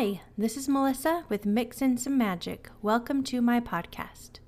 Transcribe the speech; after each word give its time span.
Hi, 0.00 0.20
this 0.36 0.56
is 0.56 0.68
Melissa 0.68 1.24
with 1.28 1.44
Mix 1.44 1.78
Some 1.78 2.16
Magic. 2.16 2.70
Welcome 2.82 3.24
to 3.24 3.42
my 3.42 3.58
podcast. 3.58 4.38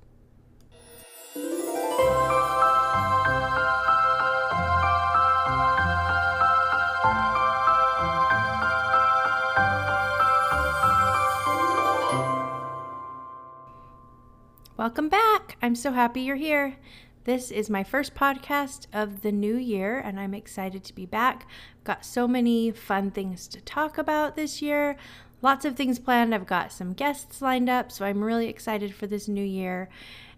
Welcome 14.77 15.09
back. 15.09 15.57
I'm 15.61 15.75
so 15.75 15.91
happy 15.91 16.21
you're 16.21 16.37
here. 16.37 16.77
This 17.25 17.51
is 17.51 17.69
my 17.69 17.83
first 17.83 18.15
podcast 18.15 18.87
of 18.93 19.21
the 19.21 19.33
new 19.33 19.57
year, 19.57 19.99
and 19.99 20.17
I'm 20.17 20.33
excited 20.33 20.85
to 20.85 20.95
be 20.95 21.05
back. 21.05 21.45
Got 21.83 22.05
so 22.05 22.25
many 22.25 22.71
fun 22.71 23.11
things 23.11 23.49
to 23.49 23.59
talk 23.59 23.97
about 23.97 24.37
this 24.37 24.61
year. 24.61 24.95
Lots 25.41 25.65
of 25.65 25.75
things 25.75 25.97
planned. 25.97 26.35
I've 26.35 26.45
got 26.45 26.71
some 26.71 26.93
guests 26.93 27.41
lined 27.41 27.69
up, 27.69 27.91
so 27.91 28.05
I'm 28.05 28.23
really 28.23 28.47
excited 28.47 28.93
for 28.93 29.07
this 29.07 29.27
new 29.27 29.43
year 29.43 29.89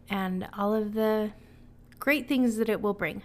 and 0.09 0.47
all 0.57 0.73
of 0.73 0.93
the 0.93 1.31
great 1.99 2.27
things 2.27 2.55
that 2.57 2.69
it 2.69 2.81
will 2.81 2.93
bring. 2.93 3.23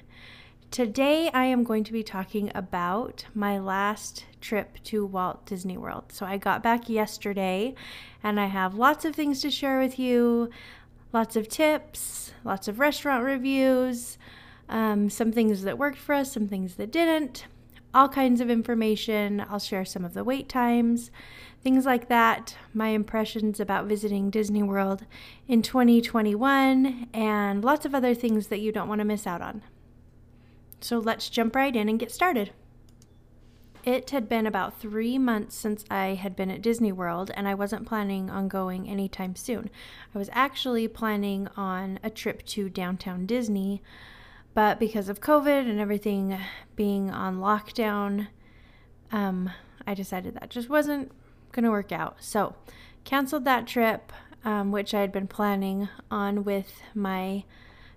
Today, 0.70 1.30
I 1.32 1.44
am 1.44 1.64
going 1.64 1.84
to 1.84 1.92
be 1.92 2.02
talking 2.02 2.50
about 2.54 3.24
my 3.32 3.58
last 3.58 4.26
trip 4.40 4.82
to 4.84 5.06
Walt 5.06 5.46
Disney 5.46 5.78
World. 5.78 6.12
So, 6.12 6.26
I 6.26 6.36
got 6.36 6.62
back 6.62 6.88
yesterday 6.88 7.74
and 8.22 8.38
I 8.40 8.46
have 8.46 8.74
lots 8.74 9.04
of 9.04 9.14
things 9.14 9.40
to 9.42 9.50
share 9.50 9.78
with 9.78 9.98
you 9.98 10.50
lots 11.12 11.36
of 11.36 11.48
tips, 11.48 12.32
lots 12.44 12.68
of 12.68 12.80
restaurant 12.80 13.24
reviews, 13.24 14.18
um, 14.68 15.08
some 15.08 15.32
things 15.32 15.62
that 15.62 15.78
worked 15.78 15.98
for 15.98 16.14
us, 16.14 16.32
some 16.32 16.48
things 16.48 16.74
that 16.74 16.90
didn't, 16.90 17.46
all 17.94 18.08
kinds 18.08 18.40
of 18.40 18.50
information. 18.50 19.44
I'll 19.48 19.58
share 19.58 19.84
some 19.84 20.04
of 20.04 20.12
the 20.12 20.24
wait 20.24 20.48
times, 20.48 21.10
things 21.62 21.84
like 21.84 22.08
that, 22.08 22.56
my 22.72 22.88
impressions 22.88 23.60
about 23.60 23.86
visiting 23.86 24.30
Disney 24.30 24.62
World 24.62 25.04
in 25.46 25.62
2021, 25.62 27.08
and 27.12 27.64
lots 27.64 27.84
of 27.84 27.94
other 27.94 28.14
things 28.14 28.48
that 28.48 28.60
you 28.60 28.72
don't 28.72 28.88
want 28.88 29.00
to 29.00 29.04
miss 29.04 29.26
out 29.26 29.42
on. 29.42 29.62
So 30.80 30.98
let's 30.98 31.28
jump 31.28 31.56
right 31.56 31.74
in 31.74 31.88
and 31.88 31.98
get 31.98 32.12
started. 32.12 32.52
It 33.84 34.10
had 34.10 34.28
been 34.28 34.46
about 34.46 34.78
three 34.78 35.18
months 35.18 35.56
since 35.56 35.84
I 35.90 36.14
had 36.14 36.36
been 36.36 36.50
at 36.50 36.62
Disney 36.62 36.92
World, 36.92 37.30
and 37.34 37.48
I 37.48 37.54
wasn't 37.54 37.86
planning 37.86 38.28
on 38.28 38.48
going 38.48 38.88
anytime 38.88 39.34
soon. 39.34 39.70
I 40.14 40.18
was 40.18 40.30
actually 40.32 40.88
planning 40.88 41.48
on 41.56 41.98
a 42.02 42.10
trip 42.10 42.44
to 42.46 42.68
downtown 42.68 43.26
Disney, 43.26 43.82
but 44.54 44.78
because 44.78 45.08
of 45.08 45.20
COVID 45.20 45.68
and 45.68 45.80
everything 45.80 46.38
being 46.76 47.10
on 47.10 47.38
lockdown, 47.38 48.28
um, 49.10 49.50
I 49.86 49.94
decided 49.94 50.34
that 50.34 50.50
just 50.50 50.68
wasn't 50.68 51.12
going 51.58 51.64
to 51.64 51.70
work 51.72 51.90
out. 51.90 52.18
So, 52.20 52.54
canceled 53.02 53.44
that 53.44 53.66
trip, 53.66 54.12
um, 54.44 54.70
which 54.70 54.94
I 54.94 55.00
had 55.00 55.10
been 55.10 55.26
planning 55.26 55.88
on 56.08 56.44
with 56.44 56.72
my 56.94 57.42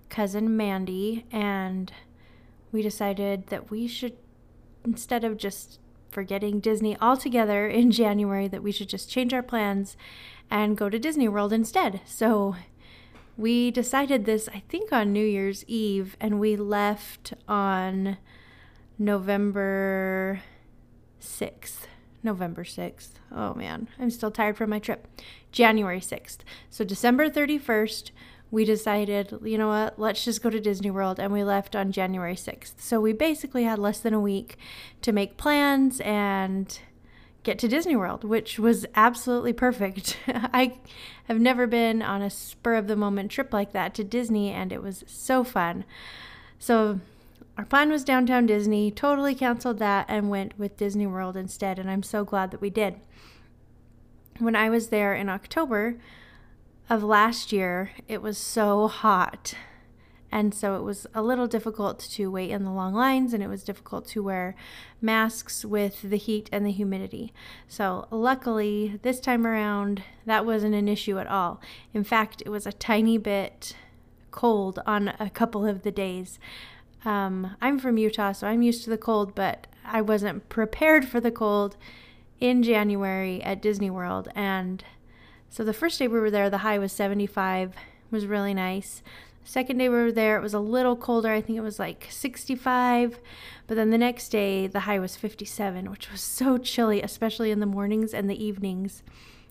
cousin 0.08 0.56
Mandy, 0.56 1.26
and 1.30 1.92
we 2.72 2.82
decided 2.82 3.46
that 3.46 3.70
we 3.70 3.86
should, 3.86 4.16
instead 4.84 5.22
of 5.22 5.36
just 5.36 5.78
forgetting 6.10 6.58
Disney 6.58 6.98
altogether 7.00 7.68
in 7.68 7.90
January 8.02 8.48
that 8.48 8.64
we 8.64 8.72
should 8.72 8.88
just 8.88 9.08
change 9.08 9.32
our 9.32 9.44
plans 9.44 9.96
and 10.50 10.76
go 10.76 10.88
to 10.88 10.98
Disney 10.98 11.28
World 11.28 11.52
instead. 11.52 12.00
So 12.04 12.56
we 13.36 13.70
decided 13.70 14.24
this, 14.24 14.48
I 14.52 14.64
think, 14.68 14.92
on 14.92 15.12
New 15.12 15.24
Year's 15.24 15.64
Eve, 15.68 16.16
and 16.20 16.40
we 16.40 16.56
left 16.56 17.32
on 17.46 18.16
November 18.98 20.40
6th. 21.20 21.86
November 22.22 22.64
6th. 22.64 23.10
Oh 23.34 23.54
man, 23.54 23.88
I'm 23.98 24.10
still 24.10 24.30
tired 24.30 24.56
from 24.56 24.70
my 24.70 24.78
trip. 24.78 25.06
January 25.50 26.00
6th. 26.00 26.38
So 26.70 26.84
December 26.84 27.28
31st, 27.28 28.10
we 28.50 28.64
decided, 28.64 29.38
you 29.42 29.56
know 29.56 29.68
what, 29.68 29.98
let's 29.98 30.24
just 30.24 30.42
go 30.42 30.50
to 30.50 30.60
Disney 30.60 30.90
World. 30.90 31.18
And 31.18 31.32
we 31.32 31.42
left 31.42 31.74
on 31.74 31.92
January 31.92 32.34
6th. 32.34 32.74
So 32.78 33.00
we 33.00 33.12
basically 33.12 33.64
had 33.64 33.78
less 33.78 34.00
than 34.00 34.14
a 34.14 34.20
week 34.20 34.58
to 35.00 35.12
make 35.12 35.36
plans 35.36 36.00
and 36.00 36.78
get 37.42 37.58
to 37.58 37.68
Disney 37.68 37.96
World, 37.96 38.24
which 38.24 38.58
was 38.58 38.86
absolutely 38.94 39.52
perfect. 39.52 40.18
I 40.28 40.78
have 41.24 41.40
never 41.40 41.66
been 41.66 42.02
on 42.02 42.22
a 42.22 42.30
spur 42.30 42.74
of 42.74 42.86
the 42.86 42.96
moment 42.96 43.30
trip 43.30 43.52
like 43.52 43.72
that 43.72 43.94
to 43.94 44.04
Disney, 44.04 44.50
and 44.50 44.72
it 44.72 44.82
was 44.82 45.02
so 45.06 45.42
fun. 45.44 45.84
So 46.58 47.00
our 47.58 47.64
plan 47.64 47.90
was 47.90 48.04
downtown 48.04 48.46
Disney, 48.46 48.90
totally 48.90 49.34
canceled 49.34 49.78
that 49.78 50.06
and 50.08 50.30
went 50.30 50.58
with 50.58 50.76
Disney 50.76 51.06
World 51.06 51.36
instead. 51.36 51.78
And 51.78 51.90
I'm 51.90 52.02
so 52.02 52.24
glad 52.24 52.50
that 52.50 52.60
we 52.60 52.70
did. 52.70 52.96
When 54.38 54.56
I 54.56 54.70
was 54.70 54.88
there 54.88 55.14
in 55.14 55.28
October, 55.28 55.98
of 56.88 57.02
last 57.02 57.52
year, 57.52 57.92
it 58.08 58.20
was 58.20 58.36
so 58.36 58.88
hot. 58.88 59.54
And 60.30 60.54
so 60.54 60.76
it 60.76 60.82
was 60.82 61.06
a 61.14 61.22
little 61.22 61.46
difficult 61.46 61.98
to 62.12 62.30
wait 62.30 62.50
in 62.50 62.64
the 62.64 62.70
long 62.70 62.94
lines, 62.94 63.34
and 63.34 63.42
it 63.42 63.48
was 63.48 63.62
difficult 63.62 64.06
to 64.08 64.22
wear 64.22 64.54
masks 65.00 65.64
with 65.64 66.02
the 66.02 66.16
heat 66.16 66.48
and 66.52 66.66
the 66.66 66.70
humidity. 66.70 67.32
So, 67.68 68.08
luckily, 68.10 68.98
this 69.02 69.20
time 69.20 69.46
around, 69.46 70.02
that 70.24 70.46
wasn't 70.46 70.74
an 70.74 70.88
issue 70.88 71.18
at 71.18 71.26
all. 71.26 71.60
In 71.92 72.02
fact, 72.04 72.42
it 72.46 72.48
was 72.48 72.66
a 72.66 72.72
tiny 72.72 73.18
bit 73.18 73.74
cold 74.30 74.78
on 74.86 75.08
a 75.20 75.28
couple 75.28 75.66
of 75.66 75.82
the 75.82 75.90
days. 75.90 76.38
Um, 77.04 77.56
I'm 77.60 77.78
from 77.78 77.98
Utah, 77.98 78.32
so 78.32 78.46
I'm 78.46 78.62
used 78.62 78.84
to 78.84 78.90
the 78.90 78.98
cold, 78.98 79.34
but 79.34 79.66
I 79.84 80.00
wasn't 80.00 80.48
prepared 80.48 81.06
for 81.06 81.20
the 81.20 81.30
cold 81.30 81.76
in 82.40 82.62
January 82.62 83.42
at 83.42 83.62
Disney 83.62 83.90
World. 83.90 84.28
And 84.34 84.84
so 85.50 85.64
the 85.64 85.72
first 85.72 85.98
day 85.98 86.08
we 86.08 86.20
were 86.20 86.30
there, 86.30 86.48
the 86.48 86.58
high 86.58 86.78
was 86.78 86.92
75, 86.92 87.74
was 88.10 88.26
really 88.26 88.54
nice. 88.54 89.02
Second 89.44 89.78
day 89.78 89.88
we 89.88 89.96
were 89.96 90.12
there, 90.12 90.36
it 90.36 90.42
was 90.42 90.54
a 90.54 90.60
little 90.60 90.96
colder. 90.96 91.30
I 91.32 91.40
think 91.40 91.58
it 91.58 91.62
was 91.62 91.78
like 91.78 92.06
65. 92.10 93.18
But 93.66 93.74
then 93.74 93.90
the 93.90 93.98
next 93.98 94.28
day, 94.28 94.66
the 94.66 94.80
high 94.80 94.98
was 94.98 95.16
57, 95.16 95.90
which 95.90 96.10
was 96.10 96.20
so 96.20 96.58
chilly, 96.58 97.02
especially 97.02 97.50
in 97.50 97.60
the 97.60 97.66
mornings 97.66 98.14
and 98.14 98.30
the 98.30 98.44
evenings. 98.44 99.02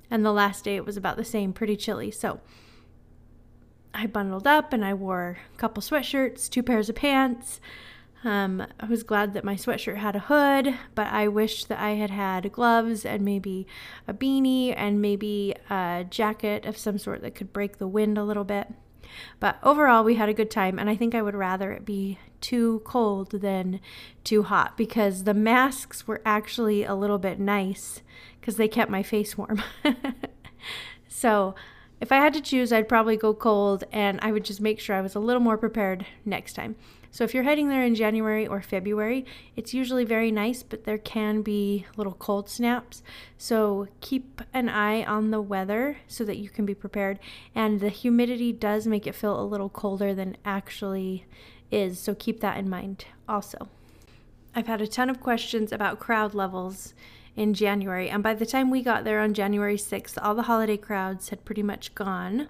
And 0.09 0.25
the 0.25 0.31
last 0.31 0.63
day, 0.63 0.75
it 0.75 0.85
was 0.85 0.97
about 0.97 1.17
the 1.17 1.25
same, 1.25 1.51
pretty 1.51 1.75
chilly. 1.75 2.11
So 2.11 2.39
I 3.93 4.07
bundled 4.07 4.47
up 4.47 4.73
and 4.73 4.85
I 4.85 4.93
wore 4.93 5.37
a 5.53 5.57
couple 5.57 5.83
sweatshirts, 5.83 6.49
two 6.49 6.63
pairs 6.63 6.89
of 6.89 6.95
pants, 6.95 7.59
um, 8.23 8.65
I 8.79 8.85
was 8.85 9.01
glad 9.01 9.33
that 9.33 9.43
my 9.43 9.55
sweatshirt 9.55 9.97
had 9.97 10.15
a 10.15 10.19
hood, 10.19 10.75
but 10.93 11.07
I 11.07 11.27
wished 11.27 11.69
that 11.69 11.79
I 11.79 11.91
had 11.91 12.11
had 12.11 12.51
gloves 12.51 13.03
and 13.03 13.23
maybe 13.23 13.65
a 14.07 14.13
beanie 14.13 14.73
and 14.77 15.01
maybe 15.01 15.55
a 15.69 16.05
jacket 16.07 16.65
of 16.65 16.77
some 16.77 16.99
sort 16.99 17.21
that 17.21 17.33
could 17.33 17.51
break 17.51 17.77
the 17.77 17.87
wind 17.87 18.17
a 18.17 18.23
little 18.23 18.43
bit. 18.43 18.67
But 19.39 19.57
overall, 19.63 20.03
we 20.03 20.15
had 20.15 20.29
a 20.29 20.33
good 20.33 20.51
time, 20.51 20.77
and 20.77 20.89
I 20.89 20.95
think 20.95 21.15
I 21.15 21.21
would 21.21 21.35
rather 21.35 21.71
it 21.71 21.83
be 21.83 22.19
too 22.39 22.81
cold 22.85 23.31
than 23.31 23.81
too 24.23 24.43
hot 24.43 24.77
because 24.77 25.23
the 25.23 25.33
masks 25.33 26.07
were 26.07 26.21
actually 26.23 26.83
a 26.83 26.95
little 26.95 27.19
bit 27.19 27.39
nice 27.39 28.01
because 28.39 28.55
they 28.55 28.67
kept 28.67 28.91
my 28.91 29.03
face 29.03 29.37
warm. 29.37 29.61
so, 31.07 31.55
if 32.01 32.11
I 32.11 32.17
had 32.17 32.33
to 32.33 32.41
choose, 32.41 32.73
I'd 32.73 32.89
probably 32.89 33.15
go 33.15 33.33
cold 33.33 33.83
and 33.91 34.19
I 34.23 34.31
would 34.31 34.43
just 34.43 34.59
make 34.59 34.79
sure 34.79 34.95
I 34.95 35.01
was 35.01 35.13
a 35.13 35.19
little 35.19 35.41
more 35.41 35.57
prepared 35.57 36.05
next 36.25 36.53
time. 36.53 36.75
So 37.11 37.23
if 37.23 37.33
you're 37.33 37.43
heading 37.43 37.69
there 37.69 37.83
in 37.83 37.93
January 37.93 38.47
or 38.47 38.61
February, 38.61 39.25
it's 39.55 39.73
usually 39.73 40.05
very 40.05 40.31
nice, 40.31 40.63
but 40.63 40.85
there 40.85 40.97
can 40.97 41.41
be 41.41 41.85
little 41.97 42.13
cold 42.13 42.49
snaps. 42.49 43.03
So 43.37 43.87
keep 43.99 44.41
an 44.53 44.67
eye 44.67 45.03
on 45.03 45.29
the 45.29 45.41
weather 45.41 45.97
so 46.07 46.23
that 46.23 46.37
you 46.37 46.49
can 46.49 46.65
be 46.65 46.73
prepared. 46.73 47.19
And 47.53 47.81
the 47.81 47.89
humidity 47.89 48.51
does 48.51 48.87
make 48.87 49.05
it 49.05 49.13
feel 49.13 49.39
a 49.39 49.43
little 49.45 49.69
colder 49.69 50.15
than 50.15 50.37
actually 50.43 51.25
is. 51.69 51.99
So 51.99 52.15
keep 52.15 52.39
that 52.39 52.57
in 52.57 52.69
mind 52.69 53.05
also. 53.29 53.67
I've 54.55 54.67
had 54.67 54.81
a 54.81 54.87
ton 54.87 55.09
of 55.09 55.21
questions 55.21 55.71
about 55.71 55.99
crowd 55.99 56.33
levels 56.33 56.93
in 57.41 57.55
January, 57.55 58.07
and 58.07 58.21
by 58.21 58.35
the 58.35 58.45
time 58.45 58.69
we 58.69 58.83
got 58.83 59.03
there 59.03 59.19
on 59.19 59.33
January 59.33 59.75
6th, 59.75 60.17
all 60.21 60.35
the 60.35 60.43
holiday 60.43 60.77
crowds 60.77 61.29
had 61.29 61.43
pretty 61.43 61.63
much 61.63 61.95
gone 61.95 62.47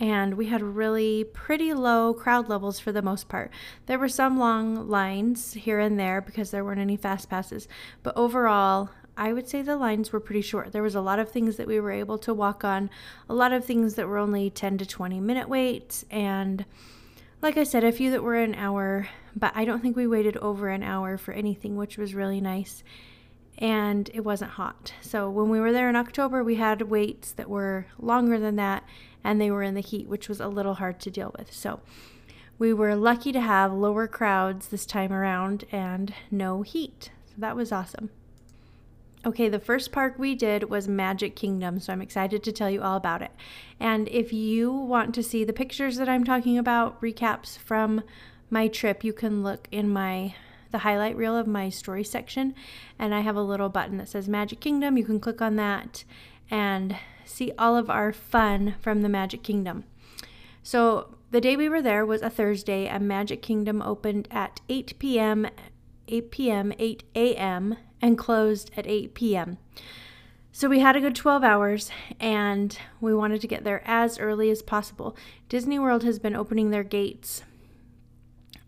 and 0.00 0.34
we 0.34 0.46
had 0.46 0.62
really 0.62 1.24
pretty 1.24 1.74
low 1.74 2.14
crowd 2.14 2.48
levels 2.48 2.80
for 2.80 2.90
the 2.90 3.02
most 3.02 3.28
part. 3.28 3.50
There 3.84 3.98
were 3.98 4.08
some 4.08 4.38
long 4.38 4.88
lines 4.88 5.52
here 5.52 5.78
and 5.78 6.00
there 6.00 6.22
because 6.22 6.50
there 6.50 6.64
weren't 6.64 6.80
any 6.80 6.96
fast 6.96 7.28
passes, 7.28 7.68
but 8.02 8.16
overall, 8.16 8.88
I 9.16 9.34
would 9.34 9.46
say 9.46 9.60
the 9.60 9.76
lines 9.76 10.10
were 10.10 10.20
pretty 10.20 10.40
short. 10.40 10.72
There 10.72 10.82
was 10.82 10.94
a 10.94 11.02
lot 11.02 11.18
of 11.18 11.30
things 11.30 11.56
that 11.56 11.66
we 11.66 11.78
were 11.78 11.90
able 11.90 12.16
to 12.18 12.32
walk 12.32 12.64
on, 12.64 12.88
a 13.28 13.34
lot 13.34 13.52
of 13.52 13.66
things 13.66 13.96
that 13.96 14.08
were 14.08 14.16
only 14.16 14.48
10 14.48 14.78
to 14.78 14.86
20 14.86 15.20
minute 15.20 15.50
waits, 15.50 16.06
and 16.10 16.64
like 17.42 17.58
I 17.58 17.64
said, 17.64 17.84
a 17.84 17.92
few 17.92 18.10
that 18.10 18.22
were 18.22 18.36
an 18.36 18.54
hour, 18.54 19.08
but 19.36 19.52
I 19.54 19.66
don't 19.66 19.80
think 19.80 19.96
we 19.96 20.06
waited 20.06 20.36
over 20.38 20.68
an 20.68 20.82
hour 20.82 21.18
for 21.18 21.32
anything, 21.32 21.76
which 21.76 21.98
was 21.98 22.14
really 22.14 22.40
nice. 22.40 22.82
And 23.60 24.10
it 24.14 24.24
wasn't 24.24 24.52
hot. 24.52 24.94
So 25.02 25.28
when 25.28 25.50
we 25.50 25.60
were 25.60 25.72
there 25.72 25.90
in 25.90 25.96
October, 25.96 26.42
we 26.42 26.54
had 26.54 26.82
waits 26.82 27.32
that 27.32 27.50
were 27.50 27.86
longer 27.98 28.38
than 28.38 28.56
that 28.56 28.84
and 29.22 29.40
they 29.40 29.50
were 29.50 29.62
in 29.62 29.74
the 29.74 29.80
heat, 29.80 30.08
which 30.08 30.28
was 30.28 30.40
a 30.40 30.48
little 30.48 30.74
hard 30.74 30.98
to 31.00 31.10
deal 31.10 31.34
with. 31.38 31.52
So 31.52 31.80
we 32.58 32.72
were 32.72 32.94
lucky 32.94 33.32
to 33.32 33.40
have 33.40 33.72
lower 33.72 34.06
crowds 34.06 34.68
this 34.68 34.86
time 34.86 35.12
around 35.12 35.64
and 35.70 36.14
no 36.30 36.62
heat. 36.62 37.10
So 37.26 37.34
that 37.38 37.56
was 37.56 37.72
awesome. 37.72 38.10
Okay, 39.24 39.50
the 39.50 39.58
first 39.58 39.92
park 39.92 40.14
we 40.18 40.34
did 40.34 40.70
was 40.70 40.88
Magic 40.88 41.36
Kingdom, 41.36 41.78
so 41.78 41.92
I'm 41.92 42.00
excited 42.00 42.42
to 42.42 42.52
tell 42.52 42.70
you 42.70 42.80
all 42.80 42.96
about 42.96 43.20
it. 43.20 43.30
And 43.78 44.08
if 44.08 44.32
you 44.32 44.72
want 44.72 45.14
to 45.14 45.22
see 45.22 45.44
the 45.44 45.52
pictures 45.52 45.98
that 45.98 46.08
I'm 46.08 46.24
talking 46.24 46.56
about, 46.56 47.00
recaps 47.02 47.58
from 47.58 48.02
my 48.48 48.66
trip, 48.66 49.04
you 49.04 49.12
can 49.12 49.42
look 49.42 49.68
in 49.70 49.90
my 49.90 50.34
the 50.70 50.78
highlight 50.78 51.16
reel 51.16 51.36
of 51.36 51.46
my 51.46 51.68
story 51.68 52.04
section 52.04 52.54
and 52.98 53.14
I 53.14 53.20
have 53.20 53.36
a 53.36 53.42
little 53.42 53.68
button 53.68 53.96
that 53.98 54.08
says 54.08 54.28
Magic 54.28 54.60
Kingdom. 54.60 54.96
You 54.96 55.04
can 55.04 55.20
click 55.20 55.40
on 55.40 55.56
that 55.56 56.04
and 56.50 56.96
see 57.24 57.52
all 57.58 57.76
of 57.76 57.88
our 57.88 58.12
fun 58.12 58.74
from 58.80 59.02
the 59.02 59.08
Magic 59.08 59.42
Kingdom. 59.42 59.84
So, 60.62 61.14
the 61.30 61.40
day 61.40 61.56
we 61.56 61.68
were 61.68 61.80
there 61.80 62.04
was 62.04 62.22
a 62.22 62.30
Thursday, 62.30 62.88
and 62.88 63.06
Magic 63.06 63.40
Kingdom 63.40 63.80
opened 63.80 64.26
at 64.32 64.60
8 64.68 64.98
p.m., 64.98 65.46
8 66.08 66.30
p.m., 66.32 66.72
8 66.76 67.04
a.m., 67.14 67.76
and 68.02 68.18
closed 68.18 68.72
at 68.76 68.86
8 68.86 69.14
p.m. 69.14 69.58
So 70.52 70.68
we 70.68 70.80
had 70.80 70.96
a 70.96 71.00
good 71.00 71.14
12 71.14 71.44
hours 71.44 71.90
and 72.18 72.76
we 73.00 73.14
wanted 73.14 73.40
to 73.42 73.46
get 73.46 73.62
there 73.62 73.82
as 73.84 74.18
early 74.18 74.50
as 74.50 74.62
possible. 74.62 75.16
Disney 75.48 75.78
World 75.78 76.02
has 76.02 76.18
been 76.18 76.34
opening 76.34 76.70
their 76.70 76.82
gates 76.82 77.44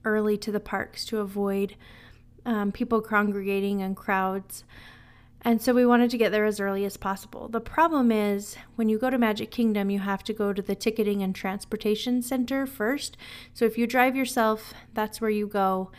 early 0.05 0.37
to 0.39 0.53
the 0.53 0.61
parks 0.61 1.05
to 1.07 1.19
avoid 1.19 1.77
um, 2.45 2.73
people 2.73 3.01
congregating 3.01 3.83
and 3.83 3.97
crowds. 3.97 4.65
And 5.45 5.61
so 5.61 5.75
we 5.75 5.85
wanted 5.85 6.11
to 6.11 6.19
get 6.19 6.31
there 6.31 6.45
as 6.45 6.61
early 6.61 6.85
as 6.85 6.97
possible. 6.97 7.49
The 7.49 7.61
problem 7.61 8.13
is 8.13 8.57
when 8.77 8.89
you 8.89 8.99
go 8.99 9.11
to 9.11 9.19
Magic 9.19 9.51
Kingdom, 9.51 9.91
you 9.91 9.99
have 9.99 10.23
to 10.25 10.33
go 10.33 10.53
to 10.53 10.63
the 10.63 10.77
ticketing 10.77 11.23
and 11.23 11.35
transportation 11.35 12.23
center 12.23 12.65
first. 12.65 13.17
So 13.53 13.65
if 13.65 13.77
you 13.77 13.87
drive 13.89 14.15
yourself, 14.15 14.73
that's 14.95 15.21
where 15.21 15.31
you 15.31 15.49
go 15.49 15.91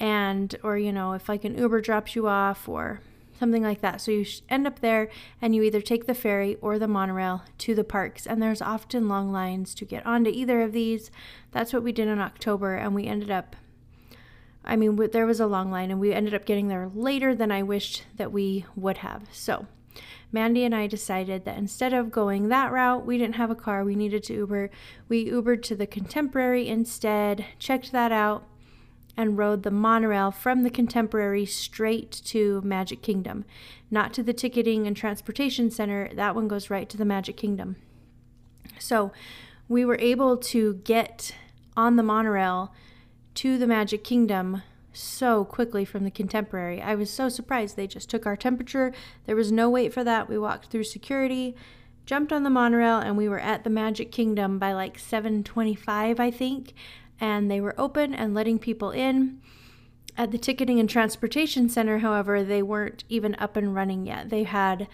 and 0.00 0.56
or 0.62 0.78
you 0.78 0.90
know 0.90 1.12
if 1.12 1.28
like 1.28 1.44
an 1.44 1.56
uber 1.56 1.80
drops 1.80 2.16
you 2.16 2.26
off 2.26 2.68
or 2.68 3.00
something 3.40 3.62
like 3.62 3.80
that. 3.80 4.00
So 4.00 4.12
you 4.12 4.26
end 4.48 4.66
up 4.66 4.80
there 4.80 5.08
and 5.40 5.54
you 5.54 5.62
either 5.62 5.80
take 5.80 6.06
the 6.06 6.14
ferry 6.14 6.56
or 6.60 6.78
the 6.78 6.86
monorail 6.86 7.42
to 7.58 7.74
the 7.74 7.82
parks. 7.82 8.26
And 8.26 8.40
there's 8.40 8.62
often 8.62 9.08
long 9.08 9.32
lines 9.32 9.74
to 9.76 9.86
get 9.86 10.06
onto 10.06 10.30
either 10.30 10.60
of 10.60 10.72
these. 10.72 11.10
That's 11.50 11.72
what 11.72 11.82
we 11.82 11.90
did 11.90 12.06
in 12.06 12.20
october 12.20 12.76
and 12.76 12.94
we 12.94 13.06
ended 13.06 13.30
up 13.30 13.56
i 14.64 14.76
mean 14.76 14.94
there 15.12 15.26
was 15.26 15.40
a 15.40 15.46
long 15.46 15.70
line 15.70 15.90
and 15.90 15.98
we 15.98 16.12
ended 16.12 16.34
up 16.34 16.44
getting 16.44 16.68
there 16.68 16.90
later 16.94 17.34
than 17.34 17.50
i 17.50 17.62
wished 17.62 18.04
that 18.16 18.30
we 18.30 18.66
would 18.76 18.98
have. 18.98 19.22
So 19.32 19.66
Mandy 20.32 20.64
and 20.64 20.74
I 20.74 20.86
decided 20.86 21.44
that 21.44 21.58
instead 21.58 21.92
of 21.92 22.12
going 22.12 22.48
that 22.48 22.70
route, 22.70 23.04
we 23.04 23.18
didn't 23.18 23.34
have 23.36 23.50
a 23.50 23.56
car, 23.56 23.84
we 23.84 23.96
needed 23.96 24.22
to 24.24 24.34
Uber. 24.34 24.70
We 25.08 25.28
Ubered 25.28 25.62
to 25.62 25.74
the 25.74 25.86
Contemporary 25.86 26.68
instead, 26.68 27.46
checked 27.58 27.90
that 27.90 28.12
out, 28.12 28.46
and 29.20 29.36
rode 29.36 29.62
the 29.62 29.70
monorail 29.70 30.30
from 30.30 30.62
the 30.62 30.70
Contemporary 30.70 31.44
straight 31.44 32.10
to 32.24 32.60
Magic 32.62 33.02
Kingdom. 33.02 33.44
Not 33.90 34.14
to 34.14 34.22
the 34.22 34.32
ticketing 34.32 34.86
and 34.86 34.96
transportation 34.96 35.70
center, 35.70 36.10
that 36.14 36.34
one 36.34 36.48
goes 36.48 36.70
right 36.70 36.88
to 36.88 36.96
the 36.96 37.04
Magic 37.04 37.36
Kingdom. 37.36 37.76
So 38.78 39.12
we 39.68 39.84
were 39.84 39.98
able 40.00 40.36
to 40.36 40.74
get 40.84 41.34
on 41.76 41.96
the 41.96 42.02
monorail 42.02 42.72
to 43.34 43.58
the 43.58 43.66
Magic 43.66 44.02
Kingdom 44.02 44.62
so 44.92 45.44
quickly 45.44 45.84
from 45.84 46.04
the 46.04 46.10
contemporary. 46.10 46.82
I 46.82 46.94
was 46.94 47.10
so 47.10 47.28
surprised. 47.28 47.76
They 47.76 47.86
just 47.86 48.10
took 48.10 48.26
our 48.26 48.36
temperature. 48.36 48.92
There 49.26 49.36
was 49.36 49.52
no 49.52 49.70
wait 49.70 49.92
for 49.92 50.02
that. 50.02 50.28
We 50.28 50.38
walked 50.38 50.66
through 50.66 50.84
security, 50.84 51.54
jumped 52.06 52.32
on 52.32 52.42
the 52.42 52.50
monorail, 52.50 52.98
and 52.98 53.16
we 53.16 53.28
were 53.28 53.38
at 53.38 53.62
the 53.62 53.70
Magic 53.70 54.10
Kingdom 54.10 54.58
by 54.58 54.72
like 54.72 54.98
7:25, 54.98 56.18
I 56.18 56.30
think 56.30 56.74
and 57.20 57.50
they 57.50 57.60
were 57.60 57.74
open 57.78 58.14
and 58.14 58.34
letting 58.34 58.58
people 58.58 58.90
in. 58.90 59.40
At 60.16 60.32
the 60.32 60.38
Ticketing 60.38 60.80
and 60.80 60.88
Transportation 60.88 61.68
Center, 61.68 61.98
however, 61.98 62.42
they 62.42 62.62
weren't 62.62 63.04
even 63.08 63.36
up 63.36 63.56
and 63.56 63.74
running 63.74 64.06
yet. 64.06 64.30
They 64.30 64.42
had 64.42 64.88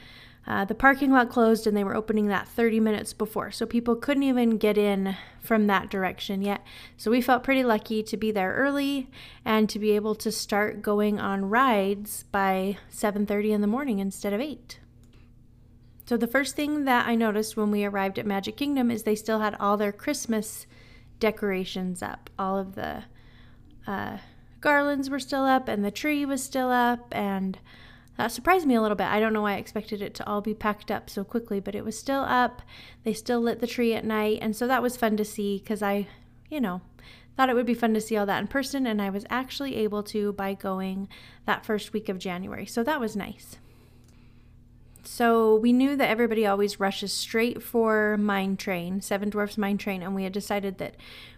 uh, 0.47 0.65
the 0.65 0.75
parking 0.75 1.11
lot 1.11 1.29
closed 1.29 1.67
and 1.67 1.77
they 1.77 1.83
were 1.83 1.97
opening 1.97 2.29
that 2.29 2.47
30 2.47 2.79
minutes 2.79 3.13
before. 3.13 3.51
So 3.51 3.67
people 3.67 3.97
couldn't 3.97 4.23
even 4.23 4.59
get 4.59 4.79
in 4.79 5.17
from 5.41 5.67
that 5.67 5.91
direction 5.91 6.43
yet. 6.43 6.63
So 6.97 7.11
we 7.11 7.21
felt 7.21 7.43
pretty 7.43 7.65
lucky 7.65 8.03
to 8.05 8.17
be 8.17 8.31
there 8.31 8.55
early 8.55 9.11
and 9.45 9.69
to 9.69 9.79
be 9.79 9.93
able 9.93 10.15
to 10.17 10.31
start 10.31 10.83
going 10.83 11.19
on 11.19 11.51
rides 11.51 12.25
by 12.31 12.79
7:30 12.91 13.53
in 13.53 13.61
the 13.61 13.67
morning 13.67 13.99
instead 13.99 14.33
of 14.33 14.41
8. 14.41 14.79
So 16.07 16.17
the 16.17 16.29
first 16.29 16.55
thing 16.55 16.85
that 16.85 17.09
I 17.09 17.17
noticed 17.17 17.57
when 17.57 17.73
we 17.73 17.85
arrived 17.85 18.19
at 18.19 18.27
Magic 18.27 18.57
Kingdom 18.57 18.93
is 18.93 19.03
they 19.03 19.17
still 19.17 19.41
had 19.41 19.57
all 19.59 19.77
their 19.77 19.91
Christmas 19.93 20.67
decorations 21.21 22.03
up. 22.03 22.31
All 22.39 22.59
of 22.59 22.75
the 22.75 23.05
uh, 23.87 24.19
garlands 24.61 25.11
were 25.11 25.19
still 25.19 25.45
up, 25.45 25.69
and 25.69 25.85
the 25.85 25.91
tree 25.91 26.25
was 26.25 26.43
still 26.43 26.71
up, 26.71 27.09
and 27.13 27.59
that 28.17 28.33
surprised 28.33 28.67
me 28.67 28.75
a 28.75 28.83
little 28.83 28.97
bit. 28.97 29.07
I 29.07 29.21
don't 29.21 29.33
know 29.33 29.43
why 29.43 29.55
I 29.55 29.59
expected 29.59 30.01
it 30.01 30.15
to 30.15 30.27
all 30.27 30.41
be 30.41 30.55
packed 30.55 30.91
up 30.91 31.11
so 31.11 31.25
quickly, 31.25 31.61
but 31.61 31.75
it 31.75 31.85
was 31.85 31.99
still 31.99 32.23
up. 32.23 32.63
They 33.05 33.13
still 33.13 33.41
lit 33.41 33.61
the 33.61 33.67
tree 33.67 33.95
at 33.95 34.05
night, 34.05 34.39
and 34.41 34.57
so 34.57 34.67
that 34.67 34.83
was 34.83 34.97
fun 34.97 35.17
to 35.19 35.25
see 35.25 35.59
because 35.59 35.83
I, 35.83 36.09
you 36.49 36.61
know, 36.61 36.81
thought 37.37 37.51
it 37.51 37.55
would 37.55 37.67
be 37.67 37.75
fun 37.75 37.93
to 37.95 38.01
see 38.01 38.17
all 38.17 38.27
that 38.27 38.41
in 38.41 38.49
person, 38.49 38.87
and 38.87 39.03
I 39.03 39.11
was 39.11 39.27
actually 39.29 39.77
able 39.77 40.03
to 40.05 40.33
by 40.33 40.55
going 40.55 41.09
that 41.45 41.67
first 41.67 41.93
week 41.93 42.09
of 42.09 42.19
January. 42.19 42.67
So 42.67 42.83
that 42.83 43.01
was 43.01 43.15
nice. 43.15 43.59
So 45.07 45.57
we 45.57 45.73
knew 45.73 45.97
that 45.97 46.11
everybody 46.11 46.47
always 46.47 46.81
rushes 46.81 47.13
straight 47.13 47.63
for 47.63 48.17
Mine 48.17 48.57
Train, 48.57 49.01
Seven 49.01 49.31
Dwarfs 49.31 49.57
Mine 49.57 49.79
Train, 49.79 50.03
and 50.03 50.15
we 50.15 50.25
had 50.25 50.33
decided 50.33 50.79
that 50.79 50.97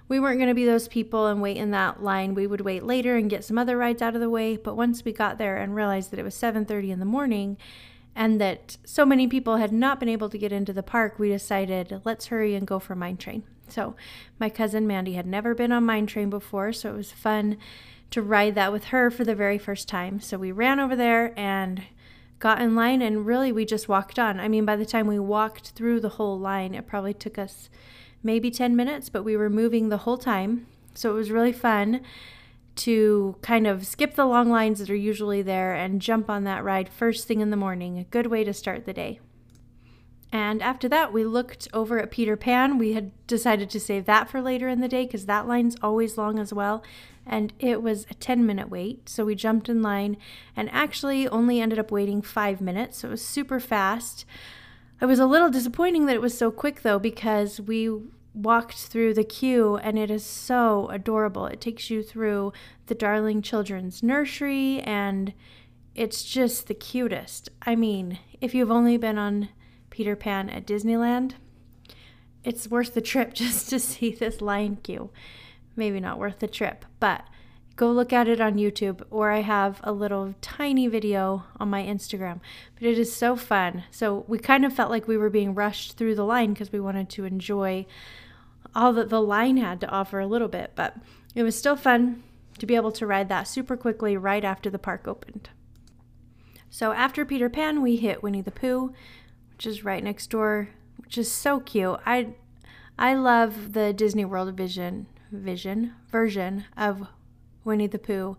we 0.09 0.19
weren't 0.19 0.39
going 0.39 0.49
to 0.49 0.55
be 0.55 0.65
those 0.65 0.89
people 0.89 1.27
and 1.27 1.43
wait 1.43 1.59
in 1.59 1.71
that 1.73 2.03
line. 2.03 2.35
We 2.35 2.47
would 2.47 2.63
wait 2.63 2.83
later 2.83 3.17
and 3.17 3.29
get 3.29 3.45
some 3.45 3.59
other 3.59 3.77
rides 3.77 4.01
out 4.01 4.15
of 4.15 4.21
the 4.21 4.31
way. 4.31 4.57
But 4.57 4.77
once 4.77 5.05
we 5.05 5.13
got 5.13 5.37
there 5.37 5.59
and 5.59 5.75
realized 5.75 6.11
that 6.11 6.19
it 6.19 6.25
was 6.25 6.35
7:30 6.35 6.91
in 6.91 6.99
the 6.99 7.05
morning 7.05 7.59
and 8.17 8.41
that 8.41 8.79
so 8.85 9.05
many 9.05 9.27
people 9.27 9.57
had 9.57 9.73
not 9.73 10.01
been 10.01 10.09
able 10.09 10.31
to 10.31 10.39
get 10.39 10.51
into 10.51 10.73
the 10.73 10.83
park, 10.83 11.19
we 11.19 11.29
decided 11.29 12.01
let's 12.05 12.27
hurry 12.29 12.55
and 12.55 12.67
go 12.67 12.79
for 12.79 12.95
Mine 12.95 13.19
Train. 13.19 13.43
So 13.69 13.95
my 14.41 14.49
cousin 14.49 14.87
Mandy 14.87 15.13
had 15.13 15.27
never 15.27 15.55
been 15.55 15.73
on 15.73 15.85
Mine 15.85 16.07
Train 16.07 16.31
before, 16.31 16.73
so 16.73 16.95
it 16.95 16.97
was 16.97 17.13
fun 17.13 17.59
to 18.11 18.23
ride 18.23 18.55
that 18.55 18.73
with 18.73 18.85
her 18.85 19.11
for 19.11 19.25
the 19.25 19.35
very 19.35 19.59
first 19.59 19.89
time. 19.89 20.21
So 20.21 20.39
we 20.39 20.51
ran 20.53 20.81
over 20.81 20.97
there 20.97 21.39
and 21.39 21.83
got 22.39 22.61
in 22.61 22.75
line 22.75 23.03
and 23.03 23.27
really 23.27 23.53
we 23.53 23.65
just 23.65 23.89
walked 23.89 24.19
on. 24.19 24.39
I 24.39 24.49
mean, 24.49 24.65
by 24.65 24.77
the 24.77 24.87
time 24.87 25.07
we 25.07 25.19
walked 25.19 25.71
through 25.71 26.01
the 26.01 26.11
whole 26.11 26.39
line, 26.39 26.75
it 26.75 26.87
probably 26.87 27.15
took 27.15 27.39
us 27.39 27.69
maybe 28.23 28.51
10 28.51 28.77
minutes, 28.77 29.09
but 29.09 29.25
we 29.25 29.37
were 29.37 29.51
moving 29.51 29.89
the 29.89 29.99
whole 29.99 30.19
time. 30.19 30.67
So 30.95 31.11
it 31.11 31.15
was 31.15 31.31
really 31.31 31.53
fun 31.53 32.01
to 32.77 33.37
kind 33.43 33.67
of 33.67 33.87
skip 33.87 34.15
the 34.15 34.25
long 34.25 34.51
lines 34.51 34.79
that 34.79 34.91
are 34.91 34.95
usually 34.95 35.43
there 35.43 35.75
and 35.75 36.01
jump 36.01 36.31
on 36.31 36.45
that 36.45 36.63
ride 36.63 36.89
first 36.89 37.27
thing 37.27 37.41
in 37.41 37.51
the 37.51 37.57
morning. 37.57 37.99
A 37.99 38.05
good 38.05 38.29
way 38.29 38.45
to 38.45 38.55
start 38.55 38.87
the 38.87 38.93
day. 38.93 39.21
And 40.31 40.63
after 40.63 40.89
that, 40.91 41.13
we 41.13 41.25
looked 41.25 41.69
over 41.73 41.99
at 41.99 42.11
Peter 42.11 42.37
Pan. 42.37 42.77
We 42.77 42.93
had 42.93 43.13
decided 43.27 43.71
to 43.71 43.81
save 43.81 44.05
that 44.05 44.29
for 44.29 44.43
later 44.43 44.69
in 44.69 44.81
the 44.81 44.89
day 44.89 45.07
because 45.07 45.27
that 45.27 45.49
line's 45.49 45.77
always 45.83 46.19
long 46.19 46.39
as 46.39 46.53
well 46.53 46.83
and 47.29 47.53
it 47.59 47.83
was 47.83 48.07
a 48.11 48.15
10 48.15 48.47
minute 48.47 48.71
wait. 48.71 49.09
So 49.09 49.25
we 49.25 49.35
jumped 49.35 49.69
in 49.69 49.83
line 49.83 50.17
and 50.57 50.71
actually 50.73 51.29
only 51.29 51.61
ended 51.61 51.79
up 51.79 51.93
waiting 51.93 52.23
five 52.23 52.61
minutes. 52.61 52.99
So 52.99 53.09
it 53.09 53.13
was 53.13 53.25
super 53.25 53.61
fast. 53.61 54.25
It 55.01 55.07
was 55.07 55.19
a 55.19 55.27
little 55.27 55.51
disappointing 55.51 56.07
that 56.07 56.17
it 56.17 56.23
was 56.23 56.37
so 56.37 56.51
quick 56.51 56.83
though, 56.83 56.99
because 56.99 57.61
we 57.61 57.91
walked 58.35 58.79
through 58.79 59.15
the 59.15 59.25
queue 59.25 59.77
and 59.77 59.99
it 59.99 60.11
is 60.11 60.25
so 60.25 60.89
adorable. 60.89 61.47
It 61.47 61.61
takes 61.61 61.91
you 61.91 62.03
through 62.03 62.53
the 62.87 62.95
Darling 62.95 63.43
Children's 63.43 64.03
Nursery 64.03 64.81
and 64.81 65.35
it's 65.95 66.25
just 66.25 66.67
the 66.67 66.75
cutest. 66.75 67.51
I 67.63 67.77
mean, 67.77 68.19
if 68.41 68.55
you've 68.55 68.71
only 68.71 68.97
been 68.97 69.19
on 69.19 69.51
Peter 69.99 70.15
Pan 70.15 70.49
at 70.49 70.65
Disneyland, 70.65 71.33
it's 72.45 72.69
worth 72.69 72.95
the 72.95 73.01
trip 73.01 73.35
just 73.35 73.69
to 73.69 73.81
see 73.81 74.13
this 74.13 74.41
line 74.41 74.77
queue 74.77 75.11
maybe 75.75 75.99
not 75.99 76.21
worth 76.21 76.39
the 76.39 76.47
trip, 76.47 76.85
but 77.01 77.25
go 77.75 77.91
look 77.91 78.13
at 78.13 78.29
it 78.29 78.41
on 78.41 78.59
YouTube 78.59 79.03
or 79.11 79.33
I 79.33 79.41
have 79.41 79.81
a 79.83 79.91
little 79.91 80.37
tiny 80.41 80.87
video 80.87 81.43
on 81.59 81.69
my 81.69 81.83
Instagram. 81.83 82.39
But 82.77 82.85
it 82.87 82.97
is 82.97 83.13
so 83.13 83.35
fun. 83.35 83.83
So 83.91 84.25
we 84.29 84.39
kind 84.39 84.65
of 84.65 84.73
felt 84.73 84.91
like 84.91 85.09
we 85.09 85.17
were 85.17 85.31
being 85.31 85.53
rushed 85.53 85.97
through 85.97 86.15
the 86.15 86.25
line 86.25 86.53
because 86.53 86.71
we 86.71 86.79
wanted 86.79 87.09
to 87.11 87.25
enjoy 87.25 87.85
all 88.77 88.93
that 88.93 89.09
the 89.09 89.21
line 89.21 89.57
had 89.57 89.81
to 89.81 89.91
offer 89.91 90.21
a 90.21 90.29
little 90.29 90.47
bit, 90.47 90.75
but 90.77 90.97
it 91.35 91.43
was 91.43 91.59
still 91.59 91.75
fun 91.75 92.23
to 92.61 92.67
be 92.67 92.77
able 92.77 92.93
to 92.93 93.05
ride 93.05 93.29
that 93.31 93.49
super 93.49 93.77
quickly 93.77 94.17
right 94.17 94.45
after 94.45 94.71
the 94.71 94.79
park 94.79 95.09
opened. 95.09 95.51
So 96.71 96.93
after 96.93 97.25
Peter 97.25 97.49
Pan, 97.49 97.83
we 97.83 97.97
hit 97.97 98.23
Winnie 98.23 98.43
the 98.43 98.51
Pooh, 98.51 98.93
which 99.59 99.67
is 99.67 99.85
right 99.85 100.05
next 100.05 100.31
door, 100.31 100.69
which 100.99 101.19
is 101.19 101.29
so 101.29 101.59
cute. 101.59 101.99
I 102.07 102.29
I 102.97 103.15
love 103.15 103.73
the 103.73 103.93
Disney 103.93 104.25
World 104.25 104.57
Vision 104.57 105.09
vision 105.33 105.95
version 106.13 106.65
of 106.77 107.09
Winnie 107.65 107.89
the 107.89 107.99
Pooh 107.99 108.37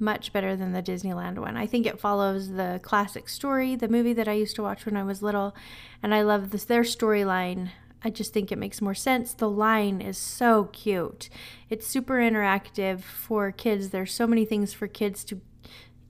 much 0.00 0.32
better 0.32 0.56
than 0.56 0.72
the 0.72 0.82
Disneyland 0.82 1.38
one. 1.38 1.56
I 1.56 1.68
think 1.68 1.86
it 1.86 2.00
follows 2.00 2.50
the 2.50 2.80
classic 2.82 3.28
story, 3.28 3.76
the 3.76 3.86
movie 3.86 4.12
that 4.14 4.26
I 4.26 4.32
used 4.32 4.56
to 4.56 4.62
watch 4.62 4.84
when 4.84 4.96
I 4.96 5.04
was 5.04 5.22
little, 5.22 5.54
and 6.02 6.12
I 6.12 6.22
love 6.22 6.50
this 6.50 6.64
their 6.64 6.82
storyline. 6.82 7.70
I 8.02 8.10
just 8.10 8.34
think 8.34 8.50
it 8.50 8.58
makes 8.58 8.82
more 8.82 8.92
sense. 8.92 9.34
The 9.34 9.48
line 9.48 10.00
is 10.00 10.18
so 10.18 10.64
cute. 10.72 11.30
It's 11.70 11.86
super 11.86 12.14
interactive 12.14 13.02
for 13.02 13.52
kids. 13.52 13.90
There's 13.90 14.12
so 14.12 14.26
many 14.26 14.44
things 14.44 14.72
for 14.72 14.88
kids 14.88 15.22
to 15.26 15.40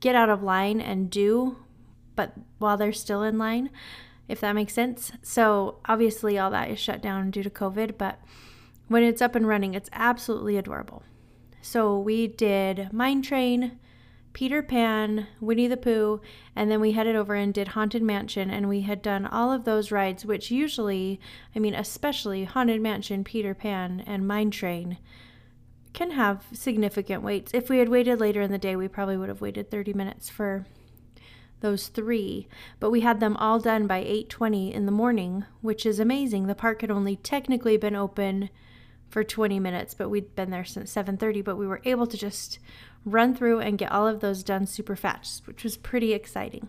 get 0.00 0.14
out 0.14 0.30
of 0.30 0.42
line 0.42 0.80
and 0.80 1.10
do 1.10 1.58
but 2.16 2.32
while 2.58 2.76
they're 2.76 2.92
still 2.92 3.22
in 3.22 3.38
line, 3.38 3.70
if 4.28 4.40
that 4.40 4.54
makes 4.54 4.75
sense. 4.75 5.12
So 5.23 5.78
obviously, 5.87 6.38
all 6.38 6.50
that 6.50 6.71
is 6.71 6.78
shut 6.78 7.00
down 7.02 7.30
due 7.30 7.42
to 7.42 7.50
COVID, 7.50 7.97
but 7.99 8.21
when 8.88 9.02
it's 9.02 9.23
up 9.23 9.35
and 9.35 9.47
running, 9.49 9.75
it's 9.75 9.90
absolutely 9.92 10.56
adorable. 10.56 11.02
So 11.61 11.99
we 11.99 12.28
did 12.28 12.92
Mine 12.92 13.23
Train, 13.23 13.78
Peter 14.33 14.62
Pan, 14.62 15.26
Winnie 15.40 15.66
the 15.66 15.76
Pooh, 15.76 16.21
and 16.54 16.71
then 16.71 16.80
we 16.80 16.92
headed 16.92 17.16
over 17.16 17.35
and 17.35 17.52
did 17.52 17.68
Haunted 17.68 18.02
Mansion. 18.02 18.50
And 18.50 18.68
we 18.68 18.83
had 18.83 19.02
done 19.02 19.26
all 19.26 19.50
of 19.50 19.64
those 19.64 19.90
rides, 19.90 20.25
which 20.25 20.50
usually, 20.50 21.18
I 21.54 21.59
mean, 21.59 21.75
especially 21.75 22.45
Haunted 22.45 22.80
Mansion, 22.80 23.25
Peter 23.25 23.54
Pan, 23.54 24.04
and 24.06 24.28
Mine 24.28 24.50
Train 24.50 24.99
can 25.92 26.11
have 26.11 26.45
significant 26.52 27.23
waits. 27.23 27.52
If 27.54 27.71
we 27.71 27.78
had 27.78 27.88
waited 27.88 28.21
later 28.21 28.42
in 28.42 28.52
the 28.52 28.59
day, 28.59 28.76
we 28.76 28.87
probably 28.87 29.16
would 29.16 29.30
have 29.30 29.40
waited 29.40 29.71
30 29.71 29.95
minutes 29.95 30.28
for 30.28 30.66
those 31.60 31.88
three, 31.88 32.48
but 32.80 32.90
we 32.90 33.00
had 33.00 33.20
them 33.20 33.36
all 33.36 33.58
done 33.58 33.86
by 33.86 33.98
8:20 33.98 34.72
in 34.72 34.86
the 34.86 34.92
morning, 34.92 35.44
which 35.62 35.86
is 35.86 35.98
amazing. 35.98 36.46
The 36.46 36.54
park 36.54 36.82
had 36.82 36.90
only 36.90 37.16
technically 37.16 37.76
been 37.76 37.96
open 37.96 38.50
for 39.08 39.25
20 39.25 39.58
minutes, 39.60 39.94
but 39.94 40.10
we'd 40.10 40.34
been 40.34 40.50
there 40.50 40.64
since 40.64 40.90
7:30, 40.90 41.42
but 41.42 41.56
we 41.56 41.66
were 41.66 41.80
able 41.84 42.06
to 42.06 42.16
just 42.16 42.58
run 43.04 43.34
through 43.34 43.60
and 43.60 43.78
get 43.78 43.92
all 43.92 44.06
of 44.06 44.20
those 44.20 44.42
done 44.42 44.66
super 44.66 44.96
fast, 44.96 45.46
which 45.46 45.64
was 45.64 45.76
pretty 45.76 46.12
exciting. 46.12 46.68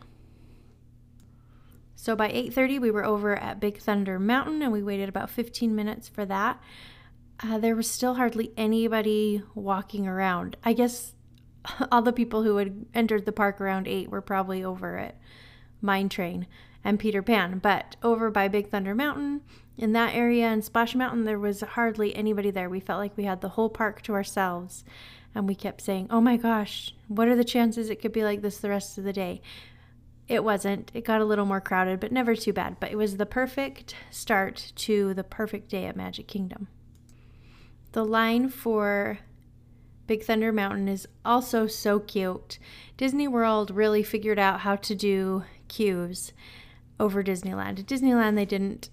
So 1.96 2.16
by 2.16 2.30
8:30 2.30 2.80
we 2.80 2.92
were 2.92 3.04
over 3.04 3.36
at 3.36 3.60
Big 3.60 3.80
Thunder 3.80 4.20
Mountain 4.20 4.62
and 4.62 4.72
we 4.72 4.84
waited 4.84 5.10
about 5.10 5.32
15 5.32 5.76
minutes 5.76 6.08
for 6.08 6.26
that. 6.26 6.62
Uh, 7.44 7.58
there 7.58 7.76
was 7.76 7.90
still 7.90 8.16
hardly 8.16 8.54
anybody 8.56 9.44
walking 9.54 10.08
around. 10.08 10.58
I 10.64 10.74
guess 10.74 11.14
all 11.92 12.02
the 12.02 12.14
people 12.14 12.44
who 12.44 12.58
had 12.58 12.86
entered 12.94 13.26
the 13.26 13.32
park 13.32 13.60
around 13.62 13.88
8 13.88 14.10
were 14.10 14.22
probably 14.22 14.64
over 14.64 14.98
at 14.98 15.16
Mine 15.82 16.10
Train 16.10 16.48
and 16.84 17.00
Peter 17.00 17.22
Pan, 17.22 17.60
but 17.60 17.96
over 18.02 18.30
by 18.30 18.48
Big 18.48 18.70
Thunder 18.70 18.96
Mountain 18.96 19.42
in 19.78 19.94
that 19.94 20.16
area 20.16 20.48
and 20.48 20.64
Splash 20.64 20.96
Mountain 20.96 21.26
there 21.26 21.40
was 21.40 21.62
hardly 21.62 22.16
anybody 22.16 22.50
there. 22.50 22.70
We 22.70 22.80
felt 22.80 23.00
like 23.00 23.16
we 23.16 23.26
had 23.26 23.42
the 23.42 23.50
whole 23.50 23.70
park 23.70 24.02
to 24.04 24.14
ourselves 24.14 24.84
and 25.36 25.48
we 25.48 25.54
kept 25.54 25.82
saying, 25.82 26.08
"Oh 26.10 26.22
my 26.22 26.36
gosh, 26.36 26.96
what 27.08 27.28
are 27.28 27.36
the 27.36 27.44
chances 27.44 27.90
it 27.90 28.02
could 28.02 28.12
be 28.12 28.24
like 28.24 28.42
this 28.42 28.58
the 28.58 28.70
rest 28.70 28.98
of 28.98 29.04
the 29.04 29.14
day?" 29.14 29.42
It 30.28 30.44
wasn't. 30.44 30.92
It 30.94 31.06
got 31.06 31.22
a 31.22 31.26
little 31.26 31.46
more 31.46 31.62
crowded, 31.62 32.00
but 32.00 32.12
never 32.12 32.36
too 32.36 32.52
bad. 32.52 32.80
But 32.80 32.92
it 32.92 32.98
was 32.98 33.16
the 33.18 33.26
perfect 33.26 33.96
start 34.10 34.74
to 34.76 35.14
the 35.14 35.24
perfect 35.24 35.70
day 35.70 35.86
at 35.86 35.96
Magic 35.96 36.28
Kingdom. 36.28 36.68
The 37.94 38.04
line 38.04 38.50
for 38.50 39.20
Big 40.08 40.24
Thunder 40.24 40.54
Mountain 40.54 40.88
is 40.88 41.08
also 41.26 41.68
so 41.68 42.00
cute. 42.00 42.58
Disney 42.96 43.28
World 43.28 43.70
really 43.70 44.04
figured 44.04 44.40
out 44.40 44.62
how 44.62 44.78
to 44.78 44.96
do 44.96 45.44
queues 45.68 46.32
over 47.00 47.22
Disneyland. 47.22 47.80
At 47.80 47.86
Disneyland, 47.86 48.36
they 48.36 48.46
didn't. 48.46 48.90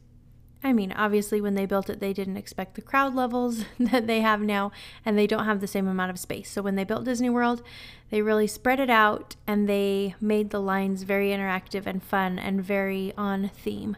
I 0.66 0.72
mean, 0.72 0.92
obviously, 0.92 1.40
when 1.40 1.54
they 1.54 1.66
built 1.66 1.90
it, 1.90 2.00
they 2.00 2.14
didn't 2.14 2.38
expect 2.38 2.74
the 2.74 2.82
crowd 2.82 3.14
levels 3.14 3.64
that 3.78 4.06
they 4.06 4.22
have 4.22 4.40
now, 4.40 4.72
and 5.04 5.16
they 5.16 5.26
don't 5.26 5.44
have 5.44 5.60
the 5.60 5.66
same 5.66 5.86
amount 5.86 6.10
of 6.10 6.18
space. 6.18 6.50
So, 6.50 6.62
when 6.62 6.74
they 6.74 6.84
built 6.84 7.04
Disney 7.04 7.30
World, 7.30 7.62
they 8.10 8.20
really 8.20 8.46
spread 8.46 8.80
it 8.80 8.90
out 8.90 9.36
and 9.46 9.68
they 9.68 10.14
made 10.20 10.50
the 10.50 10.60
lines 10.60 11.02
very 11.02 11.28
interactive 11.28 11.86
and 11.86 12.02
fun 12.02 12.38
and 12.38 12.64
very 12.64 13.12
on 13.16 13.50
theme. 13.54 13.96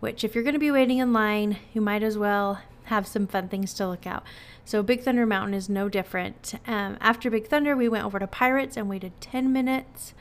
Which, 0.00 0.22
if 0.22 0.34
you're 0.34 0.44
going 0.44 0.54
to 0.54 0.60
be 0.60 0.70
waiting 0.70 0.98
in 0.98 1.12
line, 1.12 1.58
you 1.72 1.80
might 1.80 2.02
as 2.02 2.18
well 2.18 2.60
have 2.88 3.06
some 3.06 3.26
fun 3.26 3.48
things 3.48 3.72
to 3.74 3.88
look 3.88 4.06
out. 4.06 4.22
So 4.64 4.82
Big 4.82 5.02
Thunder 5.02 5.26
Mountain 5.26 5.54
is 5.54 5.68
no 5.68 5.88
different. 5.88 6.54
Um, 6.66 6.98
after 7.00 7.30
Big 7.30 7.46
Thunder, 7.46 7.76
we 7.76 7.88
went 7.88 8.04
over 8.04 8.18
to 8.18 8.26
Pirates 8.26 8.76
and 8.76 8.88
waited 8.88 9.18
10 9.20 9.52
minutes 9.52 10.14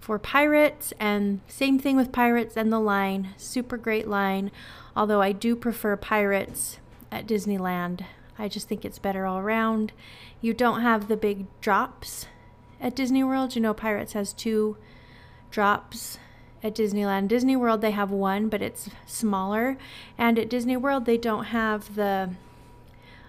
for 0.00 0.18
Pirates, 0.18 0.92
and 1.00 1.40
same 1.48 1.78
thing 1.78 1.96
with 1.96 2.12
Pirates 2.12 2.58
and 2.58 2.70
the 2.70 2.78
line. 2.78 3.30
Super 3.38 3.78
great 3.78 4.06
line, 4.06 4.50
although 4.94 5.22
I 5.22 5.32
do 5.32 5.56
prefer 5.56 5.96
Pirates 5.96 6.78
at 7.10 7.26
Disneyland. 7.26 8.04
I 8.38 8.48
just 8.48 8.68
think 8.68 8.84
it's 8.84 8.98
better 8.98 9.24
all 9.24 9.38
around. 9.38 9.92
You 10.42 10.52
don't 10.52 10.82
have 10.82 11.08
the 11.08 11.16
big 11.16 11.46
drops 11.62 12.26
at 12.80 12.94
Disney 12.94 13.24
World. 13.24 13.54
You 13.54 13.62
know, 13.62 13.72
Pirates 13.72 14.12
has 14.12 14.34
two 14.34 14.76
drops 15.50 16.18
at 16.64 16.74
Disneyland. 16.74 17.28
Disney 17.28 17.54
World, 17.54 17.82
they 17.82 17.92
have 17.92 18.10
one, 18.10 18.48
but 18.48 18.62
it's 18.62 18.88
smaller. 19.06 19.76
And 20.16 20.38
at 20.38 20.48
Disney 20.48 20.76
World, 20.76 21.04
they 21.04 21.18
don't 21.18 21.44
have 21.44 21.94
the 21.94 22.30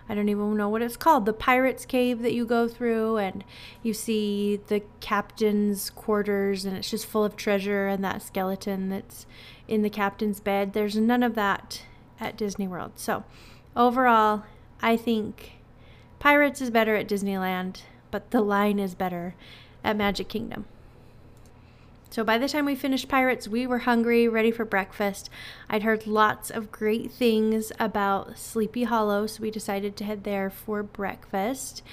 I 0.08 0.14
don't 0.14 0.30
even 0.30 0.56
know 0.56 0.70
what 0.70 0.84
it's 0.84 0.98
called, 0.98 1.26
the 1.26 1.34
pirate's 1.34 1.86
cave 1.86 2.22
that 2.22 2.34
you 2.34 2.46
go 2.46 2.68
through, 2.68 3.18
and 3.18 3.44
you 3.82 3.92
see 3.92 4.60
the 4.68 4.84
captain's 5.00 5.90
quarters, 5.90 6.64
and 6.64 6.78
it's 6.78 6.92
just 6.92 7.08
full 7.08 7.26
of 7.26 7.36
treasure 7.36 7.88
and 7.88 8.04
that 8.04 8.22
skeleton 8.22 8.90
that's 8.90 9.26
in 9.68 9.82
the 9.82 9.90
captain's 9.90 10.40
bed. 10.40 10.74
There's 10.74 10.96
none 10.96 11.24
of 11.24 11.34
that 11.34 11.82
at 12.20 12.38
Disney 12.38 12.68
World. 12.68 12.92
So, 12.98 13.24
overall, 13.76 14.44
I 14.80 14.96
think 14.96 15.54
Pirates 16.20 16.62
is 16.62 16.70
better 16.70 16.96
at 16.96 17.10
Disneyland, 17.10 17.82
but 18.12 18.30
the 18.30 18.42
line 18.42 18.78
is 18.78 18.94
better 18.94 19.34
at 19.84 19.98
Magic 19.98 20.30
Kingdom. 20.30 20.66
So 22.16 22.24
by 22.24 22.38
the 22.38 22.48
time 22.48 22.64
we 22.64 22.76
finished 22.76 23.10
Pirates, 23.10 23.46
we 23.46 23.68
were 23.68 23.80
hungry, 23.80 24.26
ready 24.26 24.50
for 24.50 24.64
breakfast. 24.64 25.30
I'd 25.70 25.84
heard 25.84 26.08
lots 26.08 26.50
of 26.50 26.72
great 26.72 27.12
things 27.12 27.74
about 27.78 28.40
Sleepy 28.40 28.86
Hollow, 28.86 29.28
so 29.28 29.42
we 29.42 29.52
decided 29.52 29.98
to 29.98 30.06
head 30.06 30.24
there 30.24 30.50
for 30.50 30.82
breakfast. 30.82 31.84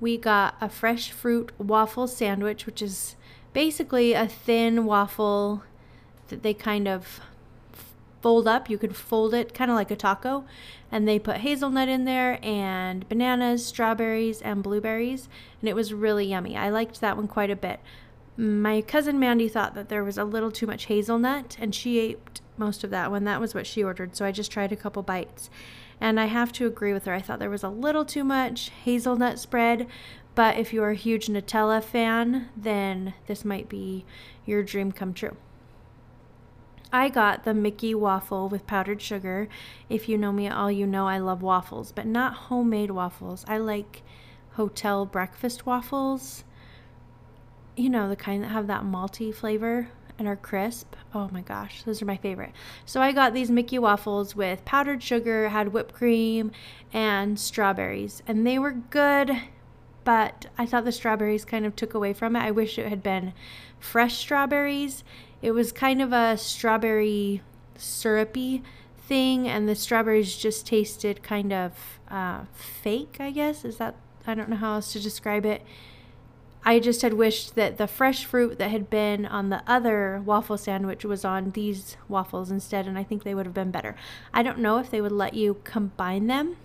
We 0.00 0.18
got 0.18 0.56
a 0.60 0.68
fresh 0.68 1.12
fruit 1.12 1.52
waffle 1.58 2.08
sandwich, 2.08 2.66
which 2.66 2.82
is 2.82 3.14
basically 3.52 4.14
a 4.14 4.26
thin 4.26 4.84
waffle 4.84 5.62
that 6.26 6.42
they 6.42 6.54
kind 6.54 6.88
of 6.88 7.20
fold 8.20 8.48
up. 8.48 8.68
You 8.68 8.78
could 8.78 8.96
fold 8.96 9.32
it 9.32 9.54
kind 9.54 9.70
of 9.70 9.76
like 9.76 9.92
a 9.92 9.96
taco. 9.96 10.44
And 10.90 11.06
they 11.06 11.20
put 11.20 11.36
hazelnut 11.36 11.88
in 11.88 12.04
there 12.04 12.40
and 12.42 13.08
bananas, 13.08 13.64
strawberries, 13.64 14.42
and 14.42 14.60
blueberries. 14.60 15.28
And 15.60 15.68
it 15.68 15.76
was 15.76 15.94
really 15.94 16.26
yummy. 16.26 16.56
I 16.56 16.68
liked 16.68 17.00
that 17.00 17.16
one 17.16 17.28
quite 17.28 17.50
a 17.50 17.54
bit. 17.54 17.78
My 18.40 18.82
cousin 18.82 19.18
Mandy 19.18 19.48
thought 19.48 19.74
that 19.74 19.88
there 19.88 20.04
was 20.04 20.16
a 20.16 20.22
little 20.22 20.52
too 20.52 20.68
much 20.68 20.86
hazelnut, 20.86 21.56
and 21.58 21.74
she 21.74 21.98
ate 21.98 22.40
most 22.56 22.84
of 22.84 22.90
that 22.90 23.10
one. 23.10 23.24
That 23.24 23.40
was 23.40 23.52
what 23.52 23.66
she 23.66 23.82
ordered, 23.82 24.14
so 24.14 24.24
I 24.24 24.30
just 24.30 24.52
tried 24.52 24.70
a 24.70 24.76
couple 24.76 25.02
bites. 25.02 25.50
And 26.00 26.20
I 26.20 26.26
have 26.26 26.52
to 26.52 26.66
agree 26.66 26.92
with 26.92 27.04
her. 27.06 27.12
I 27.12 27.20
thought 27.20 27.40
there 27.40 27.50
was 27.50 27.64
a 27.64 27.68
little 27.68 28.04
too 28.04 28.22
much 28.22 28.70
hazelnut 28.84 29.40
spread, 29.40 29.88
but 30.36 30.56
if 30.56 30.72
you're 30.72 30.90
a 30.90 30.94
huge 30.94 31.26
Nutella 31.26 31.82
fan, 31.82 32.48
then 32.56 33.14
this 33.26 33.44
might 33.44 33.68
be 33.68 34.04
your 34.46 34.62
dream 34.62 34.92
come 34.92 35.14
true. 35.14 35.36
I 36.92 37.08
got 37.08 37.42
the 37.42 37.54
Mickey 37.54 37.92
waffle 37.92 38.48
with 38.48 38.68
powdered 38.68 39.02
sugar. 39.02 39.48
If 39.88 40.08
you 40.08 40.16
know 40.16 40.30
me 40.30 40.46
at 40.46 40.56
all, 40.56 40.70
you 40.70 40.86
know 40.86 41.08
I 41.08 41.18
love 41.18 41.42
waffles, 41.42 41.90
but 41.90 42.06
not 42.06 42.34
homemade 42.34 42.92
waffles. 42.92 43.44
I 43.48 43.58
like 43.58 44.02
hotel 44.52 45.06
breakfast 45.06 45.66
waffles 45.66 46.44
you 47.78 47.88
know, 47.88 48.08
the 48.08 48.16
kind 48.16 48.42
that 48.42 48.48
have 48.48 48.66
that 48.66 48.82
malty 48.82 49.32
flavor 49.32 49.88
and 50.18 50.26
are 50.26 50.36
crisp. 50.36 50.96
Oh 51.14 51.28
my 51.32 51.42
gosh, 51.42 51.84
those 51.84 52.02
are 52.02 52.06
my 52.06 52.16
favorite. 52.16 52.50
So 52.84 53.00
I 53.00 53.12
got 53.12 53.32
these 53.32 53.50
Mickey 53.50 53.78
waffles 53.78 54.34
with 54.34 54.64
powdered 54.64 55.02
sugar, 55.02 55.48
had 55.50 55.72
whipped 55.72 55.94
cream, 55.94 56.50
and 56.92 57.38
strawberries, 57.38 58.22
and 58.26 58.46
they 58.46 58.58
were 58.58 58.72
good, 58.72 59.30
but 60.02 60.46
I 60.58 60.66
thought 60.66 60.84
the 60.84 60.92
strawberries 60.92 61.44
kind 61.44 61.64
of 61.64 61.76
took 61.76 61.94
away 61.94 62.12
from 62.12 62.34
it. 62.34 62.40
I 62.40 62.50
wish 62.50 62.78
it 62.78 62.88
had 62.88 63.02
been 63.02 63.32
fresh 63.78 64.16
strawberries. 64.18 65.04
It 65.40 65.52
was 65.52 65.70
kind 65.70 66.02
of 66.02 66.12
a 66.12 66.36
strawberry 66.36 67.42
syrupy 67.76 68.64
thing, 68.96 69.46
and 69.46 69.68
the 69.68 69.76
strawberries 69.76 70.36
just 70.36 70.66
tasted 70.66 71.22
kind 71.22 71.52
of 71.52 72.00
uh, 72.10 72.40
fake, 72.54 73.18
I 73.20 73.30
guess. 73.30 73.64
Is 73.64 73.76
that, 73.76 73.94
I 74.26 74.34
don't 74.34 74.48
know 74.48 74.56
how 74.56 74.74
else 74.74 74.92
to 74.94 75.00
describe 75.00 75.46
it. 75.46 75.62
I 76.64 76.80
just 76.80 77.02
had 77.02 77.14
wished 77.14 77.54
that 77.54 77.78
the 77.78 77.86
fresh 77.86 78.24
fruit 78.24 78.58
that 78.58 78.70
had 78.70 78.90
been 78.90 79.24
on 79.24 79.48
the 79.48 79.62
other 79.66 80.22
waffle 80.24 80.58
sandwich 80.58 81.04
was 81.04 81.24
on 81.24 81.52
these 81.52 81.96
waffles 82.08 82.50
instead, 82.50 82.86
and 82.86 82.98
I 82.98 83.04
think 83.04 83.22
they 83.22 83.34
would 83.34 83.46
have 83.46 83.54
been 83.54 83.70
better. 83.70 83.96
I 84.34 84.42
don't 84.42 84.58
know 84.58 84.78
if 84.78 84.90
they 84.90 85.00
would 85.00 85.12
let 85.12 85.34
you 85.34 85.60
combine 85.64 86.26
them 86.26 86.56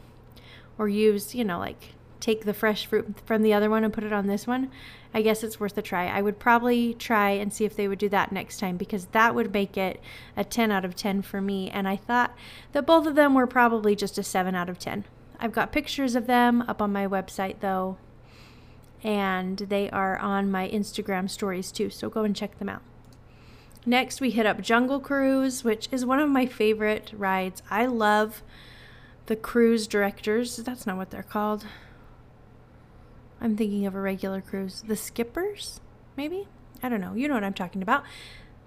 or 0.77 0.89
use, 0.89 1.35
you 1.35 1.43
know, 1.43 1.59
like 1.59 1.93
take 2.19 2.45
the 2.45 2.53
fresh 2.53 2.85
fruit 2.85 3.21
from 3.25 3.41
the 3.41 3.53
other 3.53 3.69
one 3.69 3.83
and 3.83 3.93
put 3.93 4.03
it 4.03 4.13
on 4.13 4.27
this 4.27 4.47
one. 4.47 4.71
I 5.13 5.21
guess 5.21 5.43
it's 5.43 5.59
worth 5.59 5.77
a 5.77 5.81
try. 5.81 6.07
I 6.07 6.21
would 6.21 6.39
probably 6.39 6.93
try 6.93 7.31
and 7.31 7.53
see 7.53 7.65
if 7.65 7.75
they 7.75 7.87
would 7.87 7.99
do 7.99 8.09
that 8.09 8.31
next 8.31 8.59
time 8.59 8.77
because 8.77 9.05
that 9.07 9.35
would 9.35 9.53
make 9.53 9.77
it 9.77 10.01
a 10.35 10.43
10 10.43 10.71
out 10.71 10.85
of 10.85 10.95
10 10.95 11.21
for 11.21 11.41
me. 11.41 11.69
And 11.69 11.87
I 11.87 11.97
thought 11.97 12.33
that 12.71 12.85
both 12.85 13.05
of 13.05 13.15
them 13.15 13.35
were 13.35 13.45
probably 13.45 13.95
just 13.95 14.17
a 14.17 14.23
7 14.23 14.55
out 14.55 14.69
of 14.69 14.79
10. 14.79 15.05
I've 15.39 15.51
got 15.51 15.73
pictures 15.73 16.15
of 16.15 16.25
them 16.25 16.61
up 16.63 16.81
on 16.81 16.93
my 16.93 17.05
website 17.05 17.59
though 17.59 17.97
and 19.03 19.57
they 19.57 19.89
are 19.89 20.17
on 20.17 20.49
my 20.49 20.69
Instagram 20.69 21.29
stories 21.29 21.71
too, 21.71 21.89
so 21.89 22.09
go 22.09 22.23
and 22.23 22.35
check 22.35 22.57
them 22.59 22.69
out. 22.69 22.81
Next, 23.85 24.21
we 24.21 24.31
hit 24.31 24.45
up 24.45 24.61
Jungle 24.61 24.99
Cruise, 25.01 25.63
which 25.63 25.89
is 25.91 26.05
one 26.05 26.19
of 26.19 26.29
my 26.29 26.45
favorite 26.45 27.11
rides. 27.15 27.61
I 27.69 27.85
love 27.85 28.41
the 29.25 29.35
cruise 29.35 29.87
directors. 29.87 30.55
That's 30.57 30.87
not 30.87 30.95
what 30.95 31.09
they're 31.09 31.21
called. 31.21 31.65
I'm 33.41 33.57
thinking 33.57 33.85
of 33.85 33.93
a 33.93 33.99
regular 33.99 34.39
cruise. 34.39 34.83
The 34.87 34.95
skippers, 34.95 35.81
maybe? 36.15 36.47
I 36.81 36.87
don't 36.87 37.01
know. 37.01 37.13
You 37.13 37.27
know 37.27 37.33
what 37.33 37.43
I'm 37.43 37.53
talking 37.53 37.81
about. 37.81 38.03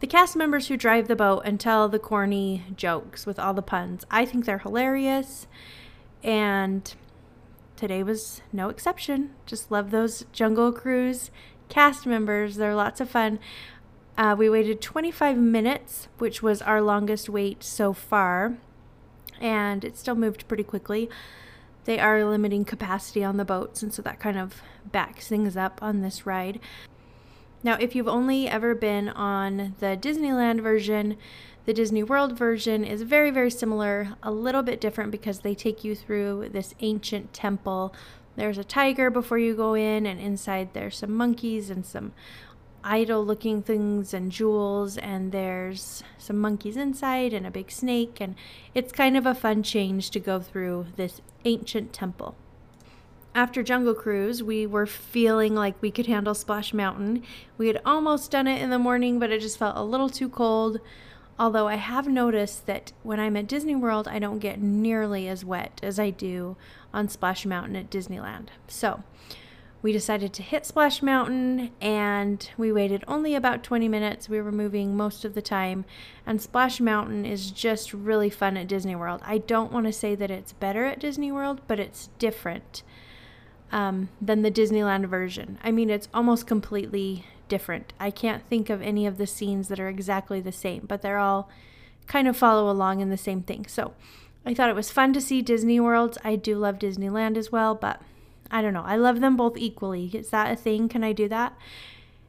the 0.01 0.07
cast 0.07 0.37
members 0.37 0.69
who 0.69 0.77
drive 0.77 1.09
the 1.09 1.17
boat 1.17 1.43
and 1.45 1.59
tell 1.59 1.89
the 1.89 1.99
corny 1.99 2.65
jokes 2.77 3.25
with 3.25 3.39
all 3.39 3.55
the 3.55 3.63
puns. 3.63 4.05
I 4.11 4.25
think 4.27 4.45
they're 4.45 4.59
hilarious. 4.59 5.47
And 6.23 6.95
today 7.77 8.03
was 8.03 8.41
no 8.53 8.69
exception. 8.69 9.31
Just 9.45 9.71
love 9.71 9.91
those 9.91 10.25
Jungle 10.33 10.73
Cruise 10.73 11.31
cast 11.69 12.07
members. 12.07 12.57
They're 12.57 12.75
lots 12.75 13.01
of 13.01 13.11
fun. 13.11 13.39
Uh, 14.17 14.35
we 14.37 14.49
waited 14.49 14.81
25 14.81 15.37
minutes, 15.37 16.09
which 16.19 16.43
was 16.43 16.63
our 16.63 16.81
longest 16.81 17.29
wait 17.29 17.63
so 17.63 17.93
far, 17.93 18.57
and 19.41 19.85
it 19.85 19.99
still 19.99 20.15
moved 20.15 20.49
pretty 20.49 20.63
quickly. 20.63 21.11
They 21.85 21.99
are 21.99 22.25
limiting 22.25 22.65
capacity 22.65 23.23
on 23.23 23.37
the 23.37 23.45
boats, 23.45 23.83
and 23.83 23.93
so 23.93 24.03
that 24.03 24.19
kind 24.19 24.39
of 24.39 24.63
backs 24.91 25.29
things 25.29 25.57
up 25.57 25.83
on 25.83 26.01
this 26.01 26.25
ride. 26.25 26.59
Now, 27.63 27.77
if 27.79 27.95
you've 27.95 28.09
only 28.09 28.49
ever 28.49 28.75
been 28.75 29.09
on 29.09 29.75
the 29.81 29.99
Disneyland 30.01 30.63
version, 30.63 31.17
the 31.67 31.75
Disney 31.75 32.05
World 32.05 32.39
version 32.39 32.85
is 32.85 33.03
very, 33.03 33.31
very 33.33 33.51
similar, 33.51 34.17
a 34.23 34.31
little 34.31 34.63
bit 34.63 34.81
different 34.81 35.11
because 35.11 35.41
they 35.41 35.55
take 35.55 35.83
you 35.83 35.97
through 35.97 36.51
this 36.53 36.75
ancient 36.79 37.33
temple. 37.35 37.93
There's 38.37 38.57
a 38.57 38.65
tiger 38.65 39.11
before 39.11 39.39
you 39.39 39.55
go 39.55 39.75
in, 39.75 40.07
and 40.07 40.21
inside 40.21 40.73
there's 40.73 40.99
some 40.99 41.13
monkeys 41.13 41.69
and 41.69 41.85
some 41.85 42.13
idol 42.85 43.25
looking 43.25 43.63
things 43.63 44.15
and 44.15 44.31
jewels, 44.31 44.97
and 44.97 45.33
there's 45.33 46.05
some 46.19 46.39
monkeys 46.39 46.77
inside 46.77 47.33
and 47.33 47.45
a 47.45 47.51
big 47.51 47.73
snake, 47.73 48.19
and 48.21 48.37
it's 48.73 48.93
kind 48.93 49.17
of 49.17 49.27
a 49.27 49.35
fun 49.35 49.65
change 49.65 50.11
to 50.11 50.21
go 50.21 50.39
through 50.39 50.87
this 50.95 51.21
ancient 51.45 51.93
temple. 51.93 52.37
After 53.35 53.65
Jungle 53.65 53.95
Cruise, 53.95 54.41
we 54.41 54.67
were 54.67 54.87
feeling 54.87 55.57
like 55.57 55.75
we 55.83 55.91
could 55.91 56.07
handle 56.07 56.33
Splash 56.33 56.73
Mountain. 56.73 57.25
We 57.59 57.67
had 57.67 57.83
almost 57.85 58.31
done 58.31 58.47
it 58.47 58.63
in 58.63 58.71
the 58.71 58.79
morning, 58.79 59.19
but 59.19 59.31
it 59.31 59.41
just 59.41 59.59
felt 59.59 59.77
a 59.77 59.83
little 59.83 60.09
too 60.09 60.29
cold. 60.29 60.81
Although 61.39 61.69
I 61.69 61.75
have 61.75 62.09
noticed 62.09 62.67
that 62.67 62.93
when 63.03 63.21
I'm 63.21 63.37
at 63.37 63.47
Disney 63.47 63.75
World, 63.75 64.09
I 64.09 64.19
don't 64.19 64.39
get 64.39 64.61
nearly 64.61 65.29
as 65.29 65.45
wet 65.45 65.81
as 65.83 65.99
I 65.99 66.11
do 66.11 66.57
on 66.95 67.09
Splash 67.09 67.45
Mountain 67.45 67.77
at 67.77 67.91
Disneyland. 67.91 68.49
So, 68.69 69.03
we 69.83 69.93
decided 69.93 70.33
to 70.33 70.43
hit 70.43 70.67
Splash 70.67 71.03
Mountain 71.03 71.71
and 71.81 72.51
we 72.57 72.73
waited 72.73 73.05
only 73.07 73.35
about 73.35 73.63
20 73.63 73.87
minutes. 73.87 74.29
We 74.29 74.41
were 74.41 74.51
moving 74.51 74.97
most 74.97 75.25
of 75.25 75.35
the 75.35 75.43
time, 75.43 75.85
and 76.27 76.41
Splash 76.41 76.81
Mountain 76.81 77.27
is 77.27 77.51
just 77.51 77.93
really 77.93 78.31
fun 78.31 78.57
at 78.57 78.67
Disney 78.67 78.97
World. 78.97 79.21
I 79.25 79.39
don't 79.39 79.71
want 79.71 79.87
to 79.87 79.93
say 79.93 80.15
that 80.15 80.31
it's 80.31 80.55
better 80.55 80.87
at 80.87 80.99
Disney 80.99 81.31
World, 81.31 81.61
but 81.69 81.79
it's 81.79 82.09
different 82.19 82.83
um, 83.71 84.09
than 84.21 84.43
the 84.43 84.51
Disneyland 84.51 85.07
version. 85.07 85.59
I 85.63 85.71
mean, 85.71 85.91
it's 85.91 86.09
almost 86.15 86.47
completely 86.47 87.25
different. 87.49 87.93
I 87.99 88.11
can't 88.11 88.45
think 88.45 88.71
of 88.71 88.83
any 88.83 89.07
of 89.07 89.19
the 89.19 89.27
scenes 89.27 89.69
that 89.69 89.81
are 89.81 89.89
exactly 89.89 90.41
the 90.41 90.53
same, 90.53 90.85
but 90.87 91.03
they're 91.03 91.19
all 91.19 91.49
kind 92.07 92.29
of 92.29 92.37
follow 92.37 92.71
along 92.71 93.01
in 93.01 93.11
the 93.11 93.17
same 93.17 93.43
thing. 93.43 93.67
So 93.67 93.95
I 94.45 94.55
thought 94.55 94.71
it 94.71 94.77
was 94.77 94.91
fun 94.91 95.13
to 95.15 95.21
see 95.21 95.43
Disney 95.43 95.81
Worlds. 95.81 96.19
I 96.23 96.37
do 96.37 96.57
love 96.57 96.79
Disneyland 96.79 97.37
as 97.37 97.51
well, 97.51 97.75
but 97.75 98.01
I 98.51 98.63
don't 98.63 98.75
know. 98.75 98.85
I 98.85 98.97
love 98.97 99.21
them 99.21 99.37
both 99.37 99.57
equally. 99.57 100.07
Is 100.15 100.31
that 100.31 100.53
a 100.53 100.57
thing? 100.57 100.89
Can 100.89 101.03
I 101.03 101.13
do 101.13 101.29
that? 101.29 101.57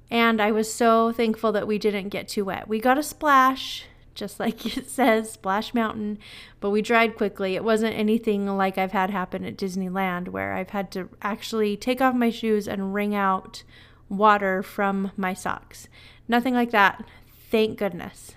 And 0.10 0.42
I 0.42 0.52
was 0.52 0.74
so 0.74 1.12
thankful 1.12 1.52
that 1.52 1.68
we 1.68 1.78
didn't 1.78 2.10
get 2.10 2.28
too 2.28 2.46
wet. 2.46 2.68
We 2.68 2.80
got 2.80 2.98
a 2.98 3.04
splash, 3.04 3.86
just 4.16 4.40
like 4.40 4.66
it 4.78 4.90
says, 4.90 5.32
Splash 5.32 5.74
Mountain, 5.74 6.18
but 6.60 6.72
we 6.72 6.82
dried 6.82 7.16
quickly. 7.16 7.56
It 7.56 7.64
wasn't 7.64 7.96
anything 7.96 8.48
like 8.58 8.78
I've 8.78 8.94
had 8.94 9.10
happen 9.10 9.46
at 9.46 9.58
Disneyland 9.58 10.30
where 10.30 10.54
I've 10.54 10.72
had 10.72 10.92
to 10.92 11.10
actually 11.22 11.78
take 11.78 12.02
off 12.02 12.16
my 12.16 12.30
shoes 12.30 12.68
and 12.68 12.94
wring 12.94 13.14
out 13.14 13.64
water 14.10 14.64
from 14.64 15.12
my 15.16 15.34
socks. 15.34 15.88
Nothing 16.28 16.54
like 16.54 16.72
that. 16.72 17.04
Thank 17.50 17.78
goodness. 17.78 18.34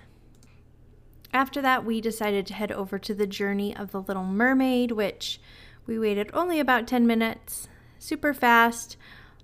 After 1.33 1.61
that, 1.61 1.85
we 1.85 2.01
decided 2.01 2.45
to 2.47 2.53
head 2.53 2.71
over 2.71 2.99
to 2.99 3.13
the 3.13 3.27
Journey 3.27 3.75
of 3.75 3.91
the 3.91 4.01
Little 4.01 4.25
Mermaid, 4.25 4.91
which 4.91 5.39
we 5.85 5.97
waited 5.97 6.29
only 6.33 6.59
about 6.59 6.87
10 6.87 7.07
minutes 7.07 7.69
super 7.99 8.33
fast. 8.33 8.97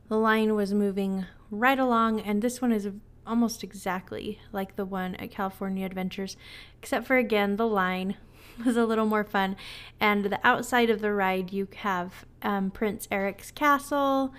The 0.10 0.18
line 0.18 0.56
was 0.56 0.74
moving 0.74 1.26
right 1.50 1.80
along, 1.80 2.22
and 2.22 2.42
this 2.42 2.62
one 2.62 2.72
is 2.72 2.90
almost 3.26 3.64
exactly 3.64 4.40
like 4.52 4.76
the 4.76 4.86
one 4.86 5.16
at 5.16 5.32
California 5.32 5.86
Adventures, 5.86 6.38
except 6.82 7.06
for 7.06 7.18
again, 7.18 7.56
the 7.56 7.68
line 7.68 8.16
was 8.66 8.78
a 8.78 8.86
little 8.86 9.06
more 9.06 9.24
fun. 9.24 9.56
And 10.00 10.26
the 10.26 10.40
outside 10.46 10.90
of 10.90 11.02
the 11.02 11.14
ride, 11.14 11.52
you 11.52 11.68
have 11.78 12.26
um, 12.42 12.72
Prince 12.72 13.08
Eric's 13.12 13.52
castle, 13.52 14.34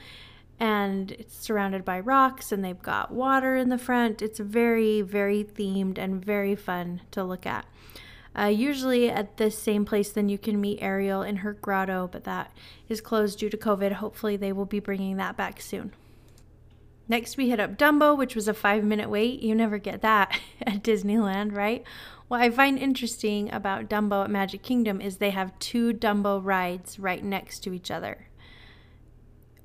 and 0.60 1.12
it's 1.12 1.36
surrounded 1.36 1.84
by 1.84 2.00
rocks, 2.00 2.50
and 2.50 2.64
they've 2.64 2.82
got 2.82 3.12
water 3.12 3.56
in 3.56 3.68
the 3.68 3.78
front. 3.78 4.22
It's 4.22 4.40
very, 4.40 5.02
very 5.02 5.44
themed 5.44 5.98
and 5.98 6.24
very 6.24 6.56
fun 6.56 7.02
to 7.12 7.22
look 7.22 7.46
at. 7.46 7.66
Uh, 8.36 8.46
usually 8.46 9.10
at 9.10 9.36
the 9.36 9.50
same 9.50 9.84
place, 9.84 10.10
then 10.10 10.28
you 10.28 10.38
can 10.38 10.60
meet 10.60 10.82
Ariel 10.82 11.22
in 11.22 11.36
her 11.36 11.52
grotto, 11.52 12.08
but 12.10 12.24
that 12.24 12.52
is 12.88 13.00
closed 13.00 13.38
due 13.38 13.50
to 13.50 13.56
COVID. 13.56 13.92
Hopefully, 13.92 14.36
they 14.36 14.52
will 14.52 14.66
be 14.66 14.80
bringing 14.80 15.16
that 15.16 15.36
back 15.36 15.60
soon. 15.60 15.92
Next, 17.08 17.36
we 17.36 17.48
hit 17.48 17.60
up 17.60 17.78
Dumbo, 17.78 18.16
which 18.16 18.34
was 18.34 18.48
a 18.48 18.54
five 18.54 18.84
minute 18.84 19.08
wait. 19.08 19.40
You 19.40 19.54
never 19.54 19.78
get 19.78 20.02
that 20.02 20.38
at 20.62 20.82
Disneyland, 20.82 21.56
right? 21.56 21.84
What 22.28 22.42
I 22.42 22.50
find 22.50 22.78
interesting 22.78 23.50
about 23.52 23.88
Dumbo 23.88 24.24
at 24.24 24.30
Magic 24.30 24.62
Kingdom 24.62 25.00
is 25.00 25.16
they 25.16 25.30
have 25.30 25.58
two 25.58 25.94
Dumbo 25.94 26.44
rides 26.44 26.98
right 26.98 27.24
next 27.24 27.60
to 27.60 27.72
each 27.72 27.90
other 27.90 28.27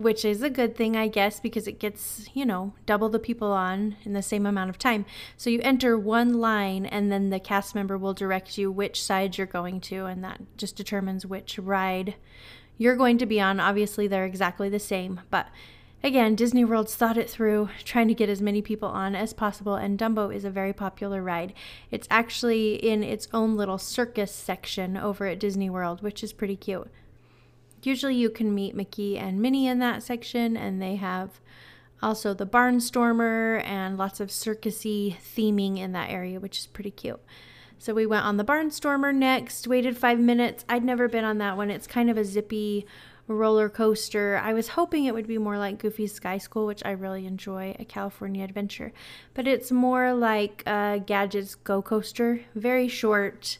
which 0.04 0.24
is 0.24 0.42
a 0.42 0.50
good 0.50 0.76
thing, 0.76 0.96
I 0.96 1.08
guess, 1.08 1.40
because 1.40 1.68
it 1.68 1.80
gets, 1.80 2.28
you 2.34 2.46
know, 2.46 2.74
double 2.86 3.10
the 3.10 3.20
people 3.20 3.52
on 3.52 3.96
in 4.04 4.14
the 4.14 4.22
same 4.22 4.46
amount 4.46 4.70
of 4.70 4.78
time. 4.78 5.06
So 5.38 5.50
you 5.50 5.60
enter 5.64 5.98
one 5.98 6.34
line, 6.34 6.86
and 6.86 7.12
then 7.12 7.30
the 7.30 7.40
cast 7.40 7.74
member 7.74 7.98
will 7.98 8.14
direct 8.14 8.58
you 8.58 8.72
which 8.72 9.02
side 9.02 9.38
you're 9.38 9.48
going 9.48 9.82
to, 9.82 10.06
and 10.06 10.24
that 10.24 10.42
just 10.58 10.76
determines 10.76 11.26
which 11.26 11.58
ride 11.58 12.16
you're 12.78 12.96
going 12.96 13.18
to 13.18 13.26
be 13.26 13.40
on. 13.40 13.60
Obviously, 13.60 14.08
they're 14.08 14.26
exactly 14.26 14.70
the 14.70 14.80
same, 14.80 15.22
but 15.30 15.48
again, 16.04 16.36
Disney 16.36 16.66
World's 16.66 16.96
thought 16.96 17.18
it 17.18 17.30
through, 17.30 17.70
trying 17.86 18.10
to 18.10 18.14
get 18.14 18.28
as 18.28 18.42
many 18.42 18.62
people 18.62 18.90
on 18.90 19.16
as 19.16 19.32
possible, 19.32 19.76
and 19.76 19.98
Dumbo 19.98 20.36
is 20.36 20.44
a 20.44 20.50
very 20.50 20.74
popular 20.74 21.24
ride. 21.24 21.54
It's 21.92 22.08
actually 22.12 22.76
in 22.76 23.04
its 23.04 23.28
own 23.32 23.56
little 23.56 23.78
circus 23.78 24.34
section 24.34 24.98
over 24.98 25.28
at 25.28 25.40
Disney 25.40 25.70
World, 25.70 26.04
which 26.04 26.24
is 26.24 26.34
pretty 26.34 26.58
cute. 26.58 26.92
Usually 27.86 28.16
you 28.16 28.30
can 28.30 28.54
meet 28.56 28.76
Mickey 28.76 29.18
and 29.18 29.42
Minnie 29.42 29.68
in 29.68 29.80
that 29.80 30.04
section, 30.04 30.58
and 30.58 30.82
they 30.82 30.96
have 30.96 31.40
also 32.02 32.34
the 32.34 32.46
Barnstormer 32.46 33.64
and 33.66 33.98
lots 33.98 34.20
of 34.20 34.30
circusy 34.30 35.16
theming 35.18 35.78
in 35.80 35.94
that 35.94 36.10
area, 36.10 36.40
which 36.40 36.60
is 36.60 36.68
pretty 36.68 36.92
cute. 36.92 37.22
So 37.78 37.94
we 37.94 38.06
went 38.06 38.26
on 38.26 38.38
the 38.38 38.46
Barnstormer 38.46 39.14
next, 39.14 39.68
waited 39.68 39.98
five 39.98 40.20
minutes. 40.20 40.64
I'd 40.70 40.84
never 40.84 41.08
been 41.08 41.26
on 41.26 41.38
that 41.40 41.58
one. 41.58 41.70
It's 41.70 41.88
kind 41.88 42.10
of 42.10 42.18
a 42.18 42.26
zippy 42.26 42.86
roller 43.28 43.70
coaster. 43.70 44.40
I 44.42 44.54
was 44.54 44.70
hoping 44.70 45.06
it 45.06 45.14
would 45.14 45.28
be 45.28 45.38
more 45.38 45.58
like 45.58 45.80
Goofy's 45.80 46.14
Sky 46.14 46.38
School, 46.38 46.66
which 46.66 46.82
I 46.86 46.92
really 46.92 47.26
enjoy, 47.26 47.76
a 47.80 47.86
California 47.86 48.44
adventure. 48.44 48.92
But 49.34 49.48
it's 49.48 49.72
more 49.72 50.14
like 50.14 50.64
uh, 50.66 50.98
Gadget's 51.00 51.56
Go 51.56 51.82
Coaster, 51.82 52.42
very 52.56 52.88
short, 52.88 53.58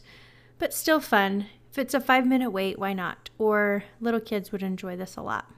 but 0.58 0.74
still 0.74 1.00
fun. 1.00 1.46
If 1.74 1.78
it's 1.80 1.94
a 1.94 2.00
five 2.00 2.24
minute 2.24 2.50
wait, 2.50 2.78
why 2.78 2.92
not? 2.92 3.30
Or 3.36 3.82
little 4.00 4.20
kids 4.20 4.52
would 4.52 4.62
enjoy 4.62 4.94
this 4.94 5.16
a 5.16 5.22
lot. 5.22 5.50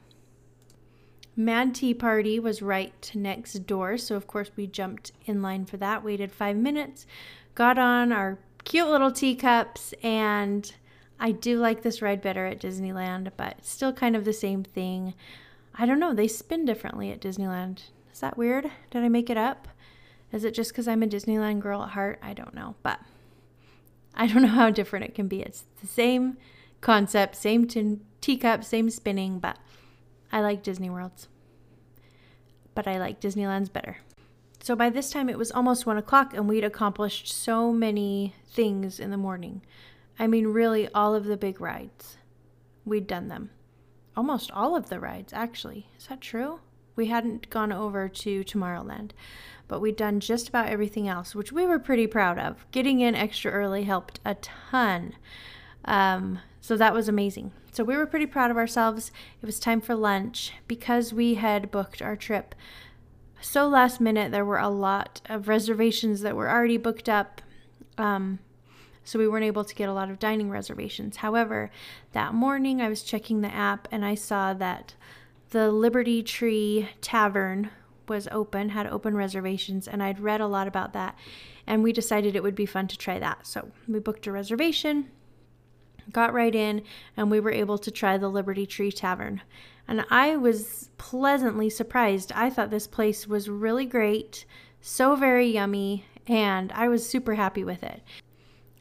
Mad 1.37 1.74
Tea 1.74 1.92
Party 1.92 2.40
was 2.40 2.62
right 2.62 3.12
next 3.14 3.66
door, 3.66 3.98
so 3.98 4.16
of 4.16 4.26
course 4.26 4.50
we 4.57 4.66
jumped 4.66 5.12
in 5.26 5.42
line 5.42 5.66
for 5.66 5.76
that, 5.76 6.02
waited 6.02 6.33
five 6.33 6.57
minutes, 6.57 7.07
got 7.55 7.76
on 7.76 8.12
our 8.12 8.38
cute 8.64 8.88
little 8.88 9.12
teacups, 9.12 9.92
and 10.02 10.72
I 11.20 11.33
do 11.33 11.59
like 11.59 11.83
this 11.83 12.00
ride 12.00 12.22
better 12.22 12.46
at 12.46 12.61
Disneyland, 12.62 13.33
but 13.37 13.62
still 13.62 13.92
kind 13.92 14.16
of 14.16 14.24
the 14.24 14.33
same 14.33 14.64
thing. 14.64 15.12
I 15.74 15.85
don't 15.85 16.00
know, 16.00 16.14
they 16.14 16.29
spin 16.29 16.64
differently 16.64 17.11
at 17.11 17.20
Disneyland. 17.20 17.90
Is 18.11 18.20
that 18.20 18.38
weird? 18.38 18.70
Did 18.90 19.05
I 19.05 19.11
make 19.11 19.29
it 19.29 19.37
up? 19.37 19.68
Is 20.33 20.44
it 20.44 20.55
just 20.55 20.70
because 20.70 20.88
I'm 20.88 21.02
a 21.02 21.07
Disneyland 21.07 21.61
girl 21.61 21.83
at 21.83 21.90
heart? 21.90 22.18
I 22.22 22.33
don't 22.33 22.55
know, 22.55 22.74
but 22.83 23.00
I 24.16 24.26
don't 24.26 24.42
know 24.42 24.48
how 24.48 24.70
different 24.70 25.05
it 25.05 25.14
can 25.14 25.29
be. 25.29 25.42
It's 25.42 25.64
the 25.81 25.87
same 25.87 26.37
concept, 26.81 27.37
same 27.37 27.66
tin- 27.66 28.00
teacup, 28.20 28.64
same 28.64 28.90
spinning, 28.90 29.38
but 29.38 29.59
I 30.33 30.40
like 30.40 30.62
Disney 30.62 30.90
Worlds. 30.90 31.29
But 32.74 32.87
I 32.87 32.98
like 32.98 33.20
Disneyland's 33.20 33.68
better. 33.68 33.98
So 34.61 34.74
by 34.74 34.90
this 34.90 35.11
time, 35.11 35.29
it 35.29 35.38
was 35.38 35.52
almost 35.52 35.87
one 35.87 35.96
o'clock, 35.96 36.35
and 36.35 36.48
we'd 36.48 36.64
accomplished 36.64 37.29
so 37.29 37.72
many 37.72 38.35
things 38.48 38.98
in 38.98 39.11
the 39.11 39.16
morning. 39.16 39.62
I 40.18 40.26
mean, 40.26 40.48
really, 40.48 40.88
all 40.88 41.14
of 41.14 41.24
the 41.24 41.37
big 41.37 41.61
rides. 41.61 42.16
We'd 42.85 43.07
done 43.07 43.29
them. 43.29 43.50
Almost 44.16 44.50
all 44.50 44.74
of 44.74 44.88
the 44.88 44.98
rides, 44.98 45.33
actually. 45.33 45.88
Is 45.98 46.07
that 46.07 46.20
true? 46.20 46.61
We 46.96 47.07
hadn't 47.07 47.50
gone 47.50 47.72
over 47.72 48.09
to 48.09 48.42
Tomorrowland 48.42 49.11
but 49.68 49.81
we'd 49.81 49.96
done 49.96 50.20
just 50.20 50.48
about 50.48 50.68
everything 50.68 51.09
else, 51.09 51.35
which 51.35 51.52
we 51.52 51.66
were 51.66 51.79
pretty 51.79 52.07
proud 52.07 52.38
of. 52.38 52.64
Getting 52.70 53.00
in 53.00 53.14
extra 53.14 53.50
early 53.50 53.85
helped 53.85 54.20
a 54.24 54.35
ton. 54.35 55.14
Um, 55.85 56.40
so 56.61 56.76
that 56.76 56.94
was 56.94 57.09
amazing. 57.09 57.52
So 57.72 57.85
we 57.85 57.96
were 57.96 58.07
pretty 58.07 58.26
proud 58.26 58.50
of 58.50 58.57
ourselves. 58.57 59.11
It 59.42 59.46
was 59.46 59.61
time 59.61 59.81
for 59.81 59.94
lunch 59.94 60.52
because 60.66 61.12
we 61.12 61.35
had 61.35 61.70
booked 61.70 62.00
our 62.00 62.16
trip 62.16 62.55
so 63.40 63.68
last 63.68 64.00
minute. 64.00 64.33
There 64.33 64.44
were 64.44 64.59
a 64.59 64.68
lot 64.68 65.20
of 65.26 65.48
reservations 65.48 66.22
that 66.22 66.37
were 66.37 66.50
already 66.50 66.76
booked 66.76 67.09
up. 67.09 67.42
Um, 67.98 68.38
so 69.05 69.18
we 69.18 69.29
weren't 69.29 69.44
able 69.44 69.64
to 69.64 69.74
get 69.74 69.88
a 69.88 69.92
lot 69.92 70.11
of 70.11 70.18
dining 70.18 70.50
reservations. 70.50 71.18
However, 71.18 71.70
that 72.12 72.35
morning 72.35 72.81
I 72.81 72.88
was 72.88 73.02
checking 73.02 73.40
the 73.40 73.55
app 73.55 73.87
and 73.92 74.05
I 74.05 74.16
saw 74.16 74.52
that 74.55 74.94
the 75.50 75.70
Liberty 75.70 76.22
Tree 76.22 76.88
Tavern 77.00 77.70
was 78.09 78.29
open, 78.31 78.71
had 78.71 78.87
open 78.87 79.16
reservations, 79.16 79.88
and 79.88 80.03
I'd 80.03 80.21
read 80.21 80.40
a 80.40 80.47
lot 80.47 80.69
about 80.69 80.92
that. 80.92 81.16
And 81.66 81.83
we 81.83 81.92
decided 81.92 82.37
it 82.37 82.42
would 82.42 82.55
be 82.55 82.66
fun 82.66 82.88
to 82.88 82.99
try 82.99 83.19
that. 83.19 83.47
So 83.47 83.71
we 83.88 83.99
booked 83.99 84.27
a 84.27 84.33
reservation, 84.33 85.11
got 86.12 86.33
right 86.33 86.55
in, 86.55 86.83
and 87.16 87.31
we 87.31 87.40
were 87.40 87.51
able 87.51 87.79
to 87.79 87.90
try 87.90 88.16
the 88.16 88.29
Liberty 88.29 88.66
Tree 88.66 88.92
Tavern. 88.92 89.42
And 89.88 90.05
I 90.11 90.37
was 90.37 90.90
pleasantly 90.99 91.71
surprised. 91.71 92.33
I 92.33 92.51
thought 92.51 92.71
this 92.71 92.87
place 92.87 93.27
was 93.27 93.49
really 93.49 93.87
great, 93.87 94.45
so 94.81 95.14
very 95.16 95.47
yummy, 95.47 96.05
and 96.27 96.73
I 96.73 96.88
was 96.88 97.09
super 97.09 97.35
happy 97.35 97.64
with 97.64 97.83
it. 97.83 98.03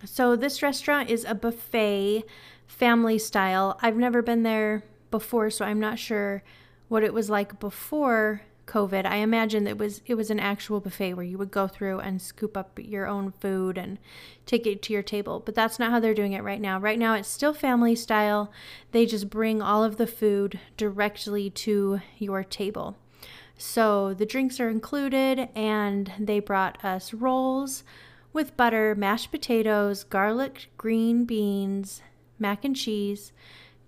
So, 0.03 0.35
this 0.35 0.61
restaurant 0.61 1.09
is 1.09 1.25
a 1.25 1.33
buffet, 1.33 2.23
family 2.67 3.17
style. 3.17 3.79
I've 3.81 3.97
never 3.97 4.21
been 4.21 4.43
there 4.43 4.83
before, 5.09 5.49
so 5.49 5.65
I'm 5.65 5.79
not 5.79 5.97
sure 5.97 6.43
what 6.87 7.03
it 7.03 7.13
was 7.13 7.29
like 7.29 7.59
before 7.59 8.41
COVID. 8.65 9.05
I 9.05 9.17
imagine 9.17 9.67
it 9.67 9.77
was 9.77 10.01
it 10.05 10.15
was 10.15 10.29
an 10.29 10.39
actual 10.39 10.79
buffet 10.79 11.13
where 11.13 11.25
you 11.25 11.37
would 11.37 11.51
go 11.51 11.67
through 11.67 11.99
and 11.99 12.21
scoop 12.21 12.57
up 12.57 12.79
your 12.81 13.07
own 13.07 13.31
food 13.31 13.77
and 13.77 13.99
take 14.45 14.65
it 14.65 14.81
to 14.83 14.93
your 14.93 15.03
table. 15.03 15.39
But 15.39 15.55
that's 15.55 15.79
not 15.79 15.91
how 15.91 15.99
they're 15.99 16.13
doing 16.13 16.33
it 16.33 16.43
right 16.43 16.61
now. 16.61 16.79
Right 16.79 16.99
now 16.99 17.13
it's 17.13 17.29
still 17.29 17.53
family 17.53 17.95
style. 17.95 18.51
They 18.91 19.05
just 19.05 19.29
bring 19.29 19.61
all 19.61 19.83
of 19.83 19.97
the 19.97 20.07
food 20.07 20.59
directly 20.77 21.49
to 21.51 22.01
your 22.17 22.43
table. 22.43 22.97
So 23.57 24.13
the 24.13 24.25
drinks 24.25 24.59
are 24.59 24.69
included 24.69 25.49
and 25.55 26.11
they 26.19 26.39
brought 26.39 26.83
us 26.83 27.13
rolls 27.13 27.83
with 28.33 28.57
butter, 28.57 28.95
mashed 28.95 29.31
potatoes, 29.31 30.03
garlic, 30.03 30.69
green 30.77 31.23
beans, 31.23 32.01
mac 32.37 32.65
and 32.65 32.75
cheese, 32.75 33.31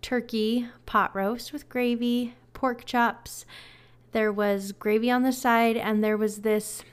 turkey, 0.01 0.67
pot 0.85 1.13
roast 1.13 1.51
with 1.51 1.67
gravy, 1.67 2.35
pork 2.53 2.85
chops. 2.85 3.45
There 4.17 4.33
was 4.33 4.71
gravy 4.71 5.11
on 5.11 5.21
the 5.21 5.31
side, 5.31 5.77
and 5.77 6.03
there 6.03 6.17
was 6.17 6.37
this 6.37 6.83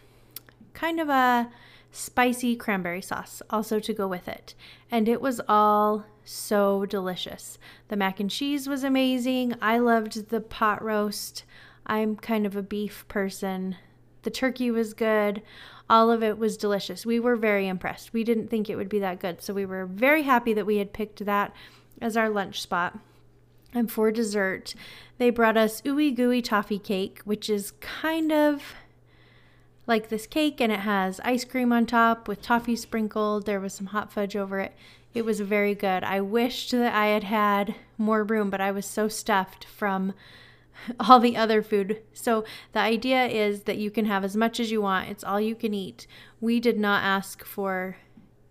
kind 0.74 1.00
of 1.00 1.08
a 1.08 1.48
spicy 1.90 2.54
cranberry 2.54 3.00
sauce 3.00 3.40
also 3.48 3.80
to 3.80 3.94
go 3.94 4.06
with 4.06 4.28
it. 4.28 4.52
And 4.90 5.08
it 5.08 5.22
was 5.22 5.40
all 5.48 6.04
so 6.22 6.84
delicious. 6.84 7.58
The 7.88 7.96
mac 7.96 8.20
and 8.20 8.30
cheese 8.30 8.68
was 8.68 8.84
amazing. 8.84 9.54
I 9.62 9.78
loved 9.78 10.28
the 10.28 10.42
pot 10.42 10.84
roast. 10.84 11.44
I'm 11.86 12.16
kind 12.16 12.44
of 12.44 12.56
a 12.56 12.62
beef 12.62 13.08
person. 13.08 13.76
The 14.24 14.30
turkey 14.30 14.70
was 14.70 14.92
good. 14.92 15.40
All 15.88 16.10
of 16.10 16.22
it 16.22 16.36
was 16.36 16.58
delicious. 16.58 17.06
We 17.06 17.18
were 17.18 17.36
very 17.36 17.66
impressed. 17.68 18.12
We 18.12 18.22
didn't 18.22 18.48
think 18.48 18.68
it 18.68 18.76
would 18.76 18.90
be 18.90 18.98
that 18.98 19.20
good. 19.20 19.40
So 19.40 19.54
we 19.54 19.64
were 19.64 19.86
very 19.86 20.24
happy 20.24 20.52
that 20.52 20.66
we 20.66 20.76
had 20.76 20.92
picked 20.92 21.24
that 21.24 21.54
as 22.02 22.18
our 22.18 22.28
lunch 22.28 22.60
spot. 22.60 22.98
And 23.74 23.90
for 23.90 24.12
dessert, 24.12 24.74
they 25.18 25.30
brought 25.30 25.56
us 25.56 25.82
ooey 25.82 26.14
gooey 26.14 26.40
toffee 26.40 26.78
cake, 26.78 27.20
which 27.24 27.50
is 27.50 27.72
kind 27.80 28.32
of 28.32 28.62
like 29.86 30.08
this 30.08 30.26
cake 30.26 30.60
and 30.60 30.72
it 30.72 30.80
has 30.80 31.20
ice 31.24 31.44
cream 31.44 31.72
on 31.72 31.84
top 31.84 32.26
with 32.28 32.40
toffee 32.40 32.76
sprinkled. 32.76 33.46
There 33.46 33.60
was 33.60 33.74
some 33.74 33.86
hot 33.86 34.12
fudge 34.12 34.36
over 34.36 34.60
it. 34.60 34.72
It 35.12 35.24
was 35.24 35.40
very 35.40 35.74
good. 35.74 36.02
I 36.02 36.20
wished 36.20 36.70
that 36.72 36.94
I 36.94 37.06
had 37.06 37.24
had 37.24 37.74
more 37.98 38.24
room, 38.24 38.50
but 38.50 38.60
I 38.60 38.70
was 38.70 38.86
so 38.86 39.08
stuffed 39.08 39.64
from 39.64 40.14
all 41.00 41.20
the 41.20 41.36
other 41.36 41.62
food. 41.62 42.00
So 42.12 42.44
the 42.72 42.80
idea 42.80 43.26
is 43.26 43.62
that 43.62 43.78
you 43.78 43.90
can 43.90 44.06
have 44.06 44.24
as 44.24 44.36
much 44.36 44.58
as 44.58 44.70
you 44.70 44.80
want. 44.80 45.10
It's 45.10 45.24
all 45.24 45.40
you 45.40 45.54
can 45.54 45.74
eat. 45.74 46.06
We 46.40 46.60
did 46.60 46.78
not 46.78 47.04
ask 47.04 47.44
for 47.44 47.96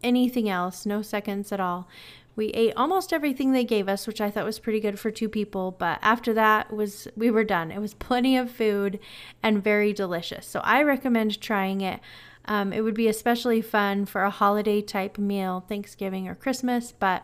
anything 0.02 0.50
else, 0.50 0.86
no 0.86 1.02
seconds 1.02 1.52
at 1.52 1.60
all. 1.60 1.88
We 2.36 2.48
ate 2.48 2.74
almost 2.76 3.14
everything 3.14 3.52
they 3.52 3.64
gave 3.64 3.88
us, 3.88 4.08
which 4.08 4.20
I 4.20 4.32
thought 4.32 4.46
was 4.46 4.60
pretty 4.60 4.80
good 4.80 5.00
for 5.00 5.12
two 5.12 5.30
people, 5.30 5.72
but 5.72 6.00
after 6.02 6.34
that 6.34 6.74
was 6.74 7.08
we 7.16 7.30
were 7.30 7.44
done. 7.44 7.72
It 7.72 7.80
was 7.80 7.94
plenty 7.94 8.36
of 8.38 8.50
food 8.50 9.00
and 9.44 9.64
very 9.64 9.94
delicious. 9.94 10.48
So 10.48 10.60
I 10.62 10.82
recommend 10.82 11.40
trying 11.40 11.82
it. 11.82 12.00
Um, 12.46 12.74
it 12.74 12.82
would 12.82 12.96
be 12.96 13.08
especially 13.08 13.62
fun 13.62 14.06
for 14.06 14.24
a 14.24 14.30
holiday 14.30 14.82
type 14.82 15.18
meal, 15.18 15.64
Thanksgiving 15.68 16.28
or 16.28 16.36
Christmas, 16.36 16.92
but 16.92 17.24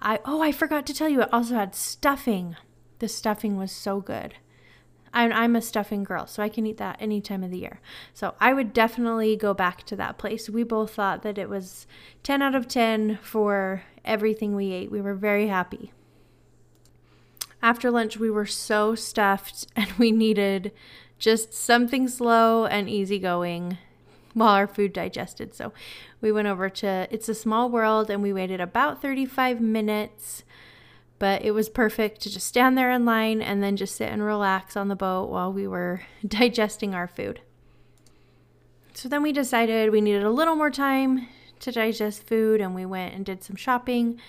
I 0.00 0.20
oh, 0.24 0.42
I 0.42 0.52
forgot 0.52 0.86
to 0.86 0.94
tell 0.94 1.08
you 1.08 1.22
it 1.22 1.32
also 1.32 1.54
had 1.54 1.74
stuffing. 1.74 2.56
The 2.98 3.08
stuffing 3.08 3.56
was 3.56 3.72
so 3.72 4.00
good. 4.00 4.34
I'm, 5.16 5.32
I'm 5.32 5.56
a 5.56 5.62
stuffing 5.62 6.04
girl, 6.04 6.26
so 6.26 6.42
I 6.42 6.50
can 6.50 6.66
eat 6.66 6.76
that 6.76 6.98
any 7.00 7.22
time 7.22 7.42
of 7.42 7.50
the 7.50 7.58
year. 7.58 7.80
So 8.12 8.34
I 8.38 8.52
would 8.52 8.74
definitely 8.74 9.34
go 9.34 9.54
back 9.54 9.82
to 9.84 9.96
that 9.96 10.18
place. 10.18 10.50
We 10.50 10.62
both 10.62 10.92
thought 10.92 11.22
that 11.22 11.38
it 11.38 11.48
was 11.48 11.86
10 12.22 12.42
out 12.42 12.54
of 12.54 12.68
10 12.68 13.18
for 13.22 13.82
everything 14.04 14.54
we 14.54 14.72
ate. 14.72 14.90
We 14.90 15.00
were 15.00 15.14
very 15.14 15.46
happy. 15.46 15.90
After 17.62 17.90
lunch, 17.90 18.18
we 18.18 18.30
were 18.30 18.44
so 18.44 18.94
stuffed 18.94 19.66
and 19.76 19.90
we 19.92 20.12
needed 20.12 20.70
just 21.18 21.54
something 21.54 22.08
slow 22.08 22.66
and 22.66 22.86
easygoing 22.86 23.78
while 24.34 24.50
our 24.50 24.66
food 24.66 24.92
digested. 24.92 25.54
So 25.54 25.72
we 26.20 26.30
went 26.30 26.46
over 26.46 26.68
to 26.68 27.08
It's 27.10 27.30
a 27.30 27.34
Small 27.34 27.70
World 27.70 28.10
and 28.10 28.22
we 28.22 28.34
waited 28.34 28.60
about 28.60 29.00
35 29.00 29.62
minutes 29.62 30.44
but 31.18 31.42
it 31.42 31.52
was 31.52 31.68
perfect 31.68 32.20
to 32.22 32.30
just 32.30 32.46
stand 32.46 32.76
there 32.76 32.90
in 32.90 33.04
line 33.04 33.40
and 33.40 33.62
then 33.62 33.76
just 33.76 33.96
sit 33.96 34.10
and 34.10 34.22
relax 34.22 34.76
on 34.76 34.88
the 34.88 34.96
boat 34.96 35.30
while 35.30 35.52
we 35.52 35.66
were 35.66 36.02
digesting 36.26 36.94
our 36.94 37.08
food. 37.08 37.40
So 38.94 39.08
then 39.08 39.22
we 39.22 39.32
decided 39.32 39.90
we 39.90 40.00
needed 40.00 40.22
a 40.22 40.30
little 40.30 40.56
more 40.56 40.70
time 40.70 41.28
to 41.60 41.72
digest 41.72 42.26
food 42.26 42.60
and 42.60 42.74
we 42.74 42.86
went 42.86 43.14
and 43.14 43.24
did 43.24 43.42
some 43.42 43.56
shopping. 43.56 44.20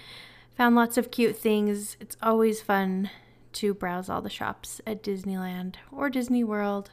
Found 0.57 0.75
lots 0.75 0.97
of 0.97 1.11
cute 1.11 1.37
things. 1.37 1.97
It's 1.99 2.17
always 2.21 2.61
fun 2.61 3.09
to 3.53 3.73
browse 3.73 4.09
all 4.09 4.21
the 4.21 4.29
shops 4.29 4.81
at 4.85 5.03
Disneyland 5.03 5.75
or 5.91 6.09
Disney 6.09 6.43
World. 6.43 6.91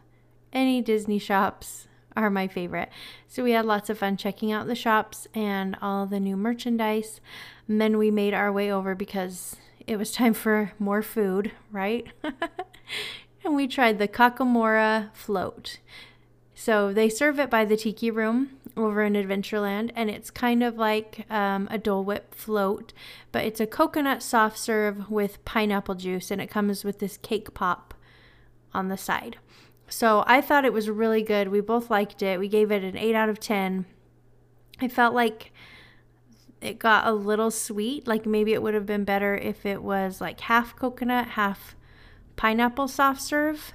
Any 0.53 0.81
Disney 0.81 1.19
shops 1.19 1.89
are 2.17 2.31
my 2.31 2.47
favorite. 2.47 2.91
So 3.27 3.43
we 3.43 3.53
had 3.53 3.67
lots 3.67 3.91
of 3.91 3.99
fun 3.99 4.17
checking 4.17 4.53
out 4.53 4.67
the 4.67 4.75
shops 4.75 5.27
and 5.35 5.77
all 5.83 6.07
the 6.07 6.21
new 6.21 6.37
merchandise. 6.37 7.21
And 7.67 7.81
then 7.81 7.99
we 7.99 8.11
made 8.11 8.35
our 8.35 8.53
way 8.53 8.71
over 8.71 8.95
because 8.95 9.57
it 9.87 9.97
was 9.97 10.13
time 10.13 10.35
for 10.35 10.73
more 10.79 11.03
food, 11.03 11.53
right? 11.71 12.07
and 13.45 13.55
we 13.55 13.67
tried 13.67 13.99
the 13.99 14.09
Kakamora 14.09 15.15
float. 15.15 15.79
So 16.55 16.93
they 16.93 17.09
serve 17.09 17.39
it 17.39 17.51
by 17.51 17.65
the 17.65 17.77
tiki 17.77 18.11
room 18.11 18.51
over 18.77 19.03
in 19.03 19.15
Adventureland, 19.15 19.91
and 19.95 20.11
it's 20.11 20.31
kind 20.31 20.63
of 20.63 20.77
like 20.77 21.27
um, 21.31 21.69
a 21.71 21.79
Dole 21.79 22.05
Whip 22.05 22.35
float, 22.35 22.93
but 23.33 23.45
it's 23.45 23.61
a 23.61 23.67
coconut 23.67 24.23
soft 24.23 24.59
serve 24.59 25.11
with 25.11 25.45
pineapple 25.45 25.95
juice, 25.95 26.31
and 26.31 26.41
it 26.41 26.51
comes 26.51 26.85
with 26.85 26.99
this 26.99 27.17
cake 27.19 27.55
pop 27.55 27.95
on 28.73 28.89
the 28.89 28.97
side. 28.97 29.39
So 29.89 30.25
I 30.27 30.41
thought 30.41 30.65
it 30.65 30.73
was 30.73 30.89
really 30.89 31.23
good. 31.23 31.49
We 31.49 31.61
both 31.61 31.91
liked 31.91 32.23
it. 32.23 32.39
We 32.39 32.49
gave 32.49 32.73
it 32.73 32.83
an 32.83 32.97
8 32.97 33.15
out 33.15 33.29
of 33.29 33.39
10. 33.39 33.85
I 34.81 34.89
felt 34.89 35.15
like 35.15 35.53
it 36.65 36.79
got 36.79 37.07
a 37.07 37.13
little 37.13 37.51
sweet. 37.51 38.07
Like 38.07 38.27
maybe 38.27 38.53
it 38.53 38.63
would 38.63 38.75
have 38.75 38.87
been 38.87 39.05
better 39.05 39.37
if 39.37 39.67
it 39.67 39.83
was 39.83 40.21
like 40.21 40.41
half 40.41 40.75
coconut, 40.75 41.29
half 41.31 41.77
pineapple 42.37 42.89
soft 42.89 43.21
serve. 43.21 43.75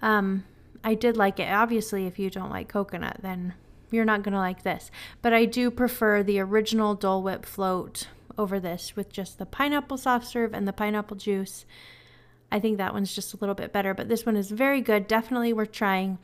Um, 0.00 0.44
I 0.82 0.94
did 0.94 1.16
like 1.16 1.38
it. 1.38 1.52
Obviously, 1.52 2.06
if 2.06 2.18
you 2.18 2.30
don't 2.30 2.50
like 2.50 2.68
coconut, 2.68 3.18
then 3.22 3.54
you're 3.90 4.04
not 4.04 4.22
going 4.22 4.32
to 4.32 4.38
like 4.38 4.62
this. 4.62 4.90
But 5.20 5.32
I 5.32 5.44
do 5.44 5.70
prefer 5.70 6.22
the 6.22 6.40
original 6.40 6.94
Dole 6.94 7.22
Whip 7.22 7.46
float 7.46 8.08
over 8.38 8.58
this 8.58 8.96
with 8.96 9.12
just 9.12 9.38
the 9.38 9.46
pineapple 9.46 9.98
soft 9.98 10.26
serve 10.26 10.54
and 10.54 10.66
the 10.66 10.72
pineapple 10.72 11.16
juice. 11.16 11.66
I 12.50 12.58
think 12.58 12.78
that 12.78 12.92
one's 12.92 13.14
just 13.14 13.34
a 13.34 13.36
little 13.36 13.54
bit 13.54 13.72
better, 13.72 13.94
but 13.94 14.08
this 14.08 14.26
one 14.26 14.36
is 14.36 14.50
very 14.50 14.80
good. 14.80 15.06
Definitely 15.06 15.52
worth 15.52 15.72
trying. 15.72 16.18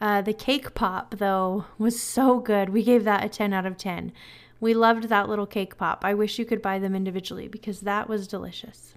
Uh, 0.00 0.22
the 0.22 0.32
cake 0.32 0.74
pop, 0.74 1.16
though, 1.18 1.66
was 1.78 2.00
so 2.00 2.38
good. 2.38 2.70
We 2.70 2.82
gave 2.82 3.04
that 3.04 3.24
a 3.24 3.28
10 3.28 3.52
out 3.52 3.66
of 3.66 3.76
10. 3.76 4.12
We 4.60 4.74
loved 4.74 5.04
that 5.04 5.28
little 5.28 5.46
cake 5.46 5.76
pop. 5.78 6.04
I 6.04 6.14
wish 6.14 6.38
you 6.38 6.44
could 6.44 6.60
buy 6.60 6.78
them 6.78 6.94
individually 6.94 7.48
because 7.48 7.80
that 7.80 8.08
was 8.08 8.28
delicious. 8.28 8.94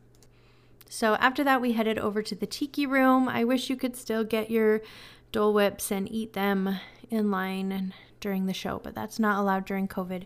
So 0.90 1.16
after 1.16 1.44
that, 1.44 1.62
we 1.62 1.72
headed 1.72 1.98
over 1.98 2.22
to 2.22 2.36
the 2.36 2.46
tiki 2.46 2.86
room. 2.86 3.28
I 3.28 3.44
wish 3.44 3.70
you 3.70 3.76
could 3.76 3.96
still 3.96 4.24
get 4.24 4.52
your 4.52 4.82
Dole 5.32 5.54
Whips 5.54 5.90
and 5.90 6.12
eat 6.12 6.34
them 6.34 6.78
in 7.10 7.32
line 7.32 7.94
during 8.20 8.46
the 8.46 8.54
show, 8.54 8.80
but 8.84 8.94
that's 8.94 9.20
not 9.20 9.40
allowed 9.40 9.66
during 9.66 9.88
COVID. 9.88 10.24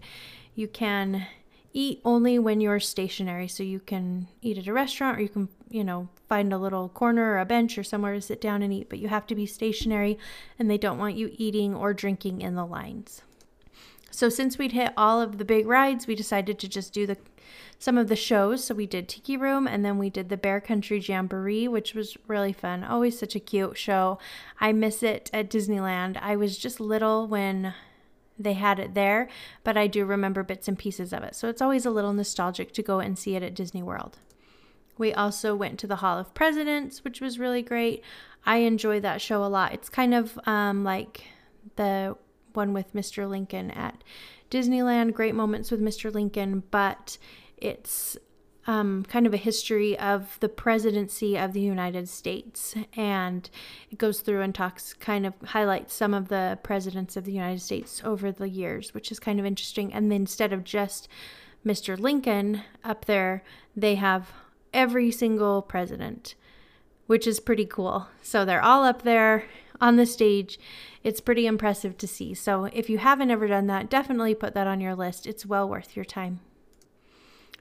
You 0.56 0.67
can 0.67 1.26
eat 1.71 2.02
only 2.04 2.39
when 2.39 2.60
you're 2.60 2.80
stationary, 2.80 3.47
so 3.47 3.63
you 3.63 3.80
can 3.80 4.28
eat 4.41 4.58
at 4.58 4.67
a 4.67 4.73
restaurant 4.73 5.17
or 5.17 5.21
you 5.21 5.30
can, 5.30 5.47
you 5.69 5.84
know, 5.84 6.10
find 6.28 6.52
a 6.52 6.58
little 6.58 6.89
corner 6.89 7.34
or 7.34 7.39
a 7.39 7.45
bench 7.45 7.78
or 7.78 7.84
somewhere 7.84 8.13
to 8.13 8.21
sit 8.21 8.41
down 8.41 8.62
and 8.62 8.73
eat, 8.73 8.89
but 8.89 9.00
you 9.00 9.08
have 9.08 9.28
to 9.28 9.36
be 9.36 9.45
stationary 9.45 10.17
and 10.58 10.69
they 10.69 10.78
don't 10.78 10.97
want 10.97 11.15
you 11.15 11.30
eating 11.34 11.76
or 11.76 11.93
drinking 11.93 12.41
in 12.41 12.56
the 12.56 12.65
lines. 12.65 13.21
So 14.11 14.29
since 14.29 14.57
we'd 14.57 14.71
hit 14.71 14.93
all 14.97 15.21
of 15.21 15.37
the 15.37 15.45
big 15.45 15.67
rides, 15.67 16.07
we 16.07 16.15
decided 16.15 16.59
to 16.59 16.67
just 16.67 16.93
do 16.93 17.05
the 17.05 17.17
some 17.79 17.97
of 17.97 18.07
the 18.07 18.15
shows. 18.15 18.63
So 18.63 18.73
we 18.73 18.87
did 18.87 19.07
Tiki 19.07 19.37
Room 19.37 19.67
and 19.67 19.85
then 19.85 19.97
we 19.97 20.09
did 20.09 20.29
the 20.29 20.37
Bear 20.37 20.59
Country 20.59 20.99
Jamboree, 20.99 21.67
which 21.67 21.93
was 21.93 22.17
really 22.27 22.53
fun. 22.53 22.83
Always 22.83 23.19
such 23.19 23.35
a 23.35 23.39
cute 23.39 23.77
show. 23.77 24.17
I 24.59 24.73
miss 24.73 25.03
it 25.03 25.29
at 25.31 25.49
Disneyland. 25.49 26.17
I 26.21 26.35
was 26.35 26.57
just 26.57 26.79
little 26.79 27.27
when 27.27 27.73
they 28.39 28.53
had 28.53 28.79
it 28.79 28.93
there, 28.93 29.27
but 29.63 29.77
I 29.77 29.87
do 29.87 30.05
remember 30.05 30.43
bits 30.43 30.67
and 30.67 30.77
pieces 30.77 31.13
of 31.13 31.23
it. 31.23 31.35
So 31.35 31.49
it's 31.49 31.61
always 31.61 31.85
a 31.85 31.91
little 31.91 32.13
nostalgic 32.13 32.71
to 32.73 32.83
go 32.83 32.99
and 32.99 33.17
see 33.17 33.35
it 33.35 33.43
at 33.43 33.55
Disney 33.55 33.83
World. 33.83 34.19
We 34.97 35.13
also 35.13 35.55
went 35.55 35.79
to 35.79 35.87
the 35.87 35.97
Hall 35.97 36.17
of 36.17 36.33
Presidents, 36.33 37.03
which 37.03 37.21
was 37.21 37.39
really 37.39 37.61
great. 37.61 38.03
I 38.45 38.57
enjoy 38.57 38.99
that 39.01 39.21
show 39.21 39.43
a 39.43 39.45
lot. 39.45 39.73
It's 39.73 39.89
kind 39.89 40.13
of 40.13 40.39
um, 40.45 40.83
like 40.83 41.25
the 41.75 42.15
one 42.57 42.73
with 42.73 42.93
Mr. 42.93 43.29
Lincoln 43.29 43.71
at 43.71 44.03
Disneyland, 44.51 45.13
Great 45.13 45.35
Moments 45.35 45.71
with 45.71 45.81
Mr. 45.81 46.13
Lincoln, 46.13 46.63
but 46.71 47.17
it's 47.55 48.17
um, 48.67 49.03
kind 49.03 49.25
of 49.25 49.33
a 49.33 49.37
history 49.37 49.97
of 49.97 50.37
the 50.41 50.49
presidency 50.49 51.37
of 51.37 51.53
the 51.53 51.61
United 51.61 52.09
States. 52.09 52.75
And 52.95 53.49
it 53.89 53.97
goes 53.97 54.19
through 54.19 54.41
and 54.41 54.53
talks, 54.53 54.93
kind 54.93 55.25
of 55.25 55.33
highlights 55.45 55.93
some 55.93 56.13
of 56.13 56.27
the 56.27 56.59
presidents 56.63 57.15
of 57.15 57.23
the 57.23 57.31
United 57.31 57.61
States 57.61 58.01
over 58.03 58.31
the 58.31 58.49
years, 58.49 58.93
which 58.93 59.11
is 59.11 59.19
kind 59.19 59.39
of 59.39 59.45
interesting. 59.45 59.93
And 59.93 60.11
then 60.11 60.21
instead 60.21 60.51
of 60.51 60.65
just 60.65 61.07
Mr. 61.65 61.97
Lincoln 61.97 62.63
up 62.83 63.05
there, 63.05 63.43
they 63.75 63.95
have 63.95 64.31
every 64.73 65.11
single 65.11 65.61
president, 65.61 66.35
which 67.05 67.25
is 67.25 67.39
pretty 67.39 67.65
cool. 67.65 68.07
So 68.21 68.43
they're 68.43 68.63
all 68.63 68.83
up 68.83 69.03
there 69.03 69.45
on 69.79 69.95
the 69.95 70.05
stage. 70.05 70.59
It's 71.03 71.21
pretty 71.21 71.47
impressive 71.47 71.97
to 71.97 72.07
see. 72.07 72.33
So 72.33 72.65
if 72.65 72.89
you 72.89 72.97
haven't 72.97 73.31
ever 73.31 73.47
done 73.47 73.67
that, 73.67 73.89
definitely 73.89 74.35
put 74.35 74.53
that 74.53 74.67
on 74.67 74.81
your 74.81 74.95
list. 74.95 75.27
It's 75.27 75.45
well 75.45 75.67
worth 75.67 75.95
your 75.95 76.05
time. 76.05 76.39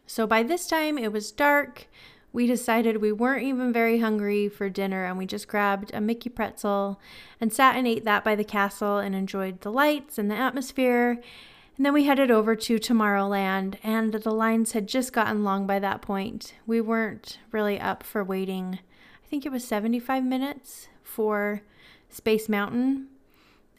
So 0.07 0.27
by 0.27 0.43
this 0.43 0.67
time, 0.67 0.99
it 0.99 1.13
was 1.13 1.33
dark. 1.33 1.89
We 2.33 2.47
decided 2.47 2.99
we 2.99 3.13
weren't 3.13 3.45
even 3.45 3.73
very 3.73 4.01
hungry 4.01 4.49
for 4.49 4.69
dinner 4.69 5.05
and 5.05 5.17
we 5.17 5.27
just 5.27 5.49
grabbed 5.49 5.93
a 5.95 6.01
Mickey 6.01 6.29
pretzel 6.29 7.01
and 7.41 7.53
sat 7.53 7.77
and 7.77 7.87
ate 7.87 8.05
that 8.05 8.25
by 8.25 8.35
the 8.35 8.45
castle 8.45 8.99
and 8.99 9.15
enjoyed 9.15 9.63
the 9.63 9.73
lights 9.73 10.19
and 10.19 10.31
the 10.31 10.37
atmosphere. 10.37 11.23
And 11.77 11.85
then 11.85 11.93
we 11.93 12.05
headed 12.05 12.31
over 12.31 12.57
to 12.57 12.79
Tomorrowland, 12.79 13.77
and 13.83 14.15
the 14.15 14.31
lines 14.31 14.73
had 14.73 14.87
just 14.87 15.13
gotten 15.13 15.45
long 15.45 15.67
by 15.67 15.79
that 15.79 16.01
point. 16.01 16.55
We 16.67 16.81
weren't 16.81 17.39
really 17.53 17.79
up 17.79 18.03
for 18.03 18.25
waiting, 18.25 18.79
I 19.27 19.29
think 19.29 19.45
it 19.45 19.51
was 19.51 19.67
75 19.67 20.25
minutes 20.25 20.87
for 21.03 21.63
Space 22.09 22.49
Mountain, 22.49 23.09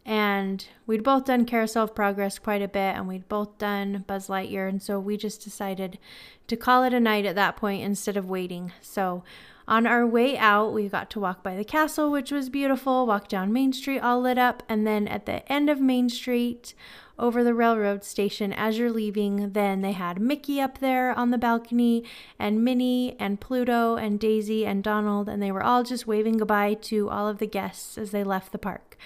and 0.05 0.65
we'd 0.85 1.03
both 1.03 1.25
done 1.25 1.43
Carousel 1.43 1.83
of 1.83 1.95
Progress 1.95 2.39
quite 2.39 2.61
a 2.61 2.67
bit, 2.67 2.95
and 2.95 3.07
we'd 3.09 3.27
both 3.27 3.57
done 3.57 4.05
Buzz 4.07 4.27
Lightyear. 4.27 4.69
And 4.69 4.81
so 4.81 4.99
we 5.01 5.17
just 5.17 5.43
decided 5.43 5.99
to 6.47 6.55
call 6.55 6.83
it 6.83 6.93
a 6.93 6.99
night 6.99 7.25
at 7.25 7.35
that 7.35 7.57
point 7.57 7.83
instead 7.83 8.15
of 8.15 8.29
waiting. 8.29 8.71
So 8.79 9.23
on 9.67 9.85
our 9.85 10.07
way 10.07 10.37
out, 10.37 10.73
we 10.73 10.87
got 10.87 11.09
to 11.09 11.19
walk 11.19 11.43
by 11.43 11.57
the 11.57 11.65
castle, 11.65 12.09
which 12.09 12.31
was 12.31 12.47
beautiful, 12.47 13.05
walk 13.05 13.27
down 13.27 13.51
Main 13.51 13.73
Street 13.73 13.99
all 13.99 14.21
lit 14.21 14.37
up. 14.37 14.63
And 14.69 14.87
then 14.87 15.09
at 15.09 15.25
the 15.25 15.51
end 15.51 15.69
of 15.69 15.81
Main 15.81 16.07
Street, 16.07 16.73
over 17.19 17.43
the 17.43 17.53
railroad 17.53 18.03
station 18.03 18.53
as 18.53 18.77
you're 18.77 18.91
leaving. 18.91 19.51
Then 19.53 19.81
they 19.81 19.93
had 19.93 20.19
Mickey 20.19 20.61
up 20.61 20.79
there 20.79 21.17
on 21.17 21.31
the 21.31 21.37
balcony, 21.37 22.03
and 22.37 22.63
Minnie, 22.63 23.15
and 23.19 23.39
Pluto, 23.39 23.95
and 23.95 24.19
Daisy, 24.19 24.65
and 24.65 24.83
Donald, 24.83 25.27
and 25.27 25.41
they 25.41 25.51
were 25.51 25.63
all 25.63 25.83
just 25.83 26.07
waving 26.07 26.37
goodbye 26.37 26.75
to 26.75 27.09
all 27.09 27.27
of 27.27 27.39
the 27.39 27.47
guests 27.47 27.97
as 27.97 28.11
they 28.11 28.23
left 28.23 28.51
the 28.51 28.57
park. 28.57 28.97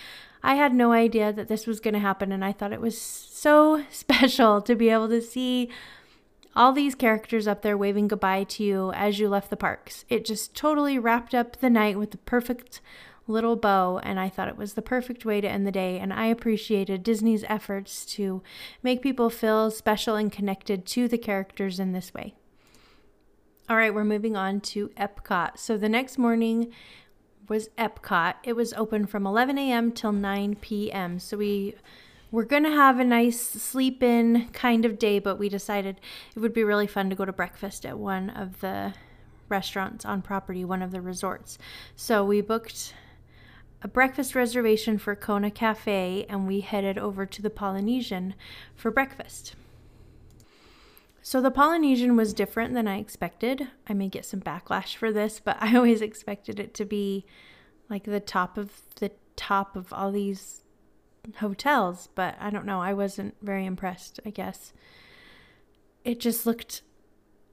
I 0.44 0.56
had 0.56 0.74
no 0.74 0.92
idea 0.92 1.32
that 1.32 1.48
this 1.48 1.68
was 1.68 1.80
going 1.80 1.94
to 1.94 2.00
happen, 2.00 2.32
and 2.32 2.44
I 2.44 2.52
thought 2.52 2.74
it 2.74 2.82
was 2.82 3.00
so 3.00 3.84
special 3.92 4.62
to 4.62 4.76
be 4.76 4.90
able 4.90 5.10
to 5.10 5.22
see 5.22 5.70
all 6.56 6.74
these 6.74 6.96
characters 6.96 7.48
up 7.48 7.62
there 7.62 7.78
waving 7.78 8.08
goodbye 8.08 8.44
to 8.44 8.64
you 8.64 8.92
as 8.94 9.20
you 9.20 9.30
left 9.30 9.50
the 9.50 9.58
parks. 9.58 10.04
It 10.10 10.26
just 10.26 10.56
totally 10.56 11.00
wrapped 11.00 11.34
up 11.34 11.58
the 11.58 11.70
night 11.70 11.98
with 11.98 12.12
the 12.12 12.18
perfect 12.18 12.82
little 13.28 13.56
bow, 13.56 14.00
and 14.00 14.20
I 14.20 14.30
thought 14.30 14.48
it 14.48 14.58
was 14.58 14.74
the 14.74 14.82
perfect 14.82 15.26
way 15.26 15.42
to 15.42 15.50
end 15.50 15.66
the 15.66 15.72
day. 15.72 16.00
And 16.00 16.14
I 16.14 16.26
appreciated 16.26 17.04
Disney's 17.04 17.46
efforts 17.48 18.06
to 18.08 18.42
make 18.84 19.02
people 19.02 19.30
feel 19.30 19.72
special 19.72 20.16
and 20.16 20.32
connected 20.32 20.86
to 20.88 21.08
the 21.08 21.18
characters 21.18 21.80
in 21.80 21.92
this 21.92 22.14
way. 22.14 22.34
All 23.70 23.78
right, 23.78 23.94
we're 23.94 24.04
moving 24.04 24.36
on 24.36 24.60
to 24.62 24.90
Epcot. 24.90 25.58
So 25.58 25.78
the 25.78 25.88
next 25.88 26.18
morning, 26.18 26.74
was 27.52 27.68
Epcot. 27.78 28.36
It 28.44 28.56
was 28.56 28.74
open 28.74 29.06
from 29.06 29.28
11 29.28 29.58
a.m. 29.58 29.92
till 29.92 30.14
9 30.14 30.56
p.m. 30.62 31.20
So 31.20 31.36
we 31.36 31.76
were 32.32 32.46
going 32.46 32.64
to 32.64 32.72
have 32.72 32.98
a 32.98 33.04
nice 33.04 33.42
sleep 33.42 34.02
in 34.02 34.48
kind 34.54 34.86
of 34.86 34.98
day, 34.98 35.20
but 35.20 35.38
we 35.38 35.50
decided 35.50 36.00
it 36.34 36.40
would 36.40 36.54
be 36.54 36.64
really 36.64 36.88
fun 36.88 37.10
to 37.10 37.16
go 37.16 37.26
to 37.26 37.34
breakfast 37.34 37.86
at 37.86 38.00
one 38.00 38.30
of 38.30 38.62
the 38.62 38.94
restaurants 39.50 40.06
on 40.06 40.22
property, 40.22 40.64
one 40.64 40.82
of 40.82 40.92
the 40.92 41.02
resorts. 41.02 41.58
So 41.94 42.24
we 42.24 42.40
booked 42.40 42.94
a 43.82 43.88
breakfast 43.88 44.36
reservation 44.36 44.98
for 44.98 45.16
Kona 45.16 45.50
Cafe 45.50 46.26
and 46.30 46.48
we 46.48 46.62
headed 46.62 46.98
over 46.98 47.26
to 47.26 47.42
the 47.42 47.50
Polynesian 47.50 48.36
for 48.76 48.92
breakfast. 48.92 49.56
So 51.24 51.42
the 51.42 51.52
Polynesian 51.52 52.16
was 52.16 52.34
different 52.34 52.74
than 52.74 52.88
I 52.88 52.98
expected. 52.98 53.68
I 53.88 53.94
may 53.94 54.08
get 54.08 54.26
some 54.26 54.42
backlash 54.42 54.96
for 54.96 55.12
this, 55.12 55.40
but 55.40 55.58
I 55.62 55.76
always 55.76 56.02
expected 56.02 56.60
it 56.60 56.74
to 56.76 56.86
be 56.86 57.26
like 57.90 58.04
the 58.04 58.20
top 58.20 58.58
of 58.58 58.82
the 58.96 59.12
top 59.36 59.76
of 59.76 59.92
all 59.92 60.12
these 60.12 60.62
hotels, 61.38 62.10
but 62.16 62.36
I 62.40 62.50
don't 62.50 62.66
know. 62.66 62.82
I 62.82 62.94
wasn't 62.94 63.36
very 63.42 63.66
impressed, 63.66 64.20
I 64.26 64.30
guess. 64.30 64.74
It 66.04 66.20
just 66.20 66.46
looked 66.46 66.82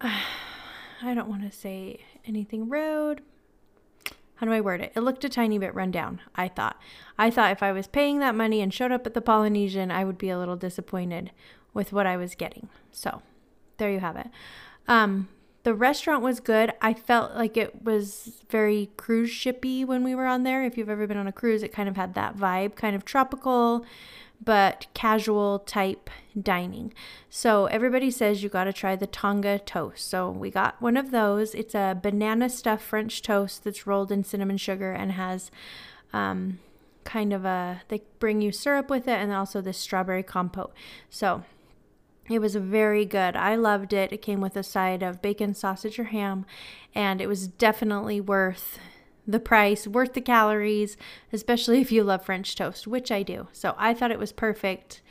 uh, 0.01 0.21
I 1.03 1.15
don't 1.15 1.29
want 1.29 1.43
to 1.43 1.57
say 1.57 2.01
anything 2.25 2.69
rude. 2.69 3.23
How 4.39 4.47
do 4.47 4.53
I 4.53 4.61
word 4.61 4.81
it? 4.81 4.93
It 4.95 5.01
looked 5.01 5.25
a 5.25 5.29
tiny 5.29 5.59
bit 5.59 5.75
run 5.75 5.91
down, 5.91 6.21
I 6.37 6.47
thought. 6.47 6.81
I 7.19 7.29
thought 7.29 7.51
if 7.51 7.63
I 7.63 7.73
was 7.73 7.89
paying 7.89 8.21
that 8.21 8.37
money 8.37 8.61
and 8.61 8.73
showed 8.73 8.93
up 8.93 9.05
at 9.05 9.15
the 9.15 9.21
Polynesian, 9.21 9.91
I 9.91 10.05
would 10.05 10.17
be 10.17 10.31
a 10.31 10.39
little 10.39 10.55
disappointed 10.55 11.33
with 11.75 11.93
what 11.93 12.07
I 12.07 12.17
was 12.17 12.37
getting. 12.37 12.69
So, 12.93 13.23
there 13.79 13.91
you 13.91 13.99
have 13.99 14.17
it. 14.17 14.29
Um, 14.87 15.29
the 15.65 15.75
restaurant 15.75 16.23
was 16.23 16.39
good. 16.39 16.73
I 16.81 16.95
felt 16.95 17.35
like 17.35 17.57
it 17.57 17.83
was 17.83 18.43
very 18.49 18.91
cruise 18.97 19.31
shippy 19.31 19.85
when 19.85 20.05
we 20.05 20.15
were 20.15 20.27
on 20.27 20.45
there. 20.45 20.65
If 20.65 20.79
you've 20.79 20.89
ever 20.89 21.09
been 21.09 21.17
on 21.17 21.27
a 21.27 21.33
cruise, 21.33 21.65
it 21.65 21.73
kind 21.73 21.89
of 21.89 21.97
had 21.97 22.15
that 22.15 22.37
vibe, 22.37 22.77
kind 22.77 22.95
of 22.95 23.05
tropical, 23.05 23.85
but 24.43 24.87
casual 24.95 25.61
type 25.61 26.11
dining. 26.41 26.93
So 27.29 27.67
everybody 27.67 28.11
says 28.11 28.43
you 28.43 28.49
got 28.49 28.65
to 28.65 28.73
try 28.73 28.97
the 28.97 29.07
Tonga 29.07 29.59
toast. 29.59 30.09
So 30.09 30.31
we 30.31 30.51
got 30.51 30.81
one 30.81 30.97
of 30.97 31.11
those. 31.11 31.55
It's 31.55 31.75
a 31.75 31.99
banana 32.01 32.49
stuffed 32.49 32.85
French 32.85 33.23
toast 33.23 33.65
that's 33.65 33.87
rolled 33.87 34.13
in 34.13 34.25
cinnamon 34.25 34.57
sugar 34.57 34.93
and 34.93 35.13
has 35.13 35.51
um, 36.13 36.61
kind 37.05 37.33
of 37.33 37.45
a, 37.45 37.83
they 37.89 38.03
bring 38.19 38.41
you 38.41 38.53
syrup 38.53 38.91
with 38.91 39.09
it 39.09 39.19
and 39.19 39.33
also 39.33 39.61
this 39.61 39.79
strawberry 39.79 40.23
compote. 40.23 40.73
So 41.11 41.45
it 42.29 42.41
was 42.41 42.55
very 42.55 43.05
good. 43.05 43.37
I 43.37 43.57
loved 43.57 43.93
it. 43.93 44.13
It 44.13 44.23
came 44.23 44.41
with 44.41 44.57
a 44.57 44.63
side 44.63 45.03
of 45.03 45.23
bacon, 45.23 45.55
sausage, 45.55 45.99
or 45.99 46.05
ham, 46.05 46.45
and 46.95 47.21
it 47.21 47.27
was 47.27 47.49
definitely 47.49 48.21
worth 48.21 48.79
the 49.29 49.39
price, 49.39 49.87
worth 49.87 50.15
the 50.15 50.21
calories, 50.23 50.97
especially 51.33 51.81
if 51.81 51.93
you 51.93 52.03
love 52.03 52.25
French 52.25 52.57
toast, 52.57 52.87
which 52.87 53.13
I 53.13 53.23
do. 53.23 53.49
So 53.53 53.75
I 53.77 53.93
thought 53.93 54.11
it 54.11 54.19
was 54.19 54.33
perfect 54.33 55.03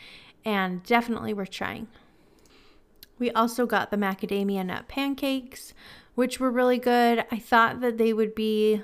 and 0.44 0.82
definitely 0.84 1.34
worth 1.34 1.52
trying. 1.52 1.88
We 3.20 3.32
also 3.32 3.66
got 3.66 3.92
the 3.92 3.98
macadamia 3.98 4.66
nut 4.66 4.88
pancakes, 4.88 5.74
which 6.16 6.40
were 6.40 6.52
really 6.52 6.80
good. 6.80 7.26
I 7.32 7.38
thought 7.38 7.80
that 7.82 7.98
they 7.98 8.12
would 8.12 8.34
be 8.34 8.82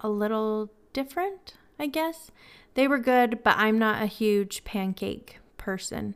a 0.00 0.08
little 0.08 0.72
different, 0.92 1.54
I 1.78 1.86
guess. 1.86 2.30
They 2.74 2.88
were 2.88 2.98
good, 2.98 3.42
but 3.42 3.56
I'm 3.58 3.78
not 3.78 4.02
a 4.02 4.06
huge 4.06 4.64
pancake 4.64 5.38
person. 5.58 6.14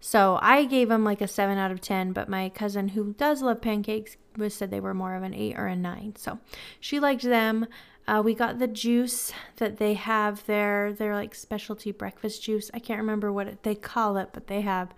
So 0.00 0.38
I 0.40 0.64
gave 0.64 0.88
them 0.88 1.04
like 1.04 1.20
a 1.20 1.28
7 1.28 1.58
out 1.58 1.70
of 1.70 1.80
10, 1.80 2.12
but 2.12 2.28
my 2.28 2.48
cousin 2.48 2.88
who 2.88 3.14
does 3.14 3.42
love 3.42 3.60
pancakes 3.60 4.16
was 4.36 4.54
said 4.54 4.70
they 4.70 4.80
were 4.80 4.94
more 4.94 5.14
of 5.14 5.22
an 5.22 5.34
8 5.34 5.58
or 5.58 5.66
a 5.66 5.76
9. 5.76 6.14
So 6.16 6.38
she 6.80 7.00
liked 7.00 7.22
them. 7.22 7.66
Uh, 8.06 8.20
we 8.24 8.34
got 8.34 8.58
the 8.58 8.66
juice 8.66 9.32
that 9.56 9.76
they 9.76 9.94
have 9.94 10.44
there. 10.46 10.92
They're 10.92 11.14
like 11.14 11.34
specialty 11.34 11.92
breakfast 11.92 12.42
juice. 12.42 12.70
I 12.74 12.80
can't 12.80 13.00
remember 13.00 13.32
what 13.32 13.46
it, 13.46 13.62
they 13.62 13.74
call 13.74 14.16
it, 14.16 14.30
but 14.32 14.48
they 14.48 14.62
have, 14.62 14.92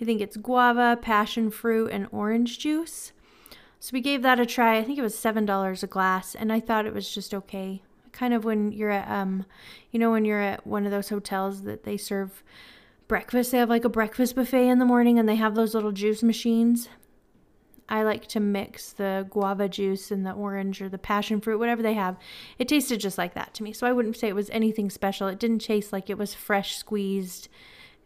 I 0.00 0.04
think 0.04 0.20
it's 0.20 0.36
guava, 0.36 0.98
passion 1.00 1.50
fruit, 1.50 1.90
and 1.92 2.08
orange 2.12 2.58
juice. 2.58 3.12
So 3.80 3.90
we 3.92 4.00
gave 4.00 4.22
that 4.22 4.38
a 4.38 4.46
try. 4.46 4.76
I 4.76 4.84
think 4.84 4.98
it 4.98 5.02
was 5.02 5.16
$7 5.16 5.82
a 5.82 5.86
glass, 5.86 6.34
and 6.34 6.52
I 6.52 6.60
thought 6.60 6.86
it 6.86 6.94
was 6.94 7.12
just 7.12 7.32
okay. 7.34 7.82
Kind 8.12 8.34
of 8.34 8.44
when 8.44 8.70
you're 8.70 8.90
at, 8.90 9.10
um, 9.10 9.46
you 9.90 9.98
know, 9.98 10.10
when 10.10 10.26
you're 10.26 10.42
at 10.42 10.66
one 10.66 10.84
of 10.84 10.92
those 10.92 11.08
hotels 11.08 11.62
that 11.62 11.84
they 11.84 11.96
serve 11.96 12.42
breakfast. 13.12 13.50
They 13.50 13.58
have 13.58 13.68
like 13.68 13.84
a 13.84 13.90
breakfast 13.90 14.34
buffet 14.36 14.68
in 14.68 14.78
the 14.78 14.86
morning 14.86 15.18
and 15.18 15.28
they 15.28 15.36
have 15.36 15.54
those 15.54 15.74
little 15.74 15.92
juice 15.92 16.22
machines. 16.22 16.88
I 17.88 18.02
like 18.02 18.26
to 18.28 18.40
mix 18.40 18.92
the 18.92 19.26
guava 19.28 19.68
juice 19.68 20.10
and 20.10 20.24
the 20.24 20.32
orange 20.32 20.80
or 20.80 20.88
the 20.88 20.98
passion 20.98 21.40
fruit, 21.40 21.58
whatever 21.58 21.82
they 21.82 21.94
have. 21.94 22.16
It 22.58 22.68
tasted 22.68 23.00
just 23.00 23.18
like 23.18 23.34
that 23.34 23.54
to 23.54 23.62
me. 23.62 23.72
So 23.72 23.86
I 23.86 23.92
wouldn't 23.92 24.16
say 24.16 24.28
it 24.28 24.34
was 24.34 24.50
anything 24.50 24.88
special. 24.88 25.28
It 25.28 25.38
didn't 25.38 25.60
taste 25.60 25.92
like 25.92 26.08
it 26.08 26.18
was 26.18 26.34
fresh 26.34 26.76
squeezed 26.76 27.48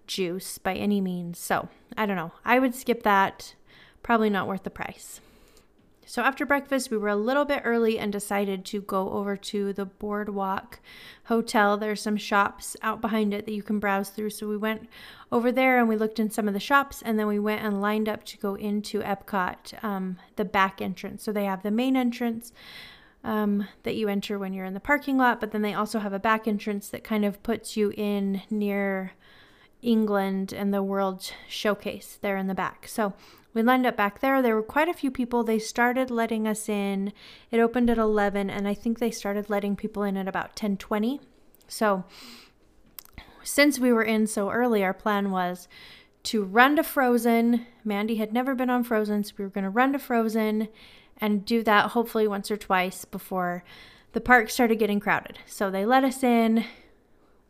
juice 0.07 0.59
by 0.59 0.75
any 0.75 1.01
means. 1.01 1.39
So 1.39 1.69
I 1.97 2.07
don't 2.07 2.17
know. 2.17 2.33
I 2.45 2.59
would 2.59 2.75
skip 2.75 3.03
that. 3.03 3.55
Probably 4.03 4.31
not 4.31 4.49
worth 4.49 4.63
the 4.63 4.71
price. 4.71 5.21
So 6.09 6.23
after 6.23 6.47
breakfast, 6.47 6.91
we 6.91 6.97
were 6.97 7.09
a 7.09 7.17
little 7.17 7.45
bit 7.45 7.63
early 7.65 7.99
and 7.99 8.13
decided 8.13 8.65
to 8.67 8.81
go 8.81 9.11
over 9.11 9.37
to 9.37 9.73
the 9.73 9.85
Boardwalk 9.85 10.79
Hotel. 11.25 11.77
There's 11.77 12.01
some 12.01 12.17
shops 12.17 12.77
out 12.81 13.01
behind 13.01 13.35
it 13.35 13.45
that 13.45 13.53
you 13.53 13.63
can 13.65 13.81
browse 13.81 14.11
through. 14.11 14.31
So 14.31 14.47
we 14.47 14.57
went 14.57 14.89
over 15.33 15.51
there 15.51 15.81
and 15.81 15.89
we 15.89 15.97
looked 15.97 16.21
in 16.21 16.31
some 16.31 16.47
of 16.47 16.55
the 16.55 16.61
shops, 16.61 17.03
and 17.03 17.19
then 17.19 17.27
we 17.27 17.41
went 17.41 17.65
and 17.65 17.83
lined 17.83 18.09
up 18.09 18.23
to 18.27 18.39
go 18.39 18.55
into 18.55 19.01
Epcot, 19.01 19.83
um, 19.83 20.19
the 20.37 20.45
back 20.45 20.81
entrance. 20.81 21.25
So 21.25 21.33
they 21.33 21.45
have 21.45 21.65
the 21.65 21.73
main 21.73 21.97
entrance. 21.97 22.53
Um, 23.25 23.67
that 23.83 23.97
you 23.97 24.09
enter 24.09 24.39
when 24.39 24.53
you're 24.53 24.67
in 24.67 24.75
the 24.75 24.79
parking 24.79 25.19
lot, 25.19 25.41
but 25.41 25.51
then 25.51 25.63
they 25.63 25.75
also 25.75 25.99
have 25.99 26.13
a 26.13 26.19
back 26.21 26.47
entrance 26.47 26.89
that 26.91 27.03
kind 27.03 27.25
of 27.25 27.43
puts 27.43 27.77
you 27.77 27.93
in 27.97 28.43
near 28.51 29.15
England 29.83 30.53
and 30.53 30.73
the 30.73 30.83
World 30.83 31.33
Showcase 31.49 32.19
there 32.23 32.37
in 32.37 32.47
the 32.47 32.55
back. 32.55 32.87
So 32.87 33.15
we 33.57 33.63
lined 33.63 33.87
up 33.87 33.97
back 33.97 34.21
there. 34.21 34.43
There 34.43 34.55
were 34.55 34.63
quite 34.63 34.91
a 34.91 34.93
few 34.93 35.11
people. 35.11 35.43
They 35.43 35.59
started 35.59 36.11
letting 36.11 36.47
us 36.47 36.69
in. 36.69 37.15
It 37.51 37.59
opened 37.59 37.89
at 37.89 37.97
11 37.97 38.51
and 38.51 38.69
I 38.69 38.75
think 38.75 38.99
they 38.99 39.11
started 39.11 39.49
letting 39.49 39.77
people 39.77 40.03
in 40.03 40.19
at 40.19 40.29
about 40.29 40.55
10:20. 40.55 41.21
So 41.67 42.05
since 43.43 43.79
we 43.79 43.95
were 43.95 44.03
in 44.03 44.27
so 44.27 44.51
early, 44.51 44.85
our 44.85 44.93
plan 44.93 45.31
was 45.31 45.69
to 46.25 46.45
run 46.45 46.77
to 46.77 46.83
Frozen. 46.83 47.67
Mandy 47.83 48.17
had 48.17 48.31
never 48.31 48.55
been 48.55 48.69
on 48.69 48.85
Frozen, 48.85 49.25
so 49.25 49.33
we 49.39 49.45
were 49.47 49.51
going 49.51 49.65
to 49.65 49.71
run 49.71 49.95
to 49.95 49.99
Frozen 49.99 50.69
and 51.17 51.47
do 51.47 51.63
that 51.63 51.93
hopefully 51.93 52.29
once 52.29 52.51
or 52.51 52.59
twice 52.59 53.07
before 53.07 53.65
the 54.13 54.21
park 54.21 54.51
started 54.51 54.79
getting 54.79 55.01
crowded. 55.01 55.39
So 55.47 55.71
they 55.71 55.87
let 55.87 56.05
us 56.05 56.23
in. 56.23 56.67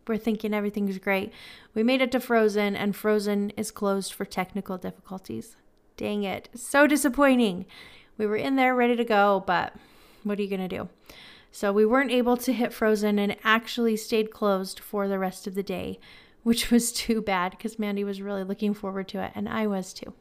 We're 0.06 0.18
thinking 0.18 0.54
everything's 0.54 0.98
great. 0.98 1.32
We 1.74 1.82
made 1.82 2.00
it 2.00 2.12
to 2.12 2.20
Frozen, 2.20 2.76
and 2.76 2.94
Frozen 2.94 3.50
is 3.56 3.72
closed 3.72 4.12
for 4.12 4.24
technical 4.24 4.78
difficulties. 4.78 5.56
Dang 5.96 6.24
it. 6.24 6.48
So 6.54 6.86
disappointing. 6.86 7.66
We 8.18 8.26
were 8.26 8.36
in 8.36 8.56
there 8.56 8.74
ready 8.74 8.96
to 8.96 9.04
go, 9.04 9.42
but 9.46 9.74
what 10.24 10.38
are 10.38 10.42
you 10.42 10.48
going 10.48 10.68
to 10.68 10.76
do? 10.76 10.88
So 11.52 11.72
we 11.72 11.86
weren't 11.86 12.10
able 12.10 12.36
to 12.38 12.52
hit 12.52 12.72
Frozen 12.72 13.18
and 13.18 13.36
actually 13.42 13.96
stayed 13.96 14.30
closed 14.30 14.78
for 14.78 15.08
the 15.08 15.18
rest 15.18 15.46
of 15.46 15.54
the 15.54 15.62
day, 15.62 15.98
which 16.42 16.70
was 16.70 16.92
too 16.92 17.22
bad 17.22 17.52
because 17.52 17.78
Mandy 17.78 18.04
was 18.04 18.20
really 18.20 18.44
looking 18.44 18.74
forward 18.74 19.08
to 19.08 19.22
it, 19.22 19.32
and 19.34 19.48
I 19.48 19.66
was 19.66 19.94
too. 19.94 20.12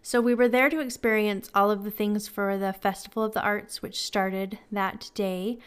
So 0.00 0.20
we 0.20 0.34
were 0.34 0.48
there 0.48 0.70
to 0.70 0.80
experience 0.80 1.50
all 1.54 1.70
of 1.70 1.84
the 1.84 1.90
things 1.90 2.28
for 2.28 2.56
the 2.56 2.72
Festival 2.72 3.24
of 3.24 3.34
the 3.34 3.42
Arts, 3.42 3.82
which 3.82 4.02
started 4.02 4.58
that 4.72 5.10
day. 5.14 5.58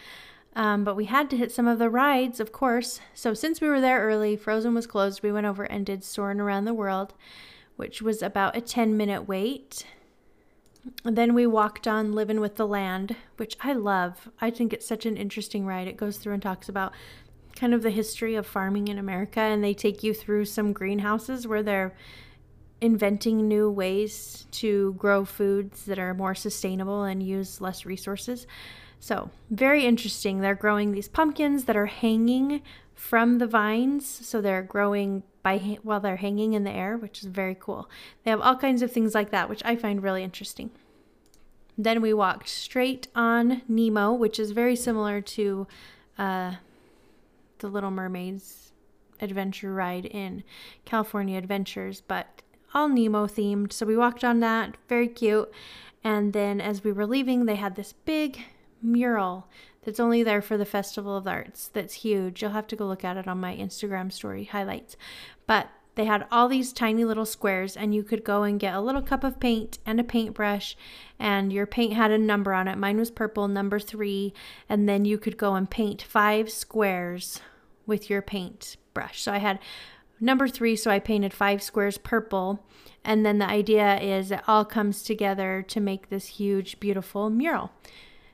Um, 0.56 0.84
but 0.84 0.96
we 0.96 1.06
had 1.06 1.30
to 1.30 1.38
hit 1.38 1.52
some 1.52 1.68
of 1.68 1.80
the 1.80 1.90
rides, 1.90 2.40
of 2.40 2.52
course. 2.52 3.00
So 3.14 3.34
since 3.34 3.62
we 3.62 3.68
were 3.68 3.82
there 3.82 4.02
early, 4.02 4.36
Frozen 4.36 4.74
was 4.74 4.88
closed. 4.88 5.22
We 5.22 5.32
went 5.32 5.46
over 5.46 5.64
and 5.64 5.86
did 5.86 6.04
Soarin' 6.04 6.42
Around 6.42 6.66
the 6.66 6.74
World 6.74 7.14
which 7.82 8.00
was 8.00 8.22
about 8.22 8.56
a 8.56 8.62
10 8.62 8.96
minute 8.96 9.28
wait. 9.28 9.88
And 11.04 11.18
then 11.18 11.34
we 11.34 11.48
walked 11.48 11.88
on 11.88 12.14
Living 12.14 12.40
with 12.40 12.56
the 12.56 12.68
Land, 12.68 13.16
which 13.38 13.58
I 13.60 13.74
love. 13.74 14.30
I 14.40 14.52
think 14.52 14.72
it's 14.72 14.86
such 14.86 15.08
an 15.08 15.18
interesting 15.18 15.66
ride. 15.66 15.88
It 15.88 15.98
goes 15.98 16.18
through 16.18 16.34
and 16.34 16.44
talks 16.44 16.70
about 16.70 16.94
kind 17.56 17.74
of 17.74 17.82
the 17.82 17.90
history 17.90 18.36
of 18.36 18.46
farming 18.46 18.88
in 18.88 19.00
America, 19.00 19.40
and 19.40 19.64
they 19.64 19.74
take 19.74 20.04
you 20.04 20.14
through 20.14 20.46
some 20.46 20.74
greenhouses 20.74 21.48
where 21.48 21.64
they're 21.64 21.96
inventing 22.82 23.48
new 23.48 23.68
ways 23.68 24.46
to 24.52 24.94
grow 24.94 25.26
foods 25.26 25.86
that 25.86 25.98
are 25.98 26.14
more 26.14 26.36
sustainable 26.36 27.04
and 27.04 27.24
use 27.24 27.62
less 27.62 27.84
resources. 27.84 28.46
So, 29.00 29.32
very 29.50 29.88
interesting. 29.88 30.42
They're 30.42 30.54
growing 30.54 30.92
these 30.92 31.08
pumpkins 31.08 31.66
that 31.66 31.76
are 31.76 31.88
hanging 31.88 32.62
from 32.94 33.40
the 33.40 33.48
vines, 33.48 34.06
so 34.06 34.40
they're 34.40 34.62
growing 34.62 35.24
by 35.44 35.78
while 35.84 36.00
they're 36.00 36.18
hanging 36.18 36.54
in 36.54 36.64
the 36.64 36.72
air, 36.72 36.98
which 36.98 37.20
is 37.22 37.26
very 37.26 37.56
cool. 37.60 37.90
They 38.24 38.32
have 38.32 38.42
all 38.42 38.56
kinds 38.56 38.82
of 38.82 38.92
things 38.92 39.16
like 39.16 39.32
that, 39.32 39.50
which 39.50 39.62
I 39.66 39.76
find 39.76 40.04
really 40.04 40.24
interesting. 40.24 40.72
Then 41.78 42.02
we 42.02 42.14
walked 42.14 42.50
straight 42.50 43.08
on 43.16 43.62
Nemo, 43.68 44.14
which 44.14 44.40
is 44.40 44.52
very 44.52 44.76
similar 44.76 45.22
to 45.22 45.68
uh, 46.18 46.56
the 47.60 47.68
Little 47.68 47.92
Mermaids 47.92 48.72
adventure 49.20 49.74
ride 49.74 50.06
in 50.06 50.44
California 50.86 51.38
Adventures, 51.38 52.02
but 52.02 52.42
all 52.74 52.90
Nemo 52.90 53.26
themed. 53.28 53.72
So 53.72 53.86
we 53.86 53.98
walked 53.98 54.24
on 54.24 54.40
that, 54.42 54.76
very 54.88 55.08
cute. 55.08 55.52
And 56.04 56.34
then 56.34 56.60
as 56.60 56.84
we 56.84 56.92
were 56.92 57.06
leaving, 57.06 57.46
they 57.46 57.56
had 57.56 57.76
this 57.76 57.94
big 57.94 58.40
mural 58.82 59.48
that's 59.84 60.00
only 60.00 60.24
there 60.24 60.42
for 60.42 60.58
the 60.58 60.66
Festival 60.66 61.18
of 61.18 61.28
Arts. 61.28 61.70
That's 61.74 61.96
huge. 61.96 62.42
You'll 62.42 62.52
have 62.52 62.68
to 62.68 62.76
go 62.76 62.88
look 62.88 63.04
at 63.04 63.18
it 63.18 63.28
on 63.28 63.40
my 63.40 63.56
Instagram 63.56 64.12
story 64.12 64.46
highlights. 64.46 64.96
But 65.48 65.70
they 65.96 66.06
had 66.06 66.26
all 66.32 66.48
these 66.48 66.72
tiny 66.72 67.04
little 67.04 67.26
squares, 67.26 67.76
and 67.76 67.94
you 67.94 68.04
could 68.04 68.24
go 68.24 68.44
and 68.44 68.60
get 68.60 68.74
a 68.74 68.82
little 68.82 69.02
cup 69.02 69.24
of 69.24 69.40
paint 69.40 69.80
and 69.86 70.00
a 70.00 70.04
paintbrush, 70.04 70.78
and 71.20 71.52
your 71.52 71.66
paint 71.66 71.94
had 71.94 72.12
a 72.12 72.18
number 72.18 72.54
on 72.54 72.68
it. 72.68 72.78
Mine 72.78 72.98
was 72.98 73.12
purple, 73.12 73.48
number 73.48 73.80
three, 73.80 74.34
and 74.70 74.88
then 74.88 75.04
you 75.04 75.18
could 75.18 75.38
go 75.38 75.56
and 75.56 75.70
paint 75.70 76.02
five 76.02 76.50
squares 76.50 77.42
with 77.86 78.10
your 78.10 78.22
paint 78.22 78.78
brush. 78.94 79.22
So 79.22 79.34
I 79.34 79.40
had 79.40 79.60
number 80.20 80.48
three, 80.48 80.76
so 80.76 80.90
I 80.90 81.00
painted 81.00 81.34
five 81.34 81.62
squares 81.62 81.98
purple. 81.98 82.64
And 83.04 83.26
then 83.26 83.40
the 83.40 83.50
idea 83.50 84.00
is 84.00 84.32
it 84.32 84.48
all 84.48 84.64
comes 84.64 85.04
together 85.04 85.66
to 85.68 85.80
make 85.82 86.10
this 86.10 86.28
huge, 86.28 86.80
beautiful 86.80 87.30
mural. 87.30 87.72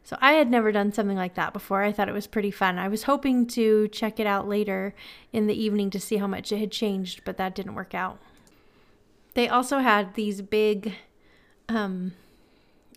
So 0.07 0.17
I 0.21 0.35
had 0.35 0.49
never 0.49 0.71
done 0.71 0.93
something 0.93 1.17
like 1.17 1.35
that 1.35 1.51
before. 1.51 1.83
I 1.83 1.91
thought 1.91 2.07
it 2.07 2.13
was 2.13 2.27
pretty 2.27 2.49
fun. 2.49 2.79
I 2.79 2.87
was 2.87 3.03
hoping 3.03 3.45
to 3.47 3.89
check 3.89 4.21
it 4.21 4.25
out 4.25 4.47
later 4.47 4.95
in 5.33 5.47
the 5.47 5.61
evening 5.61 5.89
to 5.89 5.99
see 5.99 6.15
how 6.15 6.27
much 6.27 6.49
it 6.53 6.59
had 6.59 6.71
changed, 6.71 7.25
but 7.25 7.35
that 7.35 7.53
didn't 7.53 7.75
work 7.75 7.93
out. 7.93 8.17
They 9.33 9.49
also 9.49 9.79
had 9.79 10.13
these 10.13 10.41
big 10.41 10.93
um 11.67 12.13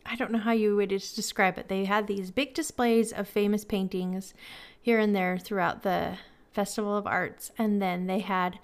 I 0.06 0.14
don't 0.14 0.30
know 0.30 0.38
how 0.38 0.52
you 0.52 0.76
would 0.76 0.90
describe 0.90 1.58
it. 1.58 1.66
They 1.66 1.84
had 1.84 2.06
these 2.06 2.30
big 2.30 2.54
displays 2.54 3.12
of 3.12 3.26
famous 3.26 3.64
paintings 3.64 4.32
here 4.80 5.00
and 5.00 5.12
there 5.12 5.36
throughout 5.36 5.82
the 5.82 6.16
Festival 6.52 6.96
of 6.96 7.08
Arts 7.08 7.50
and 7.58 7.82
then 7.82 8.06
they 8.06 8.20
had 8.20 8.60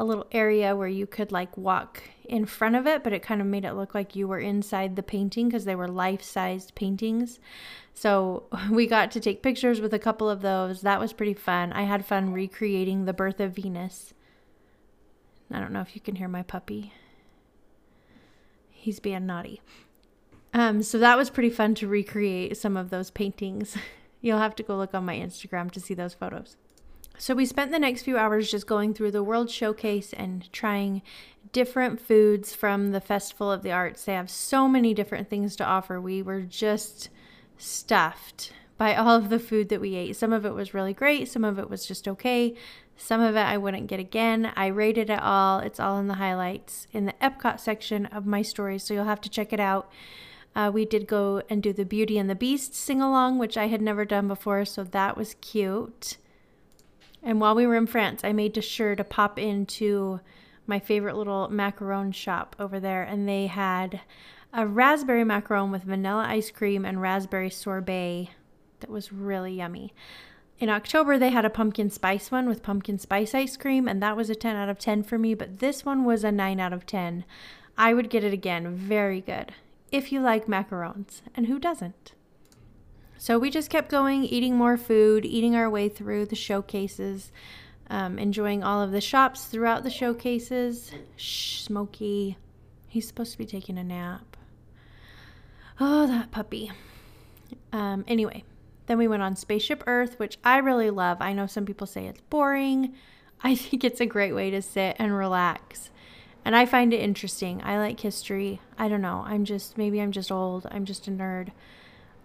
a 0.00 0.04
little 0.04 0.26
area 0.32 0.74
where 0.74 0.88
you 0.88 1.06
could 1.06 1.30
like 1.30 1.54
walk 1.58 2.02
in 2.24 2.46
front 2.46 2.74
of 2.74 2.86
it, 2.86 3.04
but 3.04 3.12
it 3.12 3.22
kind 3.22 3.42
of 3.42 3.46
made 3.46 3.66
it 3.66 3.74
look 3.74 3.94
like 3.94 4.16
you 4.16 4.26
were 4.26 4.38
inside 4.38 4.96
the 4.96 5.02
painting 5.02 5.48
because 5.48 5.66
they 5.66 5.74
were 5.74 5.86
life 5.86 6.22
sized 6.22 6.74
paintings. 6.74 7.38
So 7.92 8.44
we 8.70 8.86
got 8.86 9.10
to 9.10 9.20
take 9.20 9.42
pictures 9.42 9.78
with 9.78 9.92
a 9.92 9.98
couple 9.98 10.30
of 10.30 10.40
those. 10.40 10.80
That 10.80 11.00
was 11.00 11.12
pretty 11.12 11.34
fun. 11.34 11.70
I 11.74 11.82
had 11.82 12.06
fun 12.06 12.32
recreating 12.32 13.04
the 13.04 13.12
birth 13.12 13.40
of 13.40 13.52
Venus. 13.52 14.14
I 15.52 15.60
don't 15.60 15.72
know 15.72 15.82
if 15.82 15.94
you 15.94 16.00
can 16.00 16.16
hear 16.16 16.28
my 16.28 16.42
puppy. 16.42 16.94
He's 18.70 19.00
being 19.00 19.26
naughty. 19.26 19.60
Um, 20.54 20.82
so 20.82 20.98
that 20.98 21.18
was 21.18 21.28
pretty 21.28 21.50
fun 21.50 21.74
to 21.74 21.86
recreate 21.86 22.56
some 22.56 22.74
of 22.74 22.88
those 22.88 23.10
paintings. 23.10 23.76
You'll 24.22 24.38
have 24.38 24.56
to 24.56 24.62
go 24.62 24.78
look 24.78 24.94
on 24.94 25.04
my 25.04 25.16
Instagram 25.16 25.70
to 25.72 25.80
see 25.80 25.92
those 25.92 26.14
photos. 26.14 26.56
So 27.20 27.34
we 27.34 27.44
spent 27.44 27.70
the 27.70 27.78
next 27.78 28.04
few 28.04 28.16
hours 28.16 28.50
just 28.50 28.66
going 28.66 28.94
through 28.94 29.10
the 29.10 29.22
World 29.22 29.50
Showcase 29.50 30.14
and 30.14 30.50
trying 30.54 31.02
different 31.52 32.00
foods 32.00 32.54
from 32.54 32.92
the 32.92 33.00
Festival 33.00 33.52
of 33.52 33.62
the 33.62 33.70
Arts. 33.70 34.06
They 34.06 34.14
have 34.14 34.30
so 34.30 34.66
many 34.66 34.94
different 34.94 35.28
things 35.28 35.54
to 35.56 35.64
offer. 35.66 36.00
We 36.00 36.22
were 36.22 36.40
just 36.40 37.10
stuffed 37.58 38.54
by 38.78 38.94
all 38.94 39.16
of 39.16 39.28
the 39.28 39.38
food 39.38 39.68
that 39.68 39.82
we 39.82 39.96
ate. 39.96 40.16
Some 40.16 40.32
of 40.32 40.46
it 40.46 40.54
was 40.54 40.72
really 40.72 40.94
great, 40.94 41.28
some 41.28 41.44
of 41.44 41.58
it 41.58 41.68
was 41.68 41.84
just 41.84 42.08
okay. 42.08 42.54
Some 42.96 43.20
of 43.20 43.36
it 43.36 43.40
I 43.40 43.58
wouldn't 43.58 43.88
get 43.88 44.00
again. 44.00 44.50
I 44.56 44.68
rated 44.68 45.10
it 45.10 45.20
all. 45.20 45.58
It's 45.58 45.78
all 45.78 45.98
in 45.98 46.08
the 46.08 46.14
highlights 46.14 46.86
in 46.90 47.04
the 47.04 47.14
Epcot 47.20 47.60
section 47.60 48.06
of 48.06 48.24
my 48.24 48.40
story, 48.40 48.78
so 48.78 48.94
you'll 48.94 49.04
have 49.04 49.20
to 49.20 49.28
check 49.28 49.52
it 49.52 49.60
out. 49.60 49.92
Uh, 50.56 50.70
we 50.72 50.86
did 50.86 51.06
go 51.06 51.42
and 51.50 51.62
do 51.62 51.74
the 51.74 51.84
Beauty 51.84 52.16
and 52.16 52.30
the 52.30 52.34
Beast 52.34 52.74
sing 52.74 53.02
along, 53.02 53.36
which 53.36 53.58
I 53.58 53.66
had 53.66 53.82
never 53.82 54.06
done 54.06 54.26
before, 54.26 54.64
so 54.64 54.84
that 54.84 55.18
was 55.18 55.34
cute. 55.42 56.16
And 57.22 57.40
while 57.40 57.54
we 57.54 57.66
were 57.66 57.76
in 57.76 57.86
France, 57.86 58.22
I 58.24 58.32
made 58.32 58.62
sure 58.62 58.96
to 58.96 59.04
pop 59.04 59.38
into 59.38 60.20
my 60.66 60.78
favorite 60.78 61.16
little 61.16 61.48
macaron 61.48 62.14
shop 62.14 62.56
over 62.58 62.80
there, 62.80 63.02
and 63.02 63.28
they 63.28 63.46
had 63.46 64.00
a 64.52 64.66
raspberry 64.66 65.24
macaron 65.24 65.70
with 65.70 65.84
vanilla 65.84 66.24
ice 66.26 66.50
cream 66.50 66.84
and 66.84 67.00
raspberry 67.00 67.50
sorbet 67.50 68.30
that 68.80 68.90
was 68.90 69.12
really 69.12 69.54
yummy. 69.54 69.92
In 70.58 70.68
October, 70.68 71.18
they 71.18 71.30
had 71.30 71.44
a 71.44 71.50
pumpkin 71.50 71.90
spice 71.90 72.30
one 72.30 72.48
with 72.48 72.62
pumpkin 72.62 72.98
spice 72.98 73.34
ice 73.34 73.56
cream, 73.56 73.88
and 73.88 74.02
that 74.02 74.16
was 74.16 74.28
a 74.28 74.34
10 74.34 74.56
out 74.56 74.68
of 74.68 74.78
10 74.78 75.02
for 75.02 75.18
me, 75.18 75.34
but 75.34 75.58
this 75.58 75.84
one 75.84 76.04
was 76.04 76.22
a 76.24 76.32
9 76.32 76.60
out 76.60 76.72
of 76.72 76.86
10. 76.86 77.24
I 77.78 77.94
would 77.94 78.10
get 78.10 78.24
it 78.24 78.34
again. 78.34 78.74
Very 78.74 79.20
good. 79.20 79.52
If 79.90 80.12
you 80.12 80.20
like 80.20 80.46
macarons, 80.46 81.22
and 81.34 81.46
who 81.46 81.58
doesn't? 81.58 82.12
So 83.20 83.38
we 83.38 83.50
just 83.50 83.68
kept 83.68 83.90
going, 83.90 84.24
eating 84.24 84.56
more 84.56 84.78
food, 84.78 85.26
eating 85.26 85.54
our 85.54 85.68
way 85.68 85.90
through 85.90 86.24
the 86.24 86.34
showcases, 86.34 87.30
um, 87.90 88.18
enjoying 88.18 88.64
all 88.64 88.80
of 88.80 88.92
the 88.92 89.00
shops 89.02 89.44
throughout 89.44 89.82
the 89.82 89.90
showcases. 89.90 90.90
Shh, 91.16 91.60
Smokey. 91.60 92.38
He's 92.88 93.06
supposed 93.06 93.32
to 93.32 93.38
be 93.38 93.44
taking 93.44 93.76
a 93.76 93.84
nap. 93.84 94.38
Oh, 95.78 96.06
that 96.06 96.30
puppy. 96.30 96.72
Um, 97.74 98.06
anyway, 98.08 98.42
then 98.86 98.96
we 98.96 99.06
went 99.06 99.22
on 99.22 99.36
Spaceship 99.36 99.84
Earth, 99.86 100.18
which 100.18 100.38
I 100.42 100.56
really 100.56 100.88
love. 100.88 101.18
I 101.20 101.34
know 101.34 101.46
some 101.46 101.66
people 101.66 101.86
say 101.86 102.06
it's 102.06 102.22
boring. 102.30 102.94
I 103.42 103.54
think 103.54 103.84
it's 103.84 104.00
a 104.00 104.06
great 104.06 104.32
way 104.32 104.50
to 104.50 104.62
sit 104.62 104.96
and 104.98 105.14
relax. 105.14 105.90
And 106.42 106.56
I 106.56 106.64
find 106.64 106.94
it 106.94 107.02
interesting. 107.02 107.60
I 107.62 107.76
like 107.76 108.00
history. 108.00 108.62
I 108.78 108.88
don't 108.88 109.02
know. 109.02 109.24
I'm 109.26 109.44
just, 109.44 109.76
maybe 109.76 110.00
I'm 110.00 110.10
just 110.10 110.32
old. 110.32 110.66
I'm 110.70 110.86
just 110.86 111.06
a 111.06 111.10
nerd. 111.10 111.50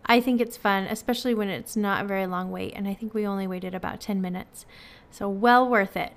I 0.05 0.21
think 0.21 0.39
it's 0.39 0.57
fun, 0.57 0.83
especially 0.83 1.33
when 1.33 1.49
it's 1.49 1.75
not 1.75 2.03
a 2.03 2.07
very 2.07 2.27
long 2.27 2.51
wait. 2.51 2.73
And 2.75 2.87
I 2.87 2.93
think 2.93 3.13
we 3.13 3.25
only 3.25 3.47
waited 3.47 3.73
about 3.73 4.01
10 4.01 4.21
minutes. 4.21 4.65
So, 5.11 5.27
well 5.29 5.67
worth 5.67 5.97
it. 5.97 6.13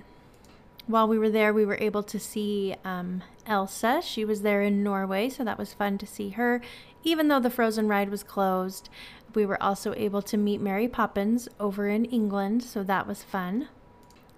While 0.86 1.08
we 1.08 1.18
were 1.18 1.30
there, 1.30 1.52
we 1.52 1.66
were 1.66 1.78
able 1.80 2.02
to 2.02 2.18
see 2.18 2.74
um, 2.84 3.22
Elsa. 3.46 4.00
She 4.02 4.24
was 4.24 4.42
there 4.42 4.62
in 4.62 4.82
Norway, 4.82 5.28
so 5.28 5.44
that 5.44 5.58
was 5.58 5.74
fun 5.74 5.98
to 5.98 6.06
see 6.06 6.30
her. 6.30 6.60
Even 7.04 7.28
though 7.28 7.40
the 7.40 7.50
Frozen 7.50 7.88
ride 7.88 8.10
was 8.10 8.22
closed, 8.22 8.88
we 9.34 9.44
were 9.44 9.62
also 9.62 9.94
able 9.94 10.22
to 10.22 10.36
meet 10.36 10.60
Mary 10.60 10.88
Poppins 10.88 11.48
over 11.60 11.88
in 11.88 12.06
England, 12.06 12.62
so 12.62 12.82
that 12.82 13.06
was 13.06 13.22
fun. 13.22 13.68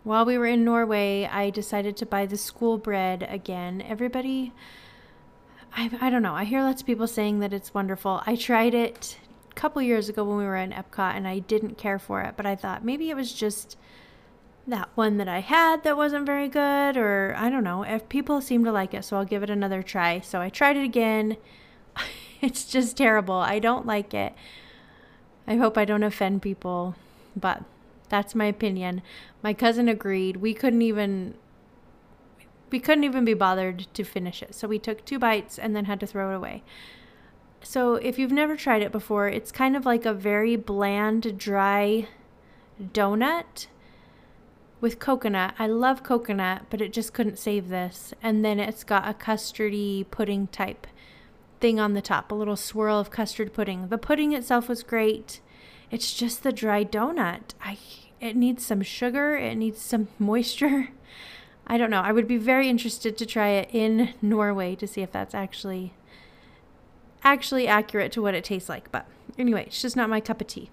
While 0.03 0.24
we 0.24 0.38
were 0.38 0.46
in 0.46 0.64
Norway, 0.64 1.28
I 1.30 1.51
decided 1.51 1.96
to 1.98 2.07
buy 2.07 2.26
the 2.26 2.36
school 2.36 2.78
bread 2.78 3.26
again. 3.28 3.82
Everybody, 3.82 4.53
I, 5.76 5.90
I 6.01 6.11
don't 6.11 6.22
know, 6.22 6.34
I 6.34 6.44
hear 6.44 6.62
lots 6.62 6.82
of 6.82 6.86
people 6.86 7.07
saying 7.07 7.40
that 7.40 7.53
it's 7.53 7.74
wonderful. 7.74 8.22
I 8.26 8.34
tried 8.34 8.74
it 8.74 9.18
couple 9.55 9.82
years 9.82 10.09
ago 10.09 10.24
when 10.24 10.38
we 10.38 10.44
were 10.44 10.57
in 10.57 10.72
Epcot 10.72 11.14
and 11.14 11.26
I 11.26 11.38
didn't 11.40 11.78
care 11.78 11.98
for 11.98 12.22
it, 12.22 12.34
but 12.36 12.46
I 12.46 12.57
thought 12.57 12.84
maybe 12.84 13.11
it 13.11 13.16
was 13.16 13.32
just 13.32 13.76
that 14.66 14.88
one 14.94 15.16
that 15.16 15.28
I 15.28 15.40
had 15.40 15.82
that 15.84 15.96
wasn't 15.96 16.26
very 16.26 16.48
good, 16.48 16.96
or 16.96 17.34
I 17.36 17.51
don't 17.51 17.64
know. 17.64 17.82
If 17.82 18.09
people 18.09 18.40
seem 18.40 18.64
to 18.64 18.72
like 18.72 18.94
it, 18.94 19.05
so 19.05 19.16
I'll 19.16 19.24
give 19.24 19.42
it 19.42 19.51
another 19.51 19.82
try. 19.82 20.20
So 20.20 20.40
I 20.40 20.48
tried 20.48 20.76
it 20.76 20.84
again. 20.84 21.36
it's 22.40 22.64
just 22.64 22.96
terrible. 22.96 23.34
I 23.34 23.59
don't 23.59 23.86
like 23.86 24.14
it. 24.14 24.34
I 25.46 25.57
hope 25.57 25.76
I 25.76 25.84
don't 25.84 26.03
offend 26.03 26.42
people, 26.42 26.94
but 27.34 27.64
that's 28.09 28.34
my 28.34 28.46
opinion. 28.46 29.03
My 29.42 29.55
cousin 29.55 29.88
agreed. 29.88 30.36
We 30.36 30.55
couldn't 30.55 30.82
even 30.82 31.34
we 32.70 32.78
couldn't 32.78 33.05
even 33.05 33.24
be 33.24 33.34
bothered 33.34 33.86
to 33.94 34.05
finish 34.05 34.42
it. 34.42 34.55
So 34.55 34.68
we 34.68 34.78
took 34.78 35.05
two 35.05 35.18
bites 35.18 35.59
and 35.59 35.74
then 35.74 35.86
had 35.86 35.98
to 36.01 36.07
throw 36.07 36.30
it 36.30 36.36
away. 36.36 36.62
So 37.62 37.94
if 37.96 38.18
you've 38.18 38.32
never 38.32 38.56
tried 38.56 38.82
it 38.82 38.92
before, 38.92 39.28
it's 39.28 39.52
kind 39.52 39.76
of 39.76 39.84
like 39.84 40.06
a 40.06 40.14
very 40.14 40.56
bland, 40.56 41.38
dry 41.38 42.08
donut 42.82 43.66
with 44.80 44.98
coconut. 44.98 45.54
I 45.58 45.66
love 45.66 46.02
coconut, 46.02 46.62
but 46.70 46.80
it 46.80 46.92
just 46.92 47.12
couldn't 47.12 47.38
save 47.38 47.68
this. 47.68 48.14
And 48.22 48.44
then 48.44 48.58
it's 48.58 48.84
got 48.84 49.08
a 49.08 49.14
custardy 49.14 50.11
pudding 50.11 50.46
type 50.48 50.86
thing 51.61 51.78
on 51.78 51.92
the 51.92 52.00
top, 52.00 52.32
a 52.32 52.34
little 52.34 52.56
swirl 52.56 52.98
of 52.98 53.11
custard 53.11 53.52
pudding. 53.52 53.88
The 53.88 53.98
pudding 53.98 54.32
itself 54.32 54.68
was 54.68 54.82
great. 54.82 55.40
It's 55.90 56.14
just 56.14 56.42
the 56.42 56.52
dry 56.52 56.84
donut. 56.84 57.54
I 57.62 57.78
it 58.20 58.36
needs 58.36 58.66
some 58.66 58.82
sugar, 58.82 59.36
it 59.36 59.54
needs 59.54 59.80
some 59.80 60.08
moisture. 60.18 60.88
I 61.66 61.78
don't 61.78 61.90
know. 61.90 62.00
I 62.00 62.12
would 62.12 62.26
be 62.26 62.36
very 62.36 62.68
interested 62.68 63.16
to 63.16 63.26
try 63.26 63.50
it 63.50 63.68
in 63.72 64.14
Norway 64.20 64.74
to 64.76 64.86
see 64.86 65.02
if 65.02 65.12
that's 65.12 65.34
actually 65.34 65.94
actually 67.22 67.66
accurate 67.66 68.12
to 68.12 68.22
what 68.22 68.34
it 68.34 68.44
tastes 68.44 68.68
like. 68.68 68.90
But 68.90 69.06
anyway, 69.38 69.64
it's 69.66 69.82
just 69.82 69.96
not 69.96 70.10
my 70.10 70.20
cup 70.20 70.40
of 70.40 70.46
tea. 70.46 70.70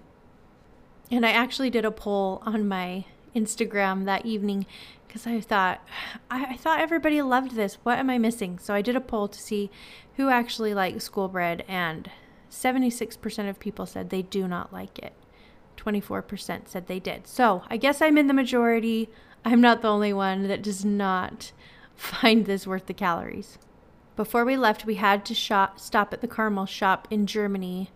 And 1.10 1.24
I 1.24 1.30
actually 1.30 1.70
did 1.70 1.84
a 1.84 1.90
poll 1.90 2.42
on 2.44 2.68
my 2.68 3.04
Instagram 3.34 4.04
that 4.04 4.26
evening 4.26 4.66
because 5.06 5.26
I 5.26 5.40
thought 5.40 5.80
I, 6.30 6.56
thought 6.56 6.80
everybody 6.80 7.20
loved 7.22 7.52
this. 7.52 7.78
What 7.82 7.98
am 7.98 8.10
I 8.10 8.18
missing? 8.18 8.58
So 8.58 8.74
I 8.74 8.82
did 8.82 8.96
a 8.96 9.00
poll 9.00 9.28
to 9.28 9.40
see 9.40 9.70
who 10.16 10.28
actually 10.28 10.74
likes 10.74 11.04
school 11.04 11.28
bread, 11.28 11.64
and 11.68 12.10
76% 12.50 13.48
of 13.48 13.60
people 13.60 13.86
said 13.86 14.10
they 14.10 14.22
do 14.22 14.48
not 14.48 14.72
like 14.72 14.98
it. 14.98 15.12
24% 15.76 16.66
said 16.66 16.88
they 16.88 16.98
did. 16.98 17.26
So 17.28 17.62
I 17.68 17.76
guess 17.76 18.02
I'm 18.02 18.18
in 18.18 18.26
the 18.26 18.34
majority. 18.34 19.08
I'm 19.44 19.60
not 19.60 19.80
the 19.80 19.88
only 19.88 20.12
one 20.12 20.48
that 20.48 20.62
does 20.62 20.84
not 20.84 21.52
find 21.94 22.46
this 22.46 22.66
worth 22.66 22.86
the 22.86 22.94
calories. 22.94 23.58
Before 24.18 24.44
we 24.44 24.56
left, 24.56 24.84
we 24.84 24.96
had 24.96 25.24
to 25.26 25.32
shop, 25.32 25.78
stop 25.78 26.12
at 26.12 26.22
the 26.22 26.26
caramel 26.26 26.66
shop 26.66 27.06
in 27.08 27.24
Germany 27.24 27.92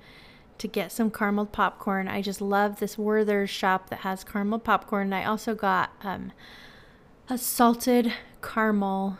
to 0.58 0.68
get 0.68 0.92
some 0.92 1.10
caramel 1.10 1.46
popcorn. 1.46 2.06
I 2.06 2.22
just 2.22 2.40
love 2.40 2.78
this 2.78 2.96
Werther's 2.96 3.50
shop 3.50 3.90
that 3.90 4.02
has 4.02 4.22
caramel 4.22 4.60
popcorn. 4.60 5.12
I 5.12 5.24
also 5.24 5.56
got 5.56 5.90
um, 6.04 6.30
a 7.28 7.36
salted 7.36 8.12
caramel. 8.40 9.18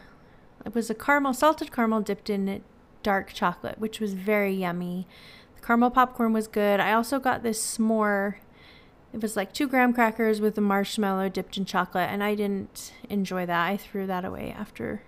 It 0.65 0.77
was 0.77 0.91
a 0.91 0.95
caramel, 0.95 1.35
salted 1.35 1.73
caramel 1.73 2.03
dipped 2.03 2.31
in 2.31 2.63
dark 3.03 3.33
chocolate, 3.33 3.81
which 3.81 3.99
was 3.99 4.15
very 4.15 4.55
yummy. 4.55 5.09
The 5.57 5.67
caramel 5.67 5.91
popcorn 5.91 6.33
was 6.33 6.47
good. 6.47 6.79
I 6.79 6.93
also 6.93 7.19
got 7.19 7.43
this 7.43 7.61
s'more. 7.61 8.37
It 9.13 9.21
was 9.21 9.35
like 9.35 9.53
two 9.53 9.67
graham 9.67 9.93
crackers 9.93 10.41
with 10.41 10.57
a 10.57 10.61
marshmallow 10.61 11.31
dipped 11.31 11.57
in 11.57 11.65
chocolate, 11.65 12.11
and 12.11 12.23
I 12.23 12.37
didn't 12.37 12.93
enjoy 13.11 13.45
that. 13.47 13.67
I 13.67 13.77
threw 13.77 14.07
that 14.07 14.25
away 14.25 14.55
after 14.57 15.03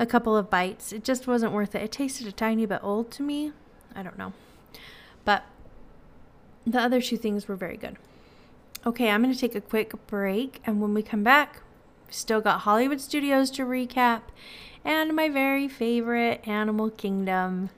a 0.00 0.06
couple 0.06 0.34
of 0.34 0.48
bites. 0.48 0.92
It 0.92 1.04
just 1.04 1.26
wasn't 1.26 1.52
worth 1.52 1.74
it. 1.74 1.82
It 1.82 1.92
tasted 1.92 2.26
a 2.26 2.32
tiny 2.32 2.64
bit 2.64 2.80
old 2.82 3.10
to 3.12 3.22
me. 3.22 3.52
I 3.94 4.02
don't 4.02 4.16
know. 4.16 4.32
But 5.26 5.44
the 6.66 6.80
other 6.80 7.02
two 7.02 7.18
things 7.18 7.46
were 7.46 7.54
very 7.54 7.76
good. 7.76 7.98
Okay, 8.86 9.10
I'm 9.10 9.22
going 9.22 9.34
to 9.34 9.38
take 9.38 9.54
a 9.54 9.60
quick 9.60 9.92
break, 10.06 10.62
and 10.64 10.80
when 10.80 10.94
we 10.94 11.02
come 11.02 11.22
back, 11.22 11.60
still 12.08 12.40
got 12.40 12.60
Hollywood 12.60 13.00
Studios 13.00 13.50
to 13.52 13.66
recap 13.66 14.22
and 14.86 15.14
my 15.14 15.28
very 15.28 15.68
favorite 15.68 16.40
Animal 16.48 16.88
Kingdom. 16.88 17.68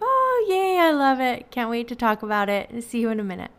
Oh, 0.00 0.46
yay, 0.48 0.78
I 0.78 0.92
love 0.92 1.18
it. 1.18 1.50
Can't 1.50 1.70
wait 1.70 1.88
to 1.88 1.96
talk 1.96 2.22
about 2.22 2.48
it. 2.48 2.84
See 2.84 3.00
you 3.00 3.10
in 3.10 3.18
a 3.18 3.24
minute. 3.24 3.50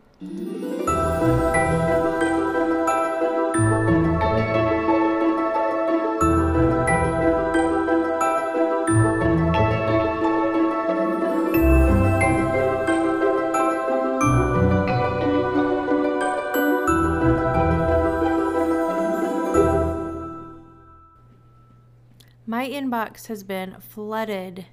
My 22.66 22.72
inbox 22.72 23.28
has 23.28 23.44
been 23.44 23.76
flooded 23.78 24.66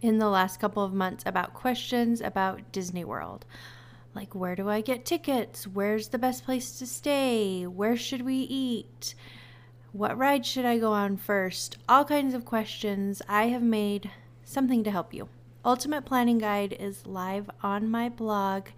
in 0.00 0.18
the 0.18 0.28
last 0.28 0.60
couple 0.60 0.84
of 0.84 0.94
months 0.94 1.24
about 1.26 1.52
questions 1.52 2.20
about 2.20 2.70
Disney 2.70 3.04
World. 3.04 3.44
Like, 4.14 4.36
where 4.36 4.54
do 4.54 4.68
I 4.68 4.80
get 4.80 5.04
tickets? 5.04 5.66
Where's 5.66 6.08
the 6.08 6.18
best 6.18 6.44
place 6.44 6.78
to 6.78 6.86
stay? 6.86 7.64
Where 7.64 7.96
should 7.96 8.22
we 8.22 8.36
eat? 8.36 9.16
What 9.90 10.16
ride 10.16 10.46
should 10.46 10.64
I 10.64 10.78
go 10.78 10.92
on 10.92 11.16
first? 11.16 11.76
All 11.88 12.04
kinds 12.04 12.34
of 12.34 12.44
questions. 12.44 13.20
I 13.28 13.48
have 13.48 13.64
made 13.64 14.12
something 14.44 14.84
to 14.84 14.92
help 14.92 15.12
you. 15.12 15.28
Ultimate 15.64 16.04
Planning 16.04 16.38
Guide 16.38 16.76
is 16.78 17.04
live 17.04 17.50
on 17.64 17.90
my 17.90 18.08
blog 18.08 18.68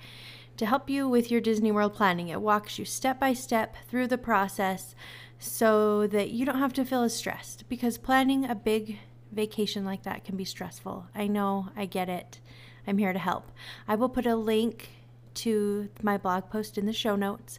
to 0.56 0.64
help 0.64 0.88
you 0.88 1.06
with 1.06 1.30
your 1.30 1.42
Disney 1.42 1.70
World 1.70 1.92
planning. 1.92 2.28
It 2.28 2.40
walks 2.40 2.78
you 2.78 2.86
step 2.86 3.20
by 3.20 3.34
step 3.34 3.76
through 3.90 4.06
the 4.06 4.16
process 4.16 4.94
so 5.38 6.06
that 6.06 6.30
you 6.30 6.44
don't 6.46 6.58
have 6.58 6.72
to 6.74 6.84
feel 6.84 7.02
as 7.02 7.14
stressed 7.14 7.68
because 7.68 7.98
planning 7.98 8.44
a 8.44 8.54
big 8.54 8.98
vacation 9.32 9.84
like 9.84 10.02
that 10.04 10.24
can 10.24 10.36
be 10.36 10.44
stressful. 10.44 11.06
I 11.14 11.26
know, 11.26 11.68
I 11.76 11.86
get 11.86 12.08
it. 12.08 12.40
I'm 12.86 12.98
here 12.98 13.12
to 13.12 13.18
help. 13.18 13.50
I 13.86 13.96
will 13.96 14.08
put 14.08 14.26
a 14.26 14.36
link 14.36 14.90
to 15.34 15.88
my 16.02 16.16
blog 16.16 16.50
post 16.50 16.78
in 16.78 16.86
the 16.86 16.92
show 16.92 17.16
notes. 17.16 17.58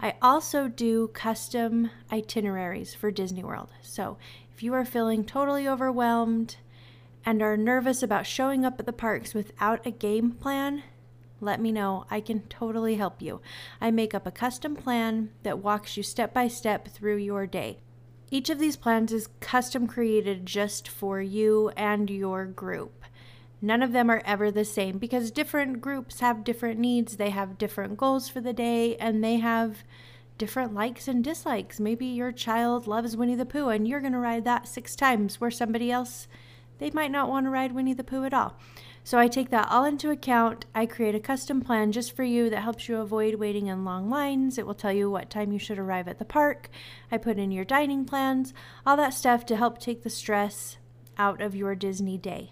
I 0.00 0.14
also 0.20 0.68
do 0.68 1.08
custom 1.08 1.90
itineraries 2.12 2.94
for 2.94 3.10
Disney 3.10 3.42
World. 3.42 3.70
So 3.80 4.18
if 4.54 4.62
you 4.62 4.74
are 4.74 4.84
feeling 4.84 5.24
totally 5.24 5.66
overwhelmed 5.66 6.56
and 7.24 7.40
are 7.42 7.56
nervous 7.56 8.02
about 8.02 8.26
showing 8.26 8.64
up 8.64 8.78
at 8.78 8.86
the 8.86 8.92
parks 8.92 9.32
without 9.32 9.86
a 9.86 9.90
game 9.90 10.32
plan, 10.32 10.82
let 11.40 11.60
me 11.60 11.72
know. 11.72 12.06
I 12.10 12.20
can 12.20 12.40
totally 12.48 12.94
help 12.94 13.20
you. 13.20 13.40
I 13.80 13.90
make 13.90 14.14
up 14.14 14.26
a 14.26 14.30
custom 14.30 14.74
plan 14.74 15.30
that 15.42 15.58
walks 15.58 15.96
you 15.96 16.02
step 16.02 16.32
by 16.32 16.48
step 16.48 16.88
through 16.88 17.16
your 17.16 17.46
day. 17.46 17.78
Each 18.30 18.50
of 18.50 18.58
these 18.58 18.76
plans 18.76 19.12
is 19.12 19.28
custom 19.40 19.86
created 19.86 20.46
just 20.46 20.88
for 20.88 21.20
you 21.20 21.70
and 21.76 22.10
your 22.10 22.44
group. 22.44 23.04
None 23.62 23.82
of 23.82 23.92
them 23.92 24.10
are 24.10 24.22
ever 24.24 24.50
the 24.50 24.64
same 24.64 24.98
because 24.98 25.30
different 25.30 25.80
groups 25.80 26.20
have 26.20 26.44
different 26.44 26.78
needs, 26.78 27.16
they 27.16 27.30
have 27.30 27.58
different 27.58 27.96
goals 27.96 28.28
for 28.28 28.40
the 28.40 28.52
day, 28.52 28.96
and 28.96 29.22
they 29.22 29.36
have 29.36 29.84
different 30.38 30.74
likes 30.74 31.08
and 31.08 31.24
dislikes. 31.24 31.80
Maybe 31.80 32.06
your 32.06 32.32
child 32.32 32.86
loves 32.86 33.16
Winnie 33.16 33.34
the 33.34 33.46
Pooh 33.46 33.68
and 33.68 33.88
you're 33.88 34.00
going 34.00 34.12
to 34.12 34.18
ride 34.18 34.44
that 34.44 34.68
six 34.68 34.94
times, 34.94 35.40
where 35.40 35.50
somebody 35.50 35.90
else, 35.90 36.28
they 36.78 36.90
might 36.90 37.10
not 37.10 37.28
want 37.28 37.46
to 37.46 37.50
ride 37.50 37.72
Winnie 37.72 37.94
the 37.94 38.04
Pooh 38.04 38.24
at 38.24 38.34
all. 38.34 38.58
So 39.06 39.20
I 39.20 39.28
take 39.28 39.50
that 39.50 39.68
all 39.70 39.84
into 39.84 40.10
account. 40.10 40.66
I 40.74 40.84
create 40.84 41.14
a 41.14 41.20
custom 41.20 41.60
plan 41.60 41.92
just 41.92 42.10
for 42.10 42.24
you 42.24 42.50
that 42.50 42.62
helps 42.62 42.88
you 42.88 42.96
avoid 42.96 43.36
waiting 43.36 43.68
in 43.68 43.84
long 43.84 44.10
lines. 44.10 44.58
It 44.58 44.66
will 44.66 44.74
tell 44.74 44.90
you 44.90 45.08
what 45.08 45.30
time 45.30 45.52
you 45.52 45.60
should 45.60 45.78
arrive 45.78 46.08
at 46.08 46.18
the 46.18 46.24
park. 46.24 46.68
I 47.12 47.16
put 47.16 47.38
in 47.38 47.52
your 47.52 47.64
dining 47.64 48.04
plans, 48.04 48.52
all 48.84 48.96
that 48.96 49.14
stuff 49.14 49.46
to 49.46 49.56
help 49.56 49.78
take 49.78 50.02
the 50.02 50.10
stress 50.10 50.78
out 51.16 51.40
of 51.40 51.54
your 51.54 51.76
Disney 51.76 52.18
day. 52.18 52.50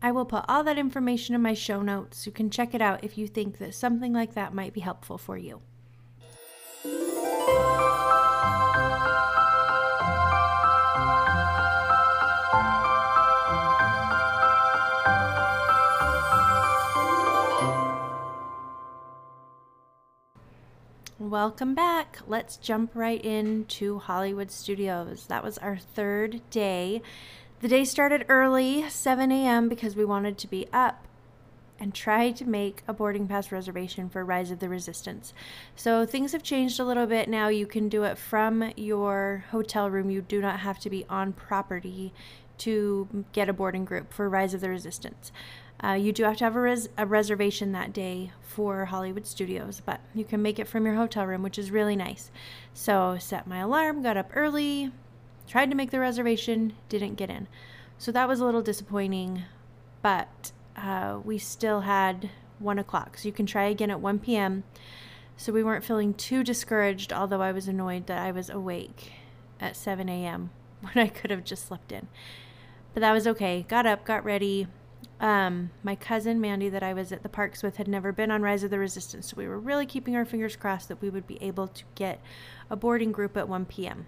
I 0.00 0.10
will 0.10 0.24
put 0.24 0.46
all 0.48 0.64
that 0.64 0.78
information 0.78 1.34
in 1.34 1.42
my 1.42 1.52
show 1.52 1.82
notes. 1.82 2.24
You 2.24 2.32
can 2.32 2.48
check 2.48 2.72
it 2.72 2.80
out 2.80 3.04
if 3.04 3.18
you 3.18 3.26
think 3.26 3.58
that 3.58 3.74
something 3.74 4.14
like 4.14 4.32
that 4.32 4.54
might 4.54 4.72
be 4.72 4.80
helpful 4.80 5.18
for 5.18 5.36
you. 5.36 5.60
Welcome 21.30 21.74
back. 21.74 22.18
Let's 22.26 22.58
jump 22.58 22.90
right 22.92 23.24
into 23.24 23.98
Hollywood 23.98 24.50
Studios. 24.50 25.24
That 25.28 25.42
was 25.42 25.56
our 25.56 25.78
third 25.78 26.42
day. 26.50 27.00
The 27.60 27.68
day 27.68 27.86
started 27.86 28.26
early, 28.28 28.86
7 28.90 29.32
a.m., 29.32 29.70
because 29.70 29.96
we 29.96 30.04
wanted 30.04 30.36
to 30.36 30.46
be 30.46 30.66
up 30.70 31.06
and 31.80 31.94
try 31.94 32.30
to 32.32 32.44
make 32.44 32.82
a 32.86 32.92
boarding 32.92 33.26
pass 33.26 33.50
reservation 33.50 34.10
for 34.10 34.22
Rise 34.22 34.50
of 34.50 34.58
the 34.58 34.68
Resistance. 34.68 35.32
So 35.74 36.04
things 36.04 36.32
have 36.32 36.42
changed 36.42 36.78
a 36.78 36.84
little 36.84 37.06
bit 37.06 37.26
now. 37.26 37.48
You 37.48 37.66
can 37.66 37.88
do 37.88 38.04
it 38.04 38.18
from 38.18 38.72
your 38.76 39.46
hotel 39.50 39.88
room. 39.88 40.10
You 40.10 40.20
do 40.20 40.42
not 40.42 40.60
have 40.60 40.78
to 40.80 40.90
be 40.90 41.06
on 41.08 41.32
property 41.32 42.12
to 42.58 43.24
get 43.32 43.48
a 43.48 43.54
boarding 43.54 43.86
group 43.86 44.12
for 44.12 44.28
Rise 44.28 44.52
of 44.52 44.60
the 44.60 44.68
Resistance. 44.68 45.32
Uh, 45.82 45.92
you 45.92 46.12
do 46.12 46.24
have 46.24 46.36
to 46.38 46.44
have 46.44 46.56
a, 46.56 46.60
res- 46.60 46.88
a 46.96 47.06
reservation 47.06 47.72
that 47.72 47.92
day 47.92 48.30
for 48.42 48.86
Hollywood 48.86 49.26
Studios, 49.26 49.82
but 49.84 50.00
you 50.14 50.24
can 50.24 50.40
make 50.40 50.58
it 50.58 50.68
from 50.68 50.86
your 50.86 50.94
hotel 50.94 51.26
room, 51.26 51.42
which 51.42 51.58
is 51.58 51.70
really 51.70 51.96
nice. 51.96 52.30
So, 52.72 53.16
set 53.18 53.46
my 53.46 53.58
alarm, 53.58 54.02
got 54.02 54.16
up 54.16 54.30
early, 54.34 54.92
tried 55.48 55.70
to 55.70 55.76
make 55.76 55.90
the 55.90 55.98
reservation, 55.98 56.74
didn't 56.88 57.16
get 57.16 57.30
in. 57.30 57.48
So, 57.98 58.12
that 58.12 58.28
was 58.28 58.40
a 58.40 58.44
little 58.44 58.62
disappointing, 58.62 59.42
but 60.00 60.52
uh, 60.76 61.18
we 61.24 61.38
still 61.38 61.80
had 61.80 62.30
one 62.58 62.78
o'clock. 62.78 63.18
So, 63.18 63.26
you 63.26 63.32
can 63.32 63.46
try 63.46 63.64
again 63.64 63.90
at 63.90 64.00
1 64.00 64.20
p.m. 64.20 64.62
So, 65.36 65.52
we 65.52 65.64
weren't 65.64 65.84
feeling 65.84 66.14
too 66.14 66.44
discouraged, 66.44 67.12
although 67.12 67.42
I 67.42 67.52
was 67.52 67.66
annoyed 67.66 68.06
that 68.06 68.22
I 68.22 68.30
was 68.30 68.48
awake 68.48 69.12
at 69.60 69.76
7 69.76 70.08
a.m. 70.08 70.50
when 70.80 71.04
I 71.04 71.08
could 71.08 71.30
have 71.32 71.44
just 71.44 71.66
slept 71.66 71.90
in. 71.90 72.06
But 72.92 73.00
that 73.00 73.12
was 73.12 73.26
okay. 73.26 73.66
Got 73.68 73.86
up, 73.86 74.04
got 74.04 74.24
ready, 74.24 74.68
um, 75.24 75.70
my 75.82 75.94
cousin 75.94 76.38
Mandy, 76.38 76.68
that 76.68 76.82
I 76.82 76.92
was 76.92 77.10
at 77.10 77.22
the 77.22 77.30
parks 77.30 77.62
with, 77.62 77.78
had 77.78 77.88
never 77.88 78.12
been 78.12 78.30
on 78.30 78.42
Rise 78.42 78.62
of 78.62 78.70
the 78.70 78.78
Resistance, 78.78 79.30
so 79.30 79.36
we 79.38 79.48
were 79.48 79.58
really 79.58 79.86
keeping 79.86 80.14
our 80.14 80.26
fingers 80.26 80.54
crossed 80.54 80.88
that 80.88 81.00
we 81.00 81.08
would 81.08 81.26
be 81.26 81.42
able 81.42 81.66
to 81.66 81.84
get 81.94 82.20
a 82.68 82.76
boarding 82.76 83.10
group 83.10 83.34
at 83.34 83.48
1 83.48 83.64
p.m. 83.64 84.04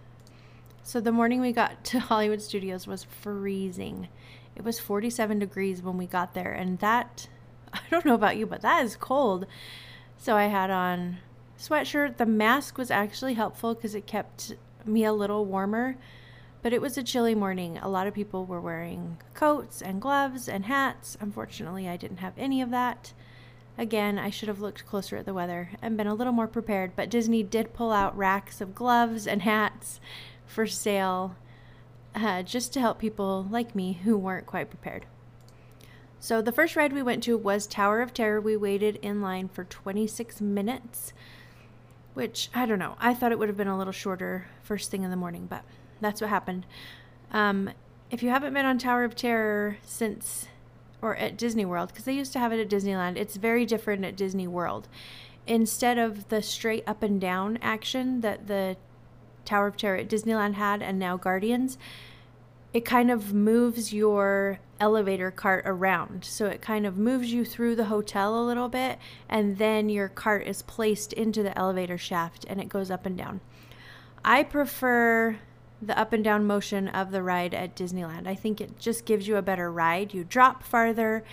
So 0.82 1.00
the 1.00 1.12
morning 1.12 1.40
we 1.40 1.52
got 1.52 1.82
to 1.84 2.00
Hollywood 2.00 2.42
Studios 2.42 2.86
was 2.86 3.02
freezing. 3.04 4.08
It 4.54 4.62
was 4.62 4.78
47 4.78 5.38
degrees 5.38 5.80
when 5.80 5.96
we 5.96 6.04
got 6.04 6.34
there, 6.34 6.52
and 6.52 6.78
that, 6.80 7.28
I 7.72 7.80
don't 7.90 8.04
know 8.04 8.12
about 8.12 8.36
you, 8.36 8.44
but 8.44 8.60
that 8.60 8.84
is 8.84 8.94
cold. 8.94 9.46
So 10.18 10.36
I 10.36 10.48
had 10.48 10.68
on 10.68 11.16
sweatshirt. 11.58 12.18
The 12.18 12.26
mask 12.26 12.76
was 12.76 12.90
actually 12.90 13.32
helpful 13.32 13.74
because 13.74 13.94
it 13.94 14.06
kept 14.06 14.54
me 14.84 15.02
a 15.02 15.14
little 15.14 15.46
warmer 15.46 15.96
but 16.66 16.72
it 16.72 16.82
was 16.82 16.98
a 16.98 17.02
chilly 17.04 17.32
morning. 17.36 17.78
A 17.78 17.88
lot 17.88 18.08
of 18.08 18.12
people 18.12 18.44
were 18.44 18.60
wearing 18.60 19.18
coats 19.34 19.80
and 19.80 20.02
gloves 20.02 20.48
and 20.48 20.64
hats. 20.64 21.16
Unfortunately, 21.20 21.88
I 21.88 21.96
didn't 21.96 22.16
have 22.16 22.32
any 22.36 22.60
of 22.60 22.72
that. 22.72 23.12
Again, 23.78 24.18
I 24.18 24.30
should 24.30 24.48
have 24.48 24.58
looked 24.58 24.84
closer 24.84 25.16
at 25.16 25.26
the 25.26 25.32
weather 25.32 25.70
and 25.80 25.96
been 25.96 26.08
a 26.08 26.14
little 26.14 26.32
more 26.32 26.48
prepared, 26.48 26.96
but 26.96 27.08
Disney 27.08 27.44
did 27.44 27.72
pull 27.72 27.92
out 27.92 28.18
racks 28.18 28.60
of 28.60 28.74
gloves 28.74 29.28
and 29.28 29.42
hats 29.42 30.00
for 30.44 30.66
sale 30.66 31.36
uh, 32.16 32.42
just 32.42 32.72
to 32.72 32.80
help 32.80 32.98
people 32.98 33.46
like 33.48 33.76
me 33.76 34.00
who 34.02 34.18
weren't 34.18 34.46
quite 34.46 34.68
prepared. 34.68 35.06
So, 36.18 36.42
the 36.42 36.50
first 36.50 36.74
ride 36.74 36.92
we 36.92 37.00
went 37.00 37.22
to 37.22 37.38
was 37.38 37.68
Tower 37.68 38.02
of 38.02 38.12
Terror. 38.12 38.40
We 38.40 38.56
waited 38.56 38.96
in 39.02 39.22
line 39.22 39.46
for 39.46 39.62
26 39.62 40.40
minutes, 40.40 41.12
which 42.14 42.50
I 42.52 42.66
don't 42.66 42.80
know. 42.80 42.96
I 42.98 43.14
thought 43.14 43.30
it 43.30 43.38
would 43.38 43.48
have 43.48 43.56
been 43.56 43.68
a 43.68 43.78
little 43.78 43.92
shorter 43.92 44.48
first 44.64 44.90
thing 44.90 45.04
in 45.04 45.12
the 45.12 45.16
morning, 45.16 45.46
but 45.48 45.62
that's 46.00 46.20
what 46.20 46.30
happened. 46.30 46.66
Um, 47.32 47.70
if 48.10 48.22
you 48.22 48.30
haven't 48.30 48.54
been 48.54 48.66
on 48.66 48.78
Tower 48.78 49.04
of 49.04 49.14
Terror 49.14 49.78
since 49.82 50.46
or 51.02 51.16
at 51.16 51.36
Disney 51.36 51.64
World, 51.64 51.88
because 51.88 52.04
they 52.04 52.12
used 52.14 52.32
to 52.32 52.38
have 52.38 52.52
it 52.52 52.60
at 52.60 52.68
Disneyland, 52.68 53.16
it's 53.16 53.36
very 53.36 53.66
different 53.66 54.04
at 54.04 54.16
Disney 54.16 54.46
World. 54.46 54.88
Instead 55.46 55.98
of 55.98 56.28
the 56.28 56.42
straight 56.42 56.84
up 56.86 57.02
and 57.02 57.20
down 57.20 57.58
action 57.62 58.20
that 58.22 58.46
the 58.46 58.76
Tower 59.44 59.68
of 59.68 59.76
Terror 59.76 59.96
at 59.96 60.08
Disneyland 60.08 60.54
had 60.54 60.82
and 60.82 60.98
now 60.98 61.16
Guardians, 61.16 61.78
it 62.72 62.84
kind 62.84 63.10
of 63.10 63.32
moves 63.32 63.92
your 63.92 64.58
elevator 64.80 65.30
cart 65.30 65.64
around. 65.66 66.24
So 66.24 66.46
it 66.46 66.60
kind 66.60 66.84
of 66.86 66.98
moves 66.98 67.32
you 67.32 67.44
through 67.44 67.76
the 67.76 67.86
hotel 67.86 68.38
a 68.38 68.44
little 68.44 68.68
bit, 68.68 68.98
and 69.28 69.58
then 69.58 69.88
your 69.88 70.08
cart 70.08 70.46
is 70.46 70.62
placed 70.62 71.12
into 71.12 71.42
the 71.42 71.56
elevator 71.56 71.96
shaft 71.96 72.44
and 72.48 72.60
it 72.60 72.68
goes 72.68 72.90
up 72.90 73.06
and 73.06 73.16
down. 73.16 73.40
I 74.24 74.42
prefer 74.42 75.38
the 75.80 75.98
up 75.98 76.12
and 76.12 76.24
down 76.24 76.46
motion 76.46 76.88
of 76.88 77.10
the 77.10 77.22
ride 77.22 77.54
at 77.54 77.76
Disneyland. 77.76 78.26
I 78.26 78.34
think 78.34 78.60
it 78.60 78.78
just 78.78 79.04
gives 79.04 79.28
you 79.28 79.36
a 79.36 79.42
better 79.42 79.70
ride. 79.70 80.14
You 80.14 80.24
drop 80.24 80.62
farther 80.62 81.24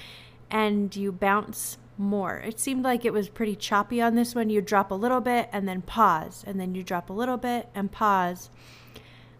and 0.52 0.96
you 0.96 1.12
bounce 1.12 1.78
more. 1.98 2.38
It 2.38 2.60
seemed 2.60 2.84
like 2.84 3.06
it 3.06 3.14
was 3.14 3.30
pretty 3.30 3.56
choppy 3.56 4.02
on 4.02 4.16
this 4.16 4.36
one. 4.36 4.50
You 4.50 4.62
drop 4.62 4.92
a 4.92 4.96
little 4.96 5.22
bit 5.22 5.50
and 5.52 5.68
then 5.68 5.82
pause, 5.82 6.44
and 6.46 6.60
then 6.60 6.76
you 6.76 6.84
drop 6.84 7.10
a 7.10 7.14
little 7.14 7.38
bit 7.38 7.70
and 7.74 7.92
pause. 7.92 8.50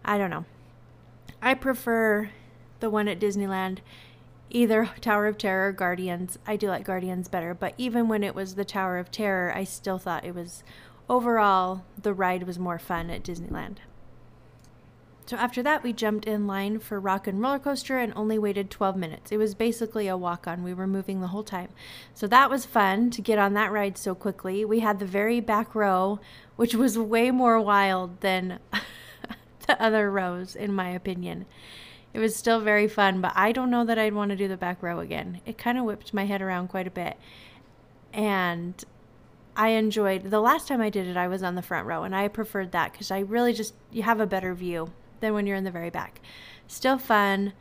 I 0.04 0.18
don't 0.18 0.30
know. 0.30 0.44
I 1.42 1.54
prefer 1.54 2.30
the 2.80 2.90
one 2.90 3.08
at 3.08 3.20
Disneyland, 3.20 3.78
either 4.50 4.86
Tower 5.00 5.26
of 5.26 5.38
Terror 5.38 5.68
or 5.68 5.72
Guardians. 5.72 6.38
I 6.46 6.56
do 6.56 6.68
like 6.68 6.84
Guardians 6.84 7.28
better, 7.28 7.54
but 7.54 7.74
even 7.76 8.08
when 8.08 8.22
it 8.22 8.34
was 8.34 8.54
the 8.54 8.64
Tower 8.64 8.98
of 8.98 9.10
Terror, 9.10 9.52
I 9.54 9.64
still 9.64 9.98
thought 9.98 10.24
it 10.24 10.34
was 10.34 10.62
overall 11.08 11.84
the 12.00 12.14
ride 12.14 12.44
was 12.44 12.58
more 12.58 12.78
fun 12.78 13.10
at 13.10 13.22
Disneyland. 13.22 13.76
So 15.26 15.38
after 15.38 15.62
that, 15.62 15.82
we 15.82 15.94
jumped 15.94 16.26
in 16.26 16.46
line 16.46 16.80
for 16.80 17.00
Rock 17.00 17.26
and 17.26 17.40
Roller 17.40 17.58
Coaster 17.58 17.98
and 17.98 18.12
only 18.14 18.38
waited 18.38 18.70
12 18.70 18.94
minutes. 18.94 19.32
It 19.32 19.38
was 19.38 19.54
basically 19.54 20.06
a 20.06 20.18
walk 20.18 20.46
on. 20.46 20.62
We 20.62 20.74
were 20.74 20.86
moving 20.86 21.20
the 21.22 21.28
whole 21.28 21.42
time. 21.42 21.70
So 22.12 22.26
that 22.26 22.50
was 22.50 22.66
fun 22.66 23.10
to 23.10 23.22
get 23.22 23.38
on 23.38 23.54
that 23.54 23.72
ride 23.72 23.96
so 23.96 24.14
quickly. 24.14 24.66
We 24.66 24.80
had 24.80 24.98
the 24.98 25.06
very 25.06 25.40
back 25.40 25.74
row, 25.74 26.20
which 26.56 26.74
was 26.74 26.98
way 26.98 27.30
more 27.30 27.58
wild 27.58 28.20
than 28.20 28.58
the 29.66 29.82
other 29.82 30.10
rows, 30.10 30.54
in 30.54 30.74
my 30.74 30.90
opinion. 30.90 31.46
It 32.12 32.18
was 32.18 32.36
still 32.36 32.60
very 32.60 32.86
fun, 32.86 33.22
but 33.22 33.32
I 33.34 33.50
don't 33.50 33.70
know 33.70 33.84
that 33.86 33.98
I'd 33.98 34.14
want 34.14 34.28
to 34.28 34.36
do 34.36 34.46
the 34.46 34.58
back 34.58 34.82
row 34.82 35.00
again. 35.00 35.40
It 35.46 35.56
kind 35.56 35.78
of 35.78 35.84
whipped 35.84 36.12
my 36.12 36.26
head 36.26 36.42
around 36.42 36.68
quite 36.68 36.86
a 36.86 36.90
bit. 36.90 37.16
And 38.12 38.84
I 39.56 39.68
enjoyed 39.68 40.30
the 40.30 40.40
last 40.40 40.68
time 40.68 40.82
I 40.82 40.90
did 40.90 41.06
it, 41.06 41.16
I 41.16 41.28
was 41.28 41.42
on 41.42 41.54
the 41.54 41.62
front 41.62 41.86
row, 41.86 42.02
and 42.02 42.14
I 42.14 42.28
preferred 42.28 42.72
that 42.72 42.92
because 42.92 43.10
I 43.10 43.20
really 43.20 43.54
just, 43.54 43.72
you 43.90 44.02
have 44.02 44.20
a 44.20 44.26
better 44.26 44.52
view 44.52 44.92
than 45.24 45.34
when 45.34 45.46
you're 45.46 45.56
in 45.56 45.64
the 45.64 45.70
very 45.70 45.90
back. 45.90 46.20
Still 46.68 46.98
fun. 46.98 47.54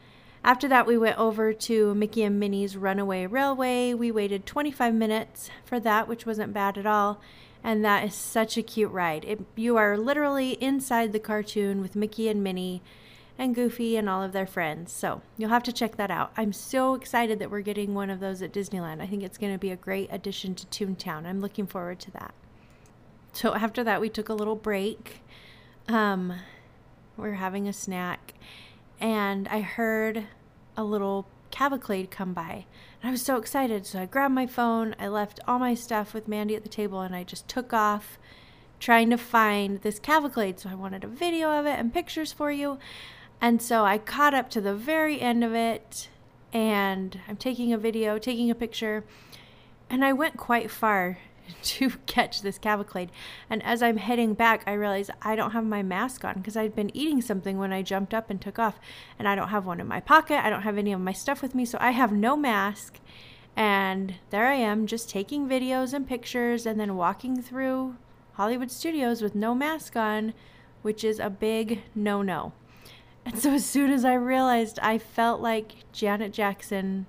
After 0.43 0.67
that, 0.67 0.85
we 0.85 0.97
went 0.97 1.17
over 1.17 1.53
to 1.53 1.95
Mickey 1.95 2.23
and 2.23 2.39
Minnie's 2.39 2.75
Runaway 2.75 3.25
Railway. 3.25 3.93
We 3.93 4.11
waited 4.11 4.45
25 4.45 4.93
minutes 4.93 5.49
for 5.63 5.79
that, 5.79 6.07
which 6.07 6.25
wasn't 6.25 6.53
bad 6.53 6.77
at 6.77 6.85
all. 6.85 7.21
And 7.63 7.83
that 7.85 8.03
is 8.03 8.13
such 8.13 8.57
a 8.57 8.61
cute 8.61 8.91
ride. 8.91 9.23
It, 9.23 9.39
you 9.55 9.77
are 9.77 9.97
literally 9.97 10.51
inside 10.61 11.13
the 11.13 11.19
cartoon 11.19 11.81
with 11.81 11.95
Mickey 11.95 12.27
and 12.27 12.43
Minnie 12.43 12.81
and 13.37 13.55
Goofy 13.55 13.95
and 13.95 14.09
all 14.09 14.21
of 14.21 14.33
their 14.33 14.45
friends. 14.45 14.91
So 14.91 15.21
you'll 15.37 15.49
have 15.49 15.63
to 15.63 15.71
check 15.71 15.95
that 15.95 16.11
out. 16.11 16.33
I'm 16.35 16.51
so 16.51 16.93
excited 16.93 17.39
that 17.39 17.49
we're 17.49 17.61
getting 17.61 17.93
one 17.93 18.09
of 18.09 18.19
those 18.19 18.41
at 18.41 18.51
Disneyland. 18.51 19.01
I 19.01 19.07
think 19.07 19.23
it's 19.23 19.37
going 19.37 19.53
to 19.53 19.57
be 19.57 19.71
a 19.71 19.77
great 19.77 20.09
addition 20.11 20.55
to 20.55 20.65
Toontown. 20.67 21.25
I'm 21.25 21.39
looking 21.39 21.65
forward 21.65 22.01
to 22.01 22.11
that. 22.11 22.33
So 23.31 23.55
after 23.55 23.81
that, 23.85 24.01
we 24.01 24.09
took 24.09 24.27
a 24.27 24.33
little 24.33 24.57
break. 24.57 25.21
Um, 25.87 26.33
we 27.17 27.23
were 27.23 27.35
having 27.35 27.67
a 27.67 27.73
snack, 27.73 28.33
and 28.99 29.47
I 29.47 29.61
heard 29.61 30.25
a 30.75 30.83
little 30.83 31.27
cavalcade 31.51 32.09
come 32.09 32.33
by. 32.33 32.65
And 33.01 33.09
I 33.09 33.11
was 33.11 33.21
so 33.21 33.37
excited. 33.37 33.85
So 33.85 34.01
I 34.01 34.05
grabbed 34.05 34.33
my 34.33 34.47
phone, 34.47 34.95
I 34.97 35.07
left 35.07 35.39
all 35.47 35.59
my 35.59 35.75
stuff 35.75 36.13
with 36.13 36.27
Mandy 36.27 36.55
at 36.55 36.63
the 36.63 36.69
table, 36.69 37.01
and 37.01 37.15
I 37.15 37.23
just 37.23 37.47
took 37.47 37.73
off 37.73 38.17
trying 38.79 39.09
to 39.11 39.17
find 39.17 39.81
this 39.81 39.99
cavalcade. 39.99 40.59
So 40.59 40.69
I 40.69 40.75
wanted 40.75 41.03
a 41.03 41.07
video 41.07 41.51
of 41.51 41.65
it 41.65 41.79
and 41.79 41.93
pictures 41.93 42.33
for 42.33 42.51
you. 42.51 42.79
And 43.39 43.61
so 43.61 43.85
I 43.85 43.97
caught 43.97 44.33
up 44.33 44.49
to 44.51 44.61
the 44.61 44.73
very 44.73 45.21
end 45.21 45.43
of 45.43 45.53
it, 45.53 46.09
and 46.51 47.19
I'm 47.27 47.37
taking 47.37 47.71
a 47.71 47.77
video, 47.77 48.17
taking 48.17 48.49
a 48.49 48.55
picture, 48.55 49.03
and 49.89 50.03
I 50.03 50.13
went 50.13 50.37
quite 50.37 50.71
far 50.71 51.19
to 51.63 51.91
catch 52.05 52.41
this 52.41 52.57
cavalcade. 52.57 53.11
And 53.49 53.63
as 53.63 53.81
I'm 53.81 53.97
heading 53.97 54.33
back, 54.33 54.63
I 54.67 54.73
realize 54.73 55.09
I 55.21 55.35
don't 55.35 55.51
have 55.51 55.65
my 55.65 55.83
mask 55.83 56.23
on 56.25 56.35
because 56.35 56.57
I'd 56.57 56.75
been 56.75 56.95
eating 56.95 57.21
something 57.21 57.57
when 57.57 57.73
I 57.73 57.81
jumped 57.81 58.13
up 58.13 58.29
and 58.29 58.39
took 58.39 58.59
off. 58.59 58.79
And 59.17 59.27
I 59.27 59.35
don't 59.35 59.49
have 59.49 59.65
one 59.65 59.79
in 59.79 59.87
my 59.87 59.99
pocket. 59.99 60.43
I 60.43 60.49
don't 60.49 60.63
have 60.63 60.77
any 60.77 60.93
of 60.93 61.01
my 61.01 61.13
stuff 61.13 61.41
with 61.41 61.55
me. 61.55 61.65
So 61.65 61.77
I 61.81 61.91
have 61.91 62.11
no 62.11 62.35
mask. 62.35 62.99
And 63.55 64.15
there 64.31 64.47
I 64.47 64.55
am, 64.55 64.87
just 64.87 65.09
taking 65.09 65.47
videos 65.47 65.93
and 65.93 66.07
pictures 66.07 66.65
and 66.65 66.79
then 66.79 66.95
walking 66.95 67.41
through 67.41 67.95
Hollywood 68.33 68.71
studios 68.71 69.21
with 69.21 69.35
no 69.35 69.53
mask 69.53 69.95
on, 69.95 70.33
which 70.81 71.03
is 71.03 71.19
a 71.19 71.29
big 71.29 71.83
no 71.93 72.21
no. 72.23 72.53
And 73.25 73.39
so 73.39 73.53
as 73.53 73.65
soon 73.65 73.91
as 73.91 74.03
I 74.03 74.15
realized, 74.15 74.79
I 74.81 74.97
felt 74.97 75.39
like 75.39 75.91
Janet 75.93 76.33
Jackson 76.33 77.05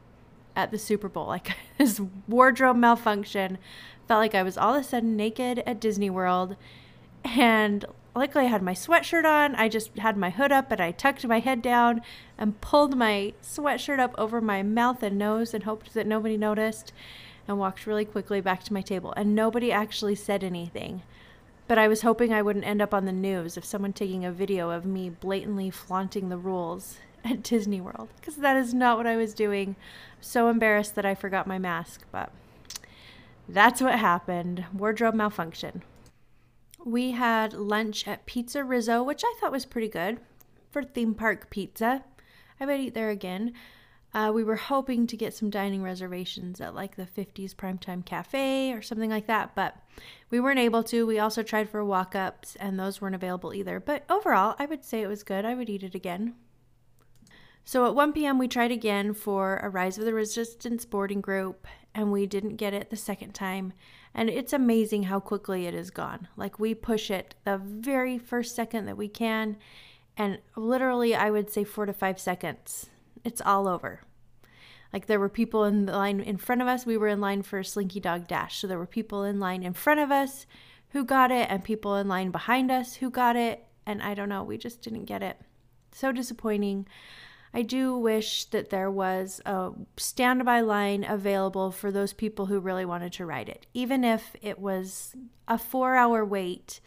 at 0.55 0.71
the 0.71 0.79
Super 0.79 1.09
Bowl, 1.09 1.27
like 1.27 1.57
this 1.79 2.01
wardrobe 2.29 2.77
malfunction 2.77 3.59
felt 4.07 4.21
like 4.21 4.35
I 4.35 4.43
was 4.43 4.59
all 4.59 4.75
of 4.75 4.81
a 4.81 4.85
sudden 4.85 5.17
naked 5.17 5.63
at 5.67 5.81
Disney 5.81 6.11
World. 6.11 6.57
And 7.25 7.85
luckily, 8.15 8.45
I 8.47 8.49
had 8.49 8.63
my 8.63 8.75
sweatshirt 8.75 9.25
on. 9.25 9.55
I 9.55 9.69
just 9.69 9.97
had 9.99 10.17
my 10.17 10.31
hood 10.31 10.53
up 10.53 10.71
and 10.71 10.81
I 10.81 10.91
tucked 10.91 11.27
my 11.27 11.41
head 11.41 11.63
down 11.63 12.03
and 12.37 12.61
pulled 12.61 12.97
my 12.97 13.33
sweatshirt 13.43 13.99
up 13.99 14.15
over 14.19 14.41
my 14.41 14.63
mouth 14.63 15.03
and 15.03 15.19
nose 15.19 15.55
and 15.55 15.65
hoped 15.65 15.95
that 15.95 16.07
nobody 16.07 16.37
noticed 16.37 16.93
and 17.49 17.59
walked 17.59 17.87
really 17.87 18.05
quickly 18.05 18.41
back 18.41 18.63
to 18.65 18.73
my 18.73 18.81
table. 18.81 19.13
And 19.17 19.35
nobody 19.35 19.73
actually 19.73 20.15
said 20.15 20.45
anything. 20.45 21.03
But 21.67 21.79
I 21.79 21.89
was 21.89 22.03
hoping 22.03 22.33
I 22.33 22.43
wouldn't 22.43 22.67
end 22.67 22.83
up 22.83 22.93
on 22.93 23.07
the 23.07 23.13
news 23.13 23.57
if 23.57 23.65
someone 23.65 23.95
taking 23.95 24.25
a 24.25 24.33
video 24.33 24.71
of 24.71 24.85
me 24.85 25.09
blatantly 25.09 25.71
flaunting 25.71 26.29
the 26.29 26.37
rules 26.37 26.99
at 27.25 27.43
Disney 27.43 27.81
World 27.81 28.09
because 28.21 28.37
that 28.37 28.57
is 28.57 28.75
not 28.75 28.99
what 28.99 29.07
I 29.07 29.17
was 29.17 29.33
doing. 29.33 29.77
So 30.21 30.49
embarrassed 30.49 30.95
that 30.95 31.07
I 31.07 31.15
forgot 31.15 31.47
my 31.47 31.59
mask, 31.59 32.05
but 32.13 32.31
that's 33.49 33.81
what 33.81 33.99
happened. 33.99 34.65
Wardrobe 34.73 35.15
malfunction. 35.15 35.83
We 36.85 37.13
had 37.13 37.53
lunch 37.53 38.07
at 38.07 38.27
Pizza 38.27 38.63
Rizzo, 38.63 39.03
which 39.03 39.23
I 39.25 39.35
thought 39.41 39.53
was 39.53 39.65
pretty 39.65 39.89
good 39.89 40.21
for 40.71 40.83
theme 40.83 41.15
park 41.15 41.51
pizza. 41.51 42.05
I 42.61 42.67
might 42.67 42.81
eat 42.81 42.95
there 42.95 43.11
again. 43.11 43.53
Uh, 44.13 44.31
we 44.33 44.45
were 44.45 44.57
hoping 44.57 45.09
to 45.09 45.17
get 45.17 45.35
some 45.35 45.51
dining 45.51 45.83
reservations 45.83 46.61
at 46.61 46.75
like 46.75 46.95
the 46.95 47.07
50s 47.07 47.53
Primetime 47.53 48.05
Cafe 48.05 48.73
or 48.73 48.81
something 48.81 49.11
like 49.11 49.27
that, 49.27 49.57
but 49.57 49.77
we 50.31 50.39
weren't 50.39 50.61
able 50.61 50.85
to. 50.85 51.05
We 51.05 51.19
also 51.19 51.43
tried 51.43 51.69
for 51.69 51.85
walk 51.85 52.15
ups, 52.15 52.55
and 52.57 52.79
those 52.79 53.01
weren't 53.01 53.17
available 53.17 53.53
either. 53.53 53.81
But 53.81 54.05
overall, 54.09 54.55
I 54.59 54.67
would 54.67 54.85
say 54.85 55.03
it 55.03 55.09
was 55.09 55.25
good. 55.25 55.45
I 55.45 55.55
would 55.55 55.69
eat 55.69 55.83
it 55.83 55.97
again. 55.97 56.35
So 57.65 57.87
at 57.87 57.95
1 57.97 58.13
p.m., 58.13 58.39
we 58.39 58.47
tried 58.47 58.71
again 58.71 59.15
for 59.15 59.57
a 59.57 59.69
Rise 59.69 59.99
of 59.99 60.05
the 60.05 60.15
Resistance 60.15 60.85
boarding 60.85 61.21
group, 61.21 61.67
and 61.95 62.11
we 62.11 62.27
didn't 62.27 62.57
get 62.57 62.75
it 62.75 62.91
the 62.91 62.97
second 62.97 63.35
time. 63.35 63.73
And 64.15 64.29
it's 64.29 64.53
amazing 64.53 65.05
how 65.05 65.21
quickly 65.21 65.67
it 65.67 65.75
is 65.75 65.91
gone. 65.91 66.29
Like 66.37 66.59
we 66.59 66.75
push 66.75 67.11
it 67.11 67.35
the 67.45 67.59
very 67.59 68.19
first 68.19 68.55
second 68.55 68.87
that 68.87 68.97
we 68.97 69.09
can, 69.09 69.57
and 70.17 70.39
literally, 70.57 71.15
I 71.15 71.31
would 71.31 71.51
say 71.51 71.65
four 71.65 71.87
to 71.87 71.93
five 71.93 72.21
seconds 72.21 72.89
it's 73.25 73.41
all 73.41 73.67
over. 73.67 74.03
Like 74.93 75.07
there 75.07 75.19
were 75.19 75.29
people 75.29 75.65
in 75.65 75.87
the 75.87 75.93
line 75.93 76.21
in 76.21 76.37
front 76.37 76.63
of 76.63 76.69
us. 76.69 76.87
We 76.87 76.97
were 76.97 77.09
in 77.09 77.21
line 77.21 77.43
for 77.43 77.63
Slinky 77.65 77.99
Dog 77.99 78.29
Dash. 78.29 78.59
So 78.59 78.67
there 78.67 78.79
were 78.79 78.87
people 78.87 79.25
in 79.25 79.41
line 79.41 79.65
in 79.65 79.73
front 79.73 79.99
of 79.99 80.13
us 80.13 80.47
who 80.91 81.05
got 81.05 81.33
it 81.33 81.49
and 81.51 81.65
people 81.65 81.97
in 81.97 82.07
line 82.07 82.31
behind 82.31 82.71
us 82.71 82.95
who 82.97 83.11
got 83.11 83.35
it. 83.35 83.65
And 83.87 84.01
I 84.03 84.15
don't 84.15 84.29
know, 84.29 84.45
we 84.45 84.57
just 84.57 84.83
didn't 84.83 85.07
get 85.07 85.23
it. 85.23 85.41
So 85.91 86.13
disappointing. 86.13 86.87
I 87.55 87.63
do 87.63 87.97
wish 87.97 88.47
that 88.47 88.71
there 88.71 88.91
was 88.91 89.41
a 89.47 89.71
standby 89.97 90.61
line 90.63 91.05
available 91.05 91.71
for 91.71 91.93
those 91.93 92.13
people 92.13 92.47
who 92.47 92.59
really 92.59 92.85
wanted 92.85 93.13
to 93.15 93.27
ride 93.27 93.49
it. 93.49 93.67
Even 93.73 94.05
if 94.05 94.35
it 94.43 94.59
was 94.59 95.15
a 95.47 95.57
four 95.57 95.95
hour 95.95 96.25
wait 96.25 96.81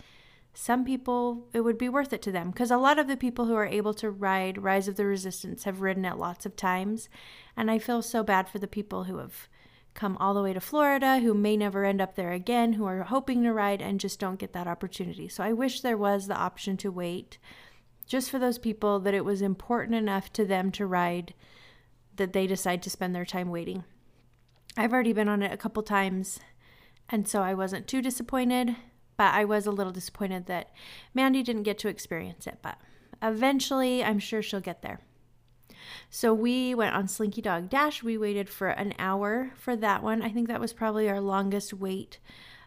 some 0.59 0.83
people 0.83 1.47
it 1.53 1.61
would 1.61 1.77
be 1.77 1.87
worth 1.87 2.11
it 2.11 2.21
to 2.23 2.31
them 2.31 2.49
because 2.49 2.71
a 2.71 2.77
lot 2.77 2.97
of 2.97 3.07
the 3.07 3.15
people 3.15 3.45
who 3.45 3.53
are 3.53 3.67
able 3.67 3.93
to 3.93 4.09
ride 4.09 4.63
Rise 4.63 4.87
of 4.87 4.95
the 4.95 5.05
Resistance 5.05 5.65
have 5.65 5.81
ridden 5.81 6.03
it 6.03 6.17
lots 6.17 6.47
of 6.47 6.55
times. 6.55 7.09
And 7.55 7.69
I 7.69 7.77
feel 7.77 8.01
so 8.01 8.23
bad 8.23 8.49
for 8.49 8.57
the 8.57 8.67
people 8.67 9.03
who 9.03 9.17
have 9.17 9.47
come 9.93 10.17
all 10.17 10.33
the 10.33 10.41
way 10.41 10.53
to 10.53 10.59
Florida, 10.59 11.19
who 11.19 11.35
may 11.35 11.57
never 11.57 11.85
end 11.85 12.01
up 12.01 12.15
there 12.15 12.31
again, 12.31 12.73
who 12.73 12.85
are 12.85 13.03
hoping 13.03 13.43
to 13.43 13.53
ride 13.53 13.83
and 13.83 13.99
just 13.99 14.19
don't 14.19 14.39
get 14.39 14.53
that 14.53 14.67
opportunity. 14.67 15.27
So 15.27 15.43
I 15.43 15.53
wish 15.53 15.81
there 15.81 15.95
was 15.95 16.25
the 16.25 16.35
option 16.35 16.75
to 16.77 16.89
wait 16.89 17.37
just 18.07 18.31
for 18.31 18.39
those 18.39 18.57
people 18.57 18.99
that 19.01 19.13
it 19.13 19.25
was 19.25 19.41
important 19.41 19.95
enough 19.95 20.31
to 20.33 20.45
them 20.45 20.71
to 20.71 20.85
ride 20.85 21.33
that 22.15 22.33
they 22.33 22.47
decide 22.47 22.81
to 22.81 22.89
spend 22.89 23.13
their 23.13 23.25
time 23.25 23.49
waiting. 23.49 23.83
I've 24.75 24.93
already 24.93 25.13
been 25.13 25.29
on 25.29 25.43
it 25.43 25.53
a 25.53 25.57
couple 25.57 25.83
times, 25.83 26.39
and 27.09 27.27
so 27.27 27.41
I 27.41 27.53
wasn't 27.53 27.87
too 27.87 28.01
disappointed 28.01 28.75
but 29.17 29.33
I 29.33 29.43
was 29.43 29.65
a 29.65 29.71
little 29.71 29.91
disappointed 29.91 30.45
that 30.45 30.71
Mandy 31.13 31.43
didn't 31.43 31.63
get 31.63 31.79
to 31.79 31.89
experience 31.89 32.47
it. 32.47 32.59
But 32.61 32.77
eventually, 33.21 34.03
I'm 34.03 34.19
sure 34.19 34.41
she'll 34.41 34.61
get 34.61 34.83
there. 34.83 35.01
So 36.09 36.33
we 36.33 36.75
went 36.75 36.95
on 36.95 37.07
Slinky 37.07 37.41
Dog 37.41 37.69
Dash. 37.69 38.03
We 38.03 38.17
waited 38.17 38.47
for 38.47 38.69
an 38.69 38.93
hour 38.99 39.51
for 39.57 39.75
that 39.75 40.03
one. 40.03 40.21
I 40.21 40.29
think 40.29 40.47
that 40.47 40.61
was 40.61 40.71
probably 40.71 41.09
our 41.09 41.19
longest 41.19 41.73
wait 41.73 42.19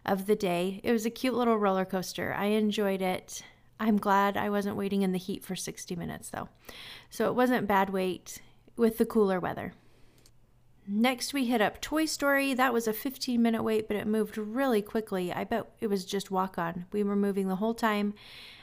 of 0.05 0.25
the 0.25 0.35
day. 0.35 0.81
It 0.83 0.91
was 0.91 1.05
a 1.05 1.09
cute 1.09 1.33
little 1.33 1.57
roller 1.57 1.85
coaster. 1.85 2.33
I 2.33 2.47
enjoyed 2.47 3.01
it. 3.01 3.43
I'm 3.81 3.97
glad 3.97 4.37
I 4.37 4.51
wasn't 4.51 4.77
waiting 4.77 5.01
in 5.01 5.11
the 5.11 5.17
heat 5.17 5.43
for 5.43 5.55
60 5.55 5.95
minutes 5.95 6.29
though. 6.29 6.49
So 7.09 7.27
it 7.27 7.33
wasn't 7.33 7.67
bad 7.67 7.89
wait 7.89 8.39
with 8.77 8.99
the 8.99 9.07
cooler 9.07 9.39
weather. 9.39 9.73
Next, 10.87 11.33
we 11.33 11.45
hit 11.45 11.61
up 11.61 11.81
Toy 11.81 12.05
Story. 12.05 12.53
That 12.53 12.73
was 12.73 12.87
a 12.87 12.93
15 12.93 13.41
minute 13.41 13.63
wait, 13.63 13.87
but 13.87 13.97
it 13.97 14.05
moved 14.05 14.37
really 14.37 14.83
quickly. 14.83 15.33
I 15.33 15.45
bet 15.45 15.65
it 15.79 15.87
was 15.87 16.05
just 16.05 16.29
walk 16.29 16.59
on. 16.59 16.85
We 16.91 17.03
were 17.03 17.15
moving 17.15 17.47
the 17.47 17.55
whole 17.55 17.73
time. 17.73 18.13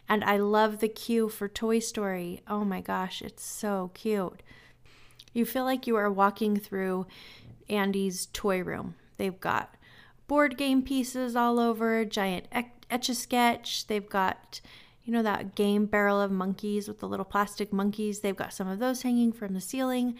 And 0.08 0.22
I 0.22 0.36
love 0.36 0.78
the 0.78 0.88
queue 0.88 1.28
for 1.28 1.48
Toy 1.48 1.80
Story. 1.80 2.40
Oh 2.46 2.64
my 2.64 2.80
gosh, 2.80 3.20
it's 3.20 3.44
so 3.44 3.90
cute. 3.94 4.40
You 5.32 5.44
feel 5.44 5.64
like 5.64 5.88
you 5.88 5.96
are 5.96 6.10
walking 6.10 6.56
through 6.56 7.06
Andy's 7.68 8.26
toy 8.26 8.62
room. 8.62 8.94
They've 9.16 9.38
got 9.38 9.74
board 10.28 10.56
game 10.56 10.82
pieces 10.82 11.34
all 11.34 11.58
over, 11.58 12.04
giant 12.04 12.46
etch 12.52 13.08
a 13.08 13.14
sketch. 13.14 13.88
They've 13.88 14.08
got, 14.08 14.60
you 15.08 15.14
know, 15.14 15.22
that 15.22 15.54
game 15.54 15.86
barrel 15.86 16.20
of 16.20 16.30
monkeys 16.30 16.86
with 16.86 17.00
the 17.00 17.08
little 17.08 17.24
plastic 17.24 17.72
monkeys. 17.72 18.20
They've 18.20 18.36
got 18.36 18.52
some 18.52 18.68
of 18.68 18.78
those 18.78 19.00
hanging 19.00 19.32
from 19.32 19.54
the 19.54 19.60
ceiling. 19.60 20.16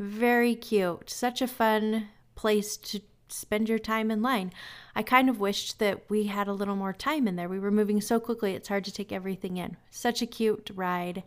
Very 0.00 0.56
cute. 0.56 1.08
Such 1.08 1.40
a 1.40 1.46
fun 1.46 2.08
place 2.34 2.76
to 2.78 3.00
spend 3.28 3.68
your 3.68 3.78
time 3.78 4.10
in 4.10 4.20
line. 4.20 4.52
I 4.96 5.04
kind 5.04 5.30
of 5.30 5.38
wished 5.38 5.78
that 5.78 6.10
we 6.10 6.24
had 6.24 6.48
a 6.48 6.52
little 6.52 6.74
more 6.74 6.92
time 6.92 7.28
in 7.28 7.36
there. 7.36 7.48
We 7.48 7.60
were 7.60 7.70
moving 7.70 8.00
so 8.00 8.18
quickly, 8.18 8.54
it's 8.54 8.66
hard 8.66 8.84
to 8.86 8.92
take 8.92 9.12
everything 9.12 9.58
in. 9.58 9.76
Such 9.92 10.22
a 10.22 10.26
cute 10.26 10.72
ride 10.74 11.22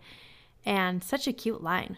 and 0.66 1.02
such 1.02 1.26
a 1.26 1.32
cute 1.32 1.64
line. 1.64 1.96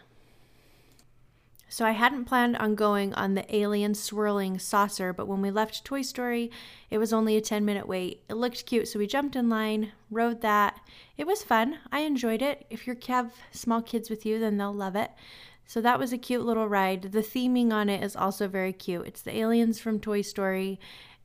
So 1.69 1.85
I 1.85 1.91
hadn't 1.91 2.25
planned 2.25 2.55
on 2.57 2.75
going 2.75 3.13
on 3.13 3.33
the 3.33 3.55
alien 3.55 3.93
swirling 3.93 4.57
saucer, 4.57 5.11
but 5.11 5.27
when 5.27 5.41
we 5.41 5.51
left 5.51 5.83
Toy 5.83 6.01
Story, 6.01 6.49
it 6.89 6.97
was 6.97 7.11
only 7.11 7.35
a 7.35 7.41
10 7.41 7.65
minute 7.65 7.87
wait. 7.87 8.23
It 8.29 8.35
looked 8.35 8.65
cute, 8.65 8.87
so 8.87 8.99
we 8.99 9.07
jumped 9.07 9.35
in 9.35 9.49
line, 9.49 9.91
rode 10.09 10.41
that. 10.41 10.79
It 11.17 11.27
was 11.27 11.43
fun. 11.43 11.79
I 11.91 11.99
enjoyed 12.01 12.41
it. 12.41 12.65
If 12.69 12.87
you 12.87 12.95
have 13.07 13.33
small 13.51 13.81
kids 13.81 14.09
with 14.09 14.25
you, 14.25 14.39
then 14.39 14.57
they'll 14.57 14.73
love 14.73 14.95
it. 14.95 15.11
So 15.65 15.81
that 15.81 15.99
was 15.99 16.13
a 16.13 16.17
cute 16.17 16.45
little 16.45 16.69
ride. 16.69 17.11
The 17.11 17.21
theming 17.21 17.73
on 17.73 17.89
it 17.89 18.01
is 18.01 18.15
also 18.15 18.47
very 18.47 18.71
cute. 18.71 19.05
It's 19.05 19.21
the 19.21 19.35
aliens 19.37 19.79
from 19.79 19.99
Toy 19.99 20.21
Story, 20.21 20.79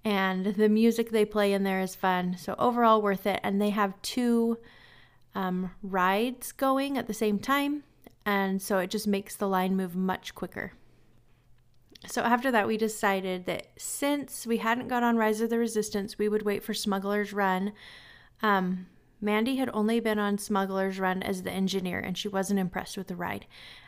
and 0.05 0.47
the 0.47 0.69
music 0.69 1.11
they 1.11 1.25
play 1.25 1.53
in 1.53 1.63
there 1.63 1.81
is 1.81 1.95
fun. 1.95 2.37
So 2.37 2.57
overall, 2.59 3.01
worth 3.01 3.25
it. 3.25 3.39
And 3.45 3.63
they 3.63 3.71
have 3.71 4.01
two 4.03 4.59
um, 5.37 5.71
rides 5.85 6.51
going 6.51 6.99
at 6.99 7.07
the 7.07 7.15
same 7.15 7.39
time, 7.39 7.85
and 8.25 8.61
so 8.61 8.79
it 8.79 8.91
just 8.91 9.07
makes 9.07 9.37
the 9.37 9.49
line 9.49 9.77
move 9.77 9.95
much 9.95 10.35
quicker. 10.35 10.73
So 12.07 12.23
after 12.23 12.51
that, 12.51 12.67
we 12.67 12.77
decided 12.77 13.47
that 13.47 13.69
since 13.77 14.47
we 14.47 14.57
hadn't 14.59 14.89
got 14.89 15.03
on 15.05 15.17
Rise 15.17 15.41
of 15.41 15.51
the 15.51 15.59
Resistance, 15.59 16.19
we 16.19 16.29
would 16.29 16.43
wait 16.43 16.65
for 16.65 16.75
Smuggler's 16.75 17.33
Run. 17.33 17.73
Um, 18.43 18.87
Mandy 19.21 19.57
had 19.57 19.71
only 19.73 20.01
been 20.01 20.19
on 20.19 20.37
Smuggler's 20.37 20.99
Run 20.99 21.23
as 21.23 21.43
the 21.43 21.53
engineer, 21.53 22.01
and 22.01 22.19
she 22.19 22.27
wasn't 22.27 22.59
impressed 22.59 22.97
with 22.97 23.07
the 23.07 23.15
ride. 23.15 23.47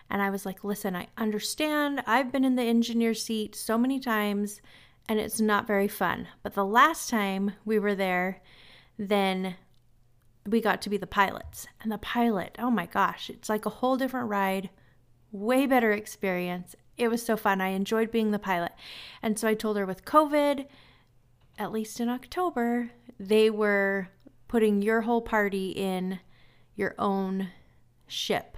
And 0.09 0.23
I 0.23 0.31
was 0.31 0.47
like, 0.47 0.63
listen, 0.63 0.95
I 0.95 1.09
understand. 1.17 2.05
I've 2.07 2.31
been 2.31 2.45
in 2.45 2.55
the 2.55 2.63
engineer 2.63 3.15
seat 3.15 3.57
so 3.57 3.77
many 3.77 3.99
times 3.99 4.61
and 5.09 5.19
it's 5.19 5.41
not 5.41 5.67
very 5.67 5.89
fun. 5.89 6.29
But 6.43 6.55
the 6.55 6.65
last 6.65 7.11
time 7.11 7.53
we 7.65 7.79
were 7.79 7.95
there, 7.95 8.41
then 8.99 9.57
we 10.47 10.61
got 10.61 10.83
to 10.83 10.91
be 10.91 10.97
the 10.97 11.07
pilots. 11.07 11.67
And 11.83 11.91
the 11.91 11.99
pilot, 11.99 12.57
oh 12.59 12.71
my 12.71 12.87
gosh, 12.87 13.31
it's 13.31 13.49
like 13.49 13.67
a 13.67 13.71
whole 13.71 13.97
different 13.97 14.29
ride, 14.29 14.71
way 15.33 15.67
better 15.67 15.93
experience. 15.93 16.75
It 16.97 17.09
was 17.09 17.25
so 17.25 17.37
fun. 17.37 17.61
I 17.61 17.69
enjoyed 17.69 18.11
being 18.11 18.31
the 18.31 18.39
pilot. 18.39 18.73
And 19.23 19.39
so 19.39 19.49
I 19.49 19.55
told 19.55 19.77
her 19.77 19.87
with 19.87 20.05
COVID, 20.05 20.67
at 21.59 21.73
least 21.73 22.01
in 22.01 22.09
October, 22.09 22.91
they 23.19 23.51
were 23.51 24.09
putting 24.49 24.83
your 24.83 25.03
whole 25.03 25.23
party 25.23 25.71
in 25.71 26.21
your 26.77 26.95
own 26.99 27.49
ship. 28.07 28.57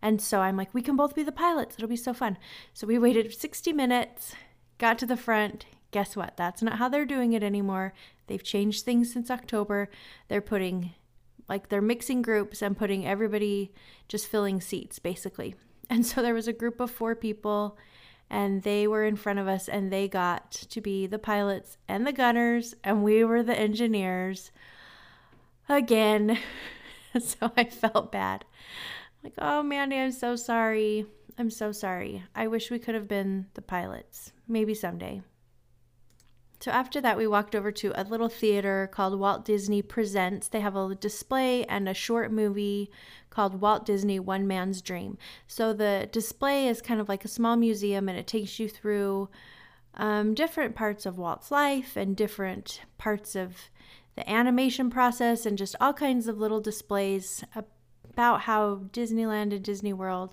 And 0.00 0.20
so 0.20 0.40
I'm 0.40 0.56
like, 0.56 0.74
we 0.74 0.82
can 0.82 0.96
both 0.96 1.14
be 1.14 1.22
the 1.22 1.32
pilots. 1.32 1.76
It'll 1.76 1.88
be 1.88 1.96
so 1.96 2.12
fun. 2.12 2.36
So 2.74 2.86
we 2.86 2.98
waited 2.98 3.32
60 3.32 3.72
minutes, 3.72 4.34
got 4.78 4.98
to 4.98 5.06
the 5.06 5.16
front. 5.16 5.66
Guess 5.92 6.16
what? 6.16 6.36
That's 6.36 6.62
not 6.62 6.78
how 6.78 6.88
they're 6.88 7.04
doing 7.04 7.34
it 7.34 7.42
anymore. 7.42 7.94
They've 8.32 8.42
changed 8.42 8.86
things 8.86 9.12
since 9.12 9.30
October. 9.30 9.90
They're 10.28 10.40
putting, 10.40 10.94
like, 11.50 11.68
they're 11.68 11.82
mixing 11.82 12.22
groups 12.22 12.62
and 12.62 12.74
putting 12.74 13.06
everybody 13.06 13.74
just 14.08 14.26
filling 14.26 14.62
seats, 14.62 14.98
basically. 14.98 15.54
And 15.90 16.06
so 16.06 16.22
there 16.22 16.32
was 16.32 16.48
a 16.48 16.54
group 16.54 16.80
of 16.80 16.90
four 16.90 17.14
people, 17.14 17.76
and 18.30 18.62
they 18.62 18.86
were 18.86 19.04
in 19.04 19.16
front 19.16 19.38
of 19.38 19.48
us, 19.48 19.68
and 19.68 19.92
they 19.92 20.08
got 20.08 20.50
to 20.52 20.80
be 20.80 21.06
the 21.06 21.18
pilots 21.18 21.76
and 21.86 22.06
the 22.06 22.12
gunners, 22.12 22.74
and 22.82 23.04
we 23.04 23.22
were 23.22 23.42
the 23.42 23.58
engineers 23.58 24.50
again. 25.68 26.38
so 27.20 27.52
I 27.54 27.64
felt 27.64 28.10
bad. 28.10 28.46
Like, 29.22 29.34
oh, 29.36 29.62
Mandy, 29.62 29.98
I'm 29.98 30.12
so 30.12 30.36
sorry. 30.36 31.04
I'm 31.36 31.50
so 31.50 31.70
sorry. 31.70 32.22
I 32.34 32.46
wish 32.46 32.70
we 32.70 32.78
could 32.78 32.94
have 32.94 33.08
been 33.08 33.48
the 33.52 33.60
pilots. 33.60 34.32
Maybe 34.48 34.72
someday. 34.72 35.20
So 36.62 36.70
after 36.70 37.00
that, 37.00 37.18
we 37.18 37.26
walked 37.26 37.56
over 37.56 37.72
to 37.72 38.00
a 38.00 38.04
little 38.04 38.28
theater 38.28 38.88
called 38.92 39.18
Walt 39.18 39.44
Disney 39.44 39.82
Presents. 39.82 40.46
They 40.46 40.60
have 40.60 40.76
a 40.76 40.94
display 40.94 41.64
and 41.64 41.88
a 41.88 41.94
short 41.94 42.30
movie 42.30 42.88
called 43.30 43.60
Walt 43.60 43.84
Disney 43.84 44.20
One 44.20 44.46
Man's 44.46 44.80
Dream. 44.80 45.18
So 45.48 45.72
the 45.72 46.08
display 46.12 46.68
is 46.68 46.80
kind 46.80 47.00
of 47.00 47.08
like 47.08 47.24
a 47.24 47.28
small 47.28 47.56
museum 47.56 48.08
and 48.08 48.16
it 48.16 48.28
takes 48.28 48.60
you 48.60 48.68
through 48.68 49.28
um, 49.94 50.34
different 50.34 50.76
parts 50.76 51.04
of 51.04 51.18
Walt's 51.18 51.50
life 51.50 51.96
and 51.96 52.16
different 52.16 52.82
parts 52.96 53.34
of 53.34 53.56
the 54.14 54.30
animation 54.30 54.88
process 54.88 55.44
and 55.44 55.58
just 55.58 55.74
all 55.80 55.92
kinds 55.92 56.28
of 56.28 56.38
little 56.38 56.60
displays 56.60 57.42
about 58.08 58.42
how 58.42 58.82
Disneyland 58.92 59.52
and 59.52 59.64
Disney 59.64 59.92
World 59.92 60.32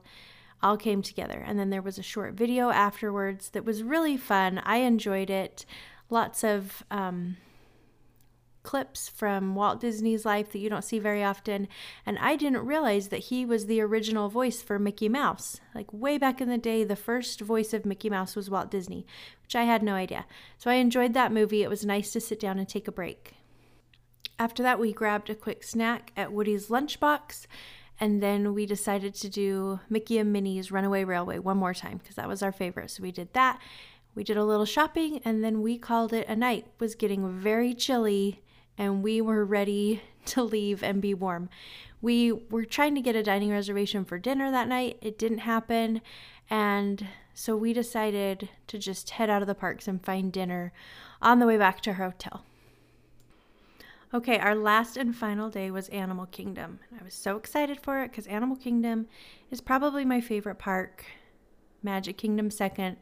all 0.61 0.77
came 0.77 1.01
together. 1.01 1.43
And 1.43 1.57
then 1.57 1.71
there 1.71 1.81
was 1.81 1.97
a 1.97 2.03
short 2.03 2.35
video 2.35 2.69
afterwards 2.69 3.49
that 3.49 3.65
was 3.65 3.81
really 3.81 4.17
fun. 4.17 4.59
I 4.59 4.77
enjoyed 4.77 5.31
it. 5.31 5.65
Lots 6.09 6.43
of 6.43 6.83
um, 6.89 7.37
clips 8.63 9.09
from 9.09 9.55
Walt 9.55 9.79
Disney's 9.79 10.25
life 10.25 10.51
that 10.51 10.59
you 10.59 10.69
don't 10.69 10.83
see 10.83 10.99
very 10.99 11.23
often. 11.23 11.67
And 12.05 12.17
I 12.19 12.35
didn't 12.35 12.65
realize 12.65 13.07
that 13.07 13.25
he 13.25 13.45
was 13.45 13.65
the 13.65 13.81
original 13.81 14.29
voice 14.29 14.61
for 14.61 14.77
Mickey 14.77 15.09
Mouse. 15.09 15.59
Like 15.73 15.91
way 15.93 16.17
back 16.17 16.41
in 16.41 16.49
the 16.49 16.57
day, 16.57 16.83
the 16.83 16.95
first 16.95 17.41
voice 17.41 17.73
of 17.73 17.85
Mickey 17.85 18.09
Mouse 18.09 18.35
was 18.35 18.49
Walt 18.49 18.69
Disney, 18.69 19.05
which 19.43 19.55
I 19.55 19.63
had 19.63 19.83
no 19.83 19.93
idea. 19.93 20.25
So 20.57 20.69
I 20.69 20.75
enjoyed 20.75 21.13
that 21.13 21.31
movie. 21.31 21.63
It 21.63 21.69
was 21.69 21.85
nice 21.85 22.11
to 22.11 22.19
sit 22.19 22.39
down 22.39 22.59
and 22.59 22.67
take 22.67 22.87
a 22.87 22.91
break. 22.91 23.35
After 24.37 24.63
that, 24.63 24.79
we 24.79 24.93
grabbed 24.93 25.29
a 25.29 25.35
quick 25.35 25.63
snack 25.63 26.11
at 26.15 26.31
Woody's 26.31 26.67
Lunchbox. 26.67 27.45
And 27.99 28.23
then 28.23 28.53
we 28.53 28.65
decided 28.65 29.13
to 29.15 29.29
do 29.29 29.81
Mickey 29.89 30.17
and 30.19 30.31
Minnie's 30.31 30.71
Runaway 30.71 31.03
Railway 31.03 31.39
one 31.39 31.57
more 31.57 31.73
time 31.73 31.97
because 31.97 32.15
that 32.15 32.29
was 32.29 32.41
our 32.41 32.53
favorite. 32.53 32.91
So 32.91 33.03
we 33.03 33.11
did 33.11 33.33
that. 33.33 33.59
We 34.19 34.25
did 34.25 34.35
a 34.35 34.43
little 34.43 34.65
shopping 34.65 35.21
and 35.23 35.45
then 35.45 35.61
we 35.61 35.77
called 35.77 36.11
it 36.11 36.27
a 36.27 36.35
night. 36.35 36.65
It 36.65 36.81
was 36.81 36.93
getting 36.93 37.39
very 37.39 37.73
chilly 37.73 38.41
and 38.77 39.01
we 39.01 39.21
were 39.21 39.45
ready 39.45 40.01
to 40.25 40.43
leave 40.43 40.83
and 40.83 41.01
be 41.01 41.13
warm. 41.13 41.47
We 42.01 42.33
were 42.33 42.65
trying 42.65 42.95
to 42.95 43.01
get 43.01 43.15
a 43.15 43.23
dining 43.23 43.49
reservation 43.49 44.03
for 44.03 44.19
dinner 44.19 44.51
that 44.51 44.67
night. 44.67 44.97
It 44.99 45.17
didn't 45.17 45.37
happen. 45.37 46.01
And 46.49 47.07
so 47.33 47.55
we 47.55 47.71
decided 47.71 48.49
to 48.67 48.77
just 48.77 49.11
head 49.11 49.29
out 49.29 49.41
of 49.41 49.47
the 49.47 49.55
parks 49.55 49.87
and 49.87 50.03
find 50.03 50.33
dinner 50.33 50.73
on 51.21 51.39
the 51.39 51.47
way 51.47 51.55
back 51.55 51.79
to 51.83 51.91
our 51.91 51.95
hotel. 51.95 52.43
Okay, 54.13 54.37
our 54.37 54.53
last 54.53 54.97
and 54.97 55.15
final 55.15 55.49
day 55.49 55.71
was 55.71 55.87
Animal 55.87 56.25
Kingdom. 56.25 56.81
I 56.99 57.05
was 57.05 57.13
so 57.13 57.37
excited 57.37 57.79
for 57.79 58.03
it 58.03 58.11
because 58.11 58.27
Animal 58.27 58.57
Kingdom 58.57 59.07
is 59.49 59.61
probably 59.61 60.03
my 60.03 60.19
favorite 60.19 60.59
park. 60.59 61.05
Magic 61.81 62.17
Kingdom 62.17 62.51
second, 62.51 62.97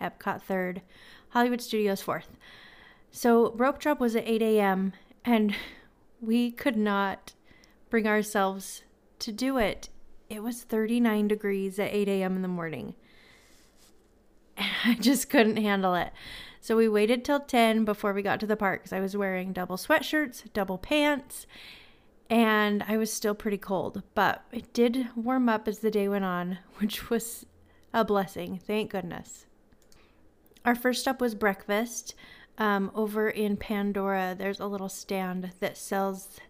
Epcot 0.00 0.42
third, 0.42 0.82
Hollywood 1.30 1.60
Studios 1.60 2.02
fourth. 2.02 2.36
So 3.10 3.52
rope 3.52 3.78
drop 3.78 4.00
was 4.00 4.16
at 4.16 4.26
8 4.26 4.42
a.m 4.42 4.92
and 5.26 5.54
we 6.20 6.52
could 6.52 6.76
not 6.76 7.34
bring 7.90 8.06
ourselves 8.06 8.84
to 9.18 9.32
do 9.32 9.58
it. 9.58 9.90
It 10.30 10.42
was 10.42 10.62
39 10.62 11.28
degrees 11.28 11.78
at 11.78 11.92
8 11.92 12.08
a.m. 12.08 12.36
in 12.36 12.42
the 12.42 12.48
morning. 12.48 12.94
I 14.58 14.94
just 14.94 15.28
couldn't 15.28 15.56
handle 15.56 15.94
it. 15.94 16.12
So 16.60 16.76
we 16.76 16.88
waited 16.88 17.24
till 17.24 17.40
10 17.40 17.84
before 17.84 18.12
we 18.12 18.22
got 18.22 18.40
to 18.40 18.46
the 18.46 18.56
park 18.56 18.80
because 18.80 18.92
I 18.92 19.00
was 19.00 19.16
wearing 19.16 19.52
double 19.52 19.76
sweatshirts, 19.76 20.52
double 20.52 20.78
pants, 20.78 21.46
and 22.30 22.84
I 22.88 22.96
was 22.96 23.12
still 23.12 23.34
pretty 23.34 23.58
cold. 23.58 24.02
But 24.14 24.42
it 24.52 24.72
did 24.72 25.08
warm 25.14 25.48
up 25.48 25.68
as 25.68 25.80
the 25.80 25.90
day 25.90 26.08
went 26.08 26.24
on, 26.24 26.58
which 26.78 27.10
was 27.10 27.46
a 27.92 28.04
blessing. 28.04 28.60
Thank 28.64 28.90
goodness. 28.90 29.45
Our 30.66 30.74
first 30.74 31.02
stop 31.02 31.20
was 31.20 31.36
breakfast. 31.36 32.16
Um, 32.58 32.90
over 32.94 33.30
in 33.30 33.56
Pandora, 33.56 34.34
there's 34.36 34.58
a 34.58 34.66
little 34.66 34.88
stand 34.88 35.52
that 35.60 35.76
sells, 35.76 36.40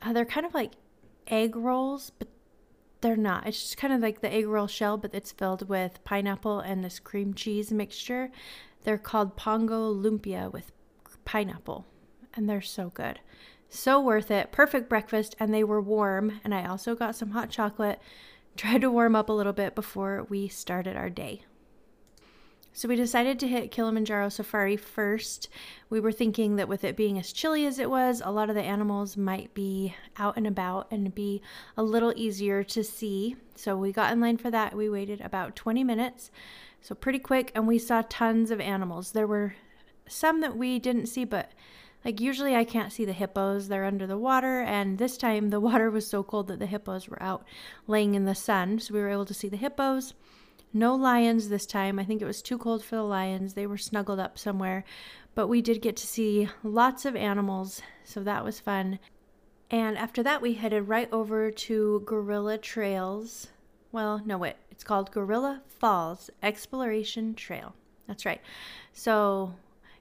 uh, 0.00 0.12
they're 0.12 0.24
kind 0.24 0.46
of 0.46 0.54
like 0.54 0.74
egg 1.26 1.56
rolls, 1.56 2.12
but 2.16 2.28
they're 3.00 3.16
not. 3.16 3.46
It's 3.48 3.60
just 3.60 3.76
kind 3.76 3.92
of 3.92 4.00
like 4.00 4.20
the 4.20 4.32
egg 4.32 4.46
roll 4.46 4.68
shell, 4.68 4.96
but 4.96 5.12
it's 5.14 5.32
filled 5.32 5.68
with 5.68 6.02
pineapple 6.04 6.60
and 6.60 6.84
this 6.84 7.00
cream 7.00 7.34
cheese 7.34 7.72
mixture. 7.72 8.30
They're 8.84 8.98
called 8.98 9.36
Pongu 9.36 9.92
Lumpia 10.00 10.52
with 10.52 10.70
pineapple, 11.24 11.86
and 12.34 12.48
they're 12.48 12.62
so 12.62 12.90
good. 12.90 13.18
So 13.68 14.00
worth 14.00 14.30
it. 14.30 14.52
Perfect 14.52 14.88
breakfast, 14.88 15.34
and 15.40 15.52
they 15.52 15.64
were 15.64 15.80
warm. 15.80 16.40
And 16.44 16.54
I 16.54 16.66
also 16.66 16.94
got 16.94 17.16
some 17.16 17.32
hot 17.32 17.50
chocolate. 17.50 17.98
Tried 18.56 18.82
to 18.82 18.90
warm 18.90 19.16
up 19.16 19.28
a 19.28 19.32
little 19.32 19.52
bit 19.52 19.74
before 19.74 20.24
we 20.28 20.46
started 20.46 20.96
our 20.96 21.10
day. 21.10 21.42
So 22.76 22.88
we 22.88 22.96
decided 22.96 23.38
to 23.38 23.46
hit 23.46 23.70
Kilimanjaro 23.70 24.30
Safari 24.30 24.76
first. 24.76 25.48
We 25.88 26.00
were 26.00 26.10
thinking 26.10 26.56
that 26.56 26.66
with 26.66 26.82
it 26.82 26.96
being 26.96 27.20
as 27.20 27.32
chilly 27.32 27.66
as 27.66 27.78
it 27.78 27.88
was, 27.88 28.20
a 28.20 28.32
lot 28.32 28.48
of 28.48 28.56
the 28.56 28.62
animals 28.62 29.16
might 29.16 29.54
be 29.54 29.94
out 30.16 30.36
and 30.36 30.44
about 30.44 30.88
and 30.90 31.14
be 31.14 31.40
a 31.76 31.84
little 31.84 32.12
easier 32.16 32.64
to 32.64 32.82
see. 32.82 33.36
So 33.54 33.76
we 33.76 33.92
got 33.92 34.12
in 34.12 34.20
line 34.20 34.38
for 34.38 34.50
that. 34.50 34.74
We 34.74 34.88
waited 34.88 35.20
about 35.20 35.54
20 35.54 35.84
minutes, 35.84 36.32
so 36.82 36.96
pretty 36.96 37.20
quick, 37.20 37.52
and 37.54 37.68
we 37.68 37.78
saw 37.78 38.02
tons 38.08 38.50
of 38.50 38.60
animals. 38.60 39.12
There 39.12 39.28
were 39.28 39.54
some 40.08 40.40
that 40.40 40.56
we 40.56 40.80
didn't 40.80 41.06
see, 41.06 41.24
but 41.24 41.52
like 42.04 42.20
usually 42.20 42.56
I 42.56 42.64
can't 42.64 42.92
see 42.92 43.04
the 43.04 43.12
hippos, 43.12 43.68
they're 43.68 43.84
under 43.84 44.08
the 44.08 44.18
water, 44.18 44.62
and 44.62 44.98
this 44.98 45.16
time 45.16 45.50
the 45.50 45.60
water 45.68 45.92
was 45.92 46.08
so 46.08 46.24
cold 46.24 46.48
that 46.48 46.58
the 46.58 46.66
hippos 46.66 47.08
were 47.08 47.22
out 47.22 47.44
laying 47.86 48.16
in 48.16 48.24
the 48.24 48.34
sun, 48.34 48.80
so 48.80 48.94
we 48.94 49.00
were 49.00 49.10
able 49.10 49.26
to 49.26 49.32
see 49.32 49.48
the 49.48 49.56
hippos. 49.56 50.12
No 50.76 50.96
lions 50.96 51.48
this 51.48 51.66
time. 51.66 52.00
I 52.00 52.04
think 52.04 52.20
it 52.20 52.26
was 52.26 52.42
too 52.42 52.58
cold 52.58 52.84
for 52.84 52.96
the 52.96 53.04
lions. 53.04 53.54
They 53.54 53.66
were 53.66 53.78
snuggled 53.78 54.18
up 54.18 54.38
somewhere. 54.38 54.84
But 55.36 55.46
we 55.46 55.62
did 55.62 55.80
get 55.80 55.96
to 55.96 56.06
see 56.06 56.48
lots 56.64 57.04
of 57.04 57.14
animals, 57.14 57.80
so 58.02 58.24
that 58.24 58.44
was 58.44 58.58
fun. 58.58 58.98
And 59.70 59.96
after 59.96 60.22
that, 60.24 60.42
we 60.42 60.54
headed 60.54 60.88
right 60.88 61.10
over 61.12 61.50
to 61.50 62.02
Gorilla 62.04 62.58
Trails. 62.58 63.48
Well, 63.92 64.20
no, 64.24 64.36
wait. 64.36 64.56
It's 64.70 64.84
called 64.84 65.12
Gorilla 65.12 65.62
Falls 65.66 66.28
Exploration 66.42 67.34
Trail. 67.34 67.74
That's 68.08 68.26
right. 68.26 68.40
So 68.92 69.54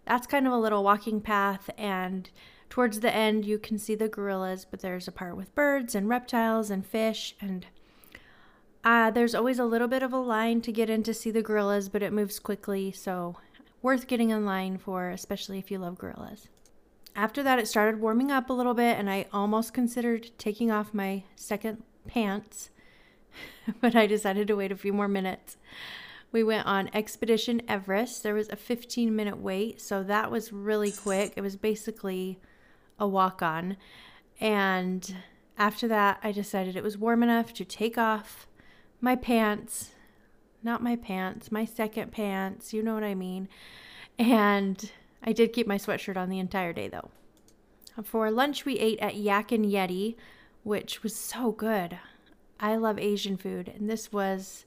that's 0.05 0.27
kind 0.27 0.47
of 0.47 0.53
a 0.53 0.57
little 0.57 0.83
walking 0.83 1.21
path, 1.21 1.69
and 1.77 2.29
towards 2.69 2.99
the 2.99 3.15
end, 3.15 3.45
you 3.45 3.59
can 3.59 3.77
see 3.77 3.95
the 3.95 4.09
gorillas, 4.09 4.65
but 4.69 4.81
there's 4.81 5.07
a 5.07 5.11
part 5.11 5.37
with 5.37 5.53
birds 5.55 5.93
and 5.95 6.09
reptiles 6.09 6.69
and 6.69 6.85
fish 6.85 7.35
and 7.39 7.67
uh, 8.83 9.11
there's 9.11 9.35
always 9.35 9.59
a 9.59 9.65
little 9.65 9.87
bit 9.87 10.03
of 10.03 10.11
a 10.11 10.17
line 10.17 10.61
to 10.61 10.71
get 10.71 10.89
in 10.89 11.03
to 11.03 11.13
see 11.13 11.31
the 11.31 11.41
gorillas, 11.41 11.87
but 11.89 12.03
it 12.03 12.11
moves 12.11 12.39
quickly, 12.39 12.91
so 12.91 13.37
worth 13.81 14.07
getting 14.07 14.29
in 14.29 14.45
line 14.45 14.77
for, 14.77 15.09
especially 15.09 15.57
if 15.57 15.71
you 15.71 15.77
love 15.77 15.97
gorillas. 15.97 16.49
After 17.15 17.43
that, 17.43 17.59
it 17.59 17.67
started 17.67 18.01
warming 18.01 18.31
up 18.31 18.49
a 18.49 18.53
little 18.53 18.73
bit, 18.73 18.97
and 18.97 19.09
I 19.09 19.27
almost 19.31 19.73
considered 19.73 20.31
taking 20.37 20.71
off 20.71 20.93
my 20.93 21.23
second 21.35 21.83
pants, 22.07 22.71
but 23.81 23.95
I 23.95 24.07
decided 24.07 24.47
to 24.47 24.55
wait 24.55 24.71
a 24.71 24.77
few 24.77 24.91
more 24.91 25.07
minutes. 25.07 25.57
We 26.33 26.43
went 26.43 26.65
on 26.65 26.89
Expedition 26.93 27.61
Everest. 27.67 28.23
There 28.23 28.33
was 28.33 28.49
a 28.49 28.55
15 28.55 29.15
minute 29.15 29.37
wait, 29.37 29.79
so 29.79 30.03
that 30.03 30.31
was 30.31 30.51
really 30.51 30.91
quick. 30.91 31.33
It 31.35 31.41
was 31.41 31.55
basically 31.55 32.39
a 32.99 33.07
walk 33.07 33.43
on. 33.43 33.77
And 34.39 35.15
after 35.57 35.87
that, 35.87 36.19
I 36.23 36.31
decided 36.31 36.75
it 36.75 36.83
was 36.83 36.97
warm 36.97 37.21
enough 37.21 37.53
to 37.53 37.65
take 37.65 37.99
off 37.99 38.47
my 39.03 39.17
pants, 39.17 39.91
not 40.63 40.81
my 40.81 40.95
pants, 40.95 41.51
my 41.51 41.65
second 41.65 42.13
pants, 42.13 42.73
you 42.73 42.81
know 42.81 42.93
what 42.93 43.03
I 43.03 43.13
mean. 43.13 43.49
And 44.17 44.91
I 45.21 45.33
did 45.33 45.51
keep 45.51 45.67
my 45.67 45.77
sweatshirt 45.77 46.15
on 46.15 46.29
the 46.29 46.39
entire 46.39 46.71
day 46.71 46.87
though. 46.87 47.11
For 48.01 48.31
lunch, 48.31 48.63
we 48.63 48.79
ate 48.79 48.99
at 48.99 49.17
Yak 49.17 49.51
and 49.51 49.65
Yeti, 49.65 50.15
which 50.63 51.03
was 51.03 51.13
so 51.13 51.51
good. 51.51 51.99
I 52.61 52.77
love 52.77 52.97
Asian 52.97 53.35
food, 53.35 53.67
and 53.75 53.89
this 53.89 54.13
was 54.13 54.65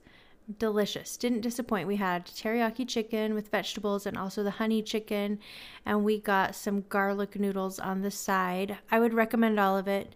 delicious. 0.58 1.16
Didn't 1.16 1.40
disappoint. 1.40 1.88
We 1.88 1.96
had 1.96 2.26
teriyaki 2.26 2.86
chicken 2.86 3.32
with 3.32 3.50
vegetables 3.50 4.04
and 4.04 4.18
also 4.18 4.42
the 4.42 4.50
honey 4.52 4.82
chicken, 4.82 5.38
and 5.86 6.04
we 6.04 6.20
got 6.20 6.54
some 6.54 6.84
garlic 6.90 7.40
noodles 7.40 7.78
on 7.80 8.02
the 8.02 8.10
side. 8.10 8.76
I 8.90 9.00
would 9.00 9.14
recommend 9.14 9.58
all 9.58 9.78
of 9.78 9.88
it. 9.88 10.14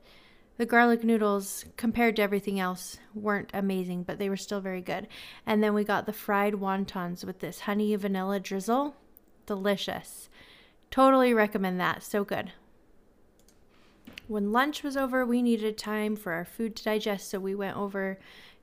The 0.61 0.66
garlic 0.66 1.02
noodles, 1.02 1.64
compared 1.78 2.16
to 2.16 2.22
everything 2.22 2.61
else, 2.61 2.98
weren't 3.14 3.48
amazing, 3.54 4.02
but 4.02 4.18
they 4.18 4.28
were 4.28 4.36
still 4.36 4.61
very 4.61 4.82
good. 4.82 5.08
And 5.46 5.64
then 5.64 5.72
we 5.72 5.84
got 5.84 6.04
the 6.04 6.12
fried 6.12 6.52
wontons 6.52 7.24
with 7.24 7.38
this 7.38 7.61
honey 7.61 7.96
vanilla 7.96 8.40
drizzle. 8.40 8.94
Delicious. 9.46 10.28
Totally 10.90 11.32
recommend 11.32 11.80
that. 11.80 12.02
So 12.02 12.24
good. 12.24 12.52
When 14.28 14.52
lunch 14.52 14.82
was 14.82 14.98
over, 14.98 15.24
we 15.24 15.40
needed 15.40 15.78
time 15.78 16.14
for 16.14 16.32
our 16.32 16.44
food 16.44 16.76
to 16.76 16.84
digest, 16.84 17.30
so 17.30 17.40
we 17.40 17.54
went 17.54 17.78
over 17.78 18.18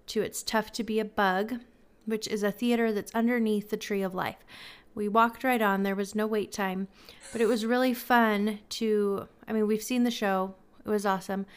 to 0.05 0.21
It's 0.21 0.43
Tough 0.43 0.71
to 0.73 0.83
Be 0.83 0.99
a 0.99 1.03
Bug, 1.03 1.61
which 2.05 2.27
is 2.27 2.43
a 2.43 2.51
theater 2.51 2.91
that's 2.93 3.15
underneath 3.15 3.71
the 3.71 3.75
Tree 3.75 4.03
of 4.03 4.13
Life. 4.13 4.45
We 4.93 5.07
walked 5.07 5.43
right 5.43 5.63
on, 5.63 5.81
there 5.81 5.95
was 5.95 6.13
no 6.13 6.27
wait 6.27 6.51
time, 6.51 6.89
but 7.31 7.41
it 7.41 7.47
was 7.47 7.65
really 7.65 7.95
fun 7.95 8.59
to. 8.69 9.27
I 9.47 9.53
mean, 9.53 9.65
we've 9.65 9.81
seen 9.81 10.03
the 10.03 10.11
show, 10.11 10.53
it 10.85 10.89
was 10.89 11.07
awesome, 11.07 11.47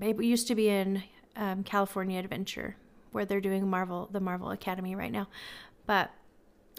it 0.00 0.20
used 0.22 0.48
to 0.48 0.54
be 0.54 0.68
in 0.68 1.02
um, 1.36 1.64
California 1.64 2.18
Adventure, 2.18 2.76
where 3.12 3.24
they're 3.24 3.40
doing 3.40 3.68
Marvel, 3.68 4.08
the 4.10 4.20
Marvel 4.20 4.50
Academy 4.50 4.94
right 4.94 5.12
now. 5.12 5.28
But 5.86 6.10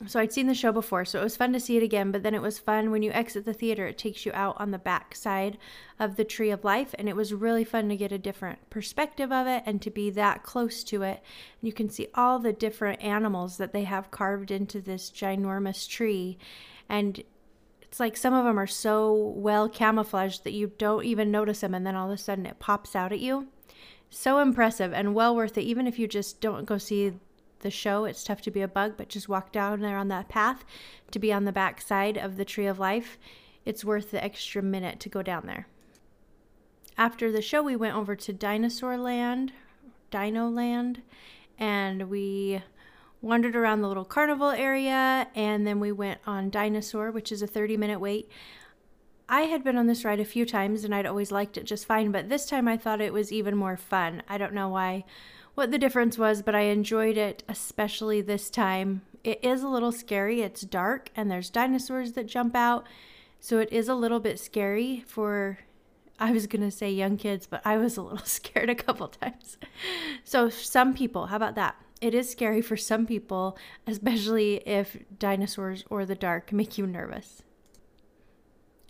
so 0.07 0.19
I'd 0.19 0.33
seen 0.33 0.47
the 0.47 0.55
show 0.55 0.71
before, 0.71 1.05
so 1.05 1.19
it 1.19 1.23
was 1.23 1.37
fun 1.37 1.53
to 1.53 1.59
see 1.59 1.77
it 1.77 1.83
again. 1.83 2.11
But 2.11 2.23
then 2.23 2.33
it 2.33 2.41
was 2.41 2.57
fun 2.57 2.89
when 2.89 3.03
you 3.03 3.11
exit 3.11 3.45
the 3.45 3.53
theater, 3.53 3.85
it 3.85 3.97
takes 3.97 4.25
you 4.25 4.31
out 4.33 4.55
on 4.59 4.71
the 4.71 4.79
back 4.79 5.15
side 5.15 5.57
of 5.99 6.15
the 6.15 6.25
Tree 6.25 6.49
of 6.49 6.63
Life, 6.63 6.95
and 6.97 7.07
it 7.07 7.15
was 7.15 7.33
really 7.33 7.63
fun 7.63 7.89
to 7.89 7.95
get 7.95 8.11
a 8.11 8.17
different 8.17 8.69
perspective 8.69 9.31
of 9.31 9.45
it 9.45 9.63
and 9.65 9.81
to 9.81 9.91
be 9.91 10.09
that 10.09 10.43
close 10.43 10.83
to 10.85 11.03
it. 11.03 11.21
And 11.61 11.67
you 11.67 11.73
can 11.73 11.89
see 11.89 12.07
all 12.15 12.39
the 12.39 12.53
different 12.53 13.03
animals 13.03 13.57
that 13.57 13.71
they 13.71 13.83
have 13.83 14.11
carved 14.11 14.49
into 14.49 14.81
this 14.81 15.11
ginormous 15.11 15.87
tree, 15.87 16.37
and 16.89 17.23
it's 17.93 17.99
like 17.99 18.17
some 18.17 18.33
of 18.33 18.43
them 18.43 18.57
are 18.57 18.65
so 18.65 19.13
well 19.13 19.69
camouflaged 19.69 20.45
that 20.45 20.53
you 20.53 20.71
don't 20.79 21.05
even 21.05 21.29
notice 21.29 21.59
them 21.59 21.75
and 21.75 21.85
then 21.85 21.95
all 21.95 22.07
of 22.09 22.15
a 22.15 22.17
sudden 22.17 22.47
it 22.47 22.57
pops 22.57 22.95
out 22.95 23.11
at 23.11 23.19
you. 23.19 23.49
So 24.09 24.39
impressive 24.39 24.91
and 24.91 25.13
well 25.13 25.35
worth 25.35 25.59
it 25.59 25.61
even 25.61 25.85
if 25.85 25.99
you 25.99 26.07
just 26.07 26.41
don't 26.41 26.65
go 26.65 26.79
see 26.79 27.13
the 27.59 27.69
show. 27.69 28.05
It's 28.05 28.23
tough 28.23 28.41
to 28.41 28.49
be 28.49 28.63
a 28.63 28.67
bug, 28.67 28.93
but 28.97 29.09
just 29.09 29.29
walk 29.29 29.51
down 29.51 29.81
there 29.81 29.95
on 29.95 30.07
that 30.07 30.27
path 30.27 30.65
to 31.11 31.19
be 31.19 31.31
on 31.31 31.45
the 31.45 31.51
back 31.51 31.81
side 31.81 32.17
of 32.17 32.35
the 32.35 32.45
tree 32.45 32.65
of 32.65 32.79
life. 32.79 33.19
It's 33.63 33.85
worth 33.85 34.09
the 34.09 34.23
extra 34.23 34.63
minute 34.63 34.99
to 35.01 35.09
go 35.09 35.21
down 35.21 35.45
there. 35.45 35.67
After 36.97 37.31
the 37.31 37.43
show, 37.43 37.61
we 37.61 37.75
went 37.75 37.95
over 37.95 38.15
to 38.15 38.33
Dinosaur 38.33 38.97
Land, 38.97 39.53
Dino 40.09 40.49
Land, 40.49 41.03
and 41.59 42.09
we 42.09 42.63
wandered 43.23 43.55
around 43.55 43.81
the 43.81 43.87
little 43.87 44.05
carnival 44.05 44.49
area, 44.49 45.27
and 45.33 45.65
then 45.65 45.79
we 45.79 45.91
went 45.91 46.19
on 46.27 46.49
Dinosaur, 46.49 47.09
which 47.09 47.31
is 47.31 47.41
a 47.41 47.47
30 47.47 47.77
minute 47.77 47.99
wait. 47.99 48.29
I 49.29 49.43
had 49.43 49.63
been 49.63 49.77
on 49.77 49.87
this 49.87 50.03
ride 50.03 50.19
a 50.19 50.25
few 50.25 50.45
times 50.45 50.83
and 50.83 50.93
I'd 50.93 51.05
always 51.05 51.31
liked 51.31 51.57
it 51.57 51.63
just 51.63 51.85
fine, 51.85 52.11
but 52.11 52.27
this 52.29 52.45
time 52.45 52.67
I 52.67 52.77
thought 52.77 53.01
it 53.01 53.13
was 53.13 53.31
even 53.31 53.55
more 53.55 53.77
fun. 53.77 54.21
I 54.27 54.37
don't 54.37 54.53
know 54.53 54.67
why, 54.67 55.05
what 55.55 55.71
the 55.71 55.77
difference 55.77 56.17
was, 56.17 56.41
but 56.41 56.53
I 56.53 56.63
enjoyed 56.63 57.17
it, 57.17 57.41
especially 57.47 58.21
this 58.21 58.49
time. 58.49 59.01
It 59.23 59.39
is 59.41 59.63
a 59.63 59.69
little 59.69 59.93
scary. 59.93 60.41
It's 60.41 60.61
dark 60.61 61.09
and 61.15 61.31
there's 61.31 61.49
dinosaurs 61.49 62.11
that 62.11 62.27
jump 62.27 62.55
out, 62.55 62.85
so 63.39 63.59
it 63.59 63.71
is 63.71 63.87
a 63.87 63.95
little 63.95 64.19
bit 64.19 64.37
scary 64.37 65.03
for 65.07 65.59
I 66.19 66.31
was 66.31 66.45
going 66.45 66.61
to 66.61 66.71
say 66.71 66.91
young 66.91 67.17
kids, 67.17 67.47
but 67.47 67.61
I 67.65 67.77
was 67.77 67.97
a 67.97 68.01
little 68.01 68.17
scared 68.25 68.69
a 68.69 68.75
couple 68.75 69.07
times. 69.07 69.57
So, 70.23 70.49
some 70.49 70.93
people, 70.93 71.27
how 71.27 71.37
about 71.37 71.55
that? 71.55 71.75
It 72.03 72.13
is 72.13 72.29
scary 72.29 72.61
for 72.61 72.75
some 72.75 73.07
people, 73.07 73.57
especially 73.87 74.55
if 74.67 74.97
dinosaurs 75.17 75.85
or 75.89 76.05
the 76.05 76.15
dark 76.15 76.51
make 76.51 76.77
you 76.77 76.85
nervous. 76.85 77.43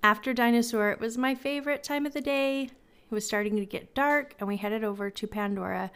After 0.02 0.34
Dinosaur, 0.34 0.90
it 0.90 1.00
was 1.00 1.16
my 1.16 1.36
favorite 1.36 1.84
time 1.84 2.08
of 2.08 2.14
the 2.14 2.22
day. 2.22 2.64
It 2.64 3.12
was 3.12 3.24
starting 3.24 3.56
to 3.58 3.68
get 3.68 3.94
dark, 3.94 4.34
and 4.40 4.48
we 4.48 4.58
headed 4.58 4.84
over 4.84 5.12
to 5.12 5.28
Pandora. 5.28 5.92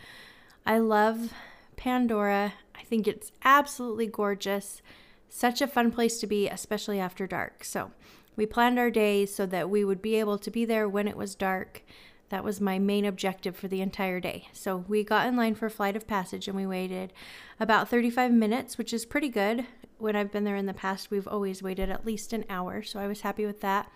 I 0.63 0.77
love 0.77 1.33
Pandora. 1.75 2.53
I 2.75 2.83
think 2.83 3.07
it's 3.07 3.31
absolutely 3.43 4.05
gorgeous. 4.05 4.83
Such 5.27 5.59
a 5.59 5.67
fun 5.67 5.91
place 5.91 6.19
to 6.19 6.27
be, 6.27 6.47
especially 6.47 6.99
after 6.99 7.25
dark. 7.25 7.63
So, 7.63 7.93
we 8.35 8.45
planned 8.45 8.77
our 8.77 8.91
day 8.91 9.25
so 9.25 9.47
that 9.47 9.71
we 9.71 9.83
would 9.83 10.03
be 10.03 10.17
able 10.17 10.37
to 10.37 10.51
be 10.51 10.65
there 10.65 10.87
when 10.87 11.07
it 11.07 11.17
was 11.17 11.33
dark. 11.33 11.81
That 12.29 12.43
was 12.43 12.59
my 12.59 12.77
main 12.77 13.05
objective 13.05 13.55
for 13.55 13.67
the 13.67 13.81
entire 13.81 14.19
day. 14.19 14.49
So 14.51 14.83
we 14.87 15.03
got 15.03 15.27
in 15.27 15.37
line 15.37 15.55
for 15.55 15.69
flight 15.69 15.95
of 15.95 16.07
passage 16.07 16.47
and 16.47 16.57
we 16.57 16.65
waited 16.65 17.13
about 17.59 17.89
35 17.89 18.31
minutes, 18.33 18.77
which 18.77 18.93
is 18.93 19.05
pretty 19.05 19.29
good. 19.29 19.65
When 19.97 20.15
I've 20.15 20.31
been 20.31 20.43
there 20.43 20.57
in 20.57 20.65
the 20.65 20.73
past, 20.73 21.09
we've 21.09 21.27
always 21.27 21.63
waited 21.63 21.89
at 21.89 22.05
least 22.05 22.33
an 22.33 22.45
hour. 22.49 22.83
So 22.83 22.99
I 22.99 23.07
was 23.07 23.21
happy 23.21 23.45
with 23.45 23.61
that. 23.61 23.89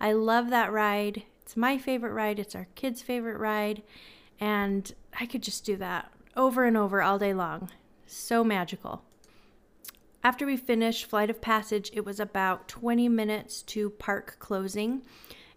I 0.00 0.12
love 0.12 0.50
that 0.50 0.72
ride. 0.72 1.24
It's 1.42 1.56
my 1.56 1.76
favorite 1.76 2.12
ride, 2.12 2.38
it's 2.38 2.54
our 2.54 2.68
kids' 2.76 3.02
favorite 3.02 3.38
ride. 3.38 3.82
And 4.38 4.92
I 5.18 5.26
could 5.26 5.42
just 5.42 5.64
do 5.64 5.76
that 5.76 6.10
over 6.36 6.64
and 6.64 6.76
over 6.76 7.02
all 7.02 7.18
day 7.18 7.34
long. 7.34 7.68
So 8.06 8.44
magical. 8.44 9.02
After 10.24 10.46
we 10.46 10.56
finished 10.56 11.06
Flight 11.06 11.30
of 11.30 11.40
Passage, 11.40 11.90
it 11.92 12.04
was 12.04 12.20
about 12.20 12.68
20 12.68 13.08
minutes 13.08 13.60
to 13.62 13.90
park 13.90 14.36
closing, 14.38 15.02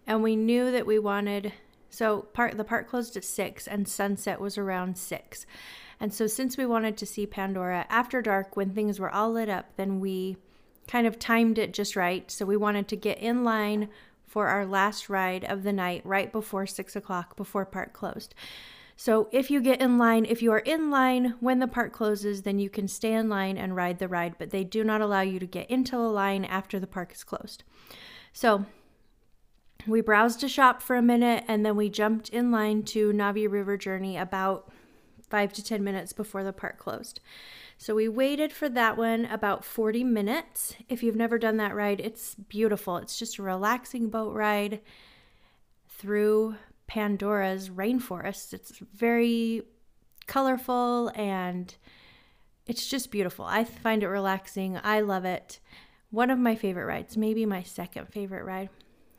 and 0.08 0.24
we 0.24 0.34
knew 0.34 0.72
that 0.72 0.86
we 0.86 0.98
wanted. 0.98 1.52
So 1.90 2.22
park 2.32 2.56
the 2.56 2.64
park 2.64 2.88
closed 2.88 3.16
at 3.16 3.24
six, 3.24 3.66
and 3.66 3.88
sunset 3.88 4.40
was 4.40 4.58
around 4.58 4.98
six. 4.98 5.46
And 5.98 6.12
so, 6.12 6.26
since 6.26 6.56
we 6.56 6.66
wanted 6.66 6.96
to 6.98 7.06
see 7.06 7.26
Pandora 7.26 7.86
after 7.88 8.20
dark 8.20 8.56
when 8.56 8.70
things 8.74 9.00
were 9.00 9.10
all 9.10 9.32
lit 9.32 9.48
up, 9.48 9.76
then 9.76 9.98
we 9.98 10.36
kind 10.86 11.06
of 11.06 11.18
timed 11.18 11.58
it 11.58 11.72
just 11.72 11.96
right. 11.96 12.30
So, 12.30 12.44
we 12.44 12.56
wanted 12.56 12.86
to 12.88 12.96
get 12.96 13.18
in 13.18 13.44
line 13.44 13.88
for 14.26 14.48
our 14.48 14.66
last 14.66 15.08
ride 15.08 15.44
of 15.44 15.62
the 15.62 15.72
night 15.72 16.02
right 16.04 16.30
before 16.30 16.66
six 16.66 16.94
o'clock, 16.94 17.36
before 17.36 17.64
park 17.64 17.94
closed. 17.94 18.34
So 18.96 19.28
if 19.30 19.50
you 19.50 19.60
get 19.60 19.80
in 19.80 19.98
line, 19.98 20.24
if 20.24 20.42
you 20.42 20.52
are 20.52 20.60
in 20.60 20.90
line 20.90 21.34
when 21.40 21.58
the 21.58 21.68
park 21.68 21.92
closes, 21.92 22.42
then 22.42 22.58
you 22.58 22.70
can 22.70 22.88
stay 22.88 23.12
in 23.12 23.28
line 23.28 23.58
and 23.58 23.76
ride 23.76 23.98
the 23.98 24.08
ride, 24.08 24.36
but 24.38 24.50
they 24.50 24.64
do 24.64 24.82
not 24.82 25.02
allow 25.02 25.20
you 25.20 25.38
to 25.38 25.46
get 25.46 25.70
into 25.70 25.92
the 25.92 25.98
line 25.98 26.44
after 26.46 26.80
the 26.80 26.86
park 26.86 27.12
is 27.12 27.22
closed. 27.22 27.62
So 28.32 28.64
we 29.86 30.00
browsed 30.00 30.42
a 30.42 30.48
shop 30.48 30.82
for 30.82 30.96
a 30.96 31.02
minute 31.02 31.44
and 31.48 31.64
then 31.64 31.76
we 31.76 31.88
jumped 31.88 32.28
in 32.30 32.50
line 32.50 32.82
to 32.84 33.12
Na'vi 33.12 33.50
River 33.50 33.76
Journey 33.76 34.16
about 34.16 34.70
five 35.28 35.52
to 35.54 35.64
10 35.64 35.82
minutes 35.82 36.12
before 36.12 36.44
the 36.44 36.52
park 36.52 36.78
closed. 36.78 37.20
So 37.78 37.94
we 37.94 38.08
waited 38.08 38.52
for 38.52 38.68
that 38.70 38.96
one 38.96 39.26
about 39.26 39.64
40 39.64 40.04
minutes. 40.04 40.76
If 40.88 41.02
you've 41.02 41.16
never 41.16 41.38
done 41.38 41.56
that 41.58 41.74
ride, 41.74 42.00
it's 42.00 42.34
beautiful. 42.34 42.96
It's 42.96 43.18
just 43.18 43.38
a 43.38 43.42
relaxing 43.42 44.08
boat 44.08 44.34
ride 44.34 44.80
through 45.88 46.56
Pandora's 46.86 47.68
rainforest. 47.68 48.54
It's 48.54 48.78
very 48.78 49.62
colorful 50.26 51.12
and 51.14 51.74
it's 52.66 52.88
just 52.88 53.10
beautiful. 53.10 53.44
I 53.44 53.64
find 53.64 54.02
it 54.02 54.08
relaxing. 54.08 54.78
I 54.82 55.00
love 55.00 55.24
it. 55.24 55.60
One 56.10 56.30
of 56.30 56.38
my 56.38 56.54
favorite 56.54 56.86
rides, 56.86 57.16
maybe 57.16 57.44
my 57.44 57.62
second 57.62 58.08
favorite 58.08 58.44
ride. 58.44 58.70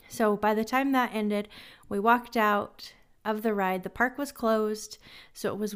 So 0.07 0.37
by 0.37 0.53
the 0.53 0.65
time 0.65 0.91
that 0.91 1.13
ended, 1.13 1.47
we 1.89 1.99
walked 1.99 2.37
out 2.37 2.93
of 3.25 3.43
the 3.43 3.53
ride. 3.53 3.83
The 3.83 3.89
park 3.89 4.17
was 4.17 4.31
closed, 4.31 4.97
so 5.33 5.53
it 5.53 5.59
was 5.59 5.75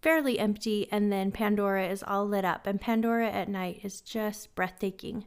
fairly 0.00 0.38
empty, 0.38 0.88
and 0.90 1.12
then 1.12 1.30
Pandora 1.30 1.86
is 1.86 2.02
all 2.02 2.26
lit 2.26 2.44
up. 2.44 2.66
And 2.66 2.80
Pandora 2.80 3.30
at 3.30 3.48
night 3.48 3.80
is 3.82 4.00
just 4.00 4.54
breathtaking. 4.54 5.26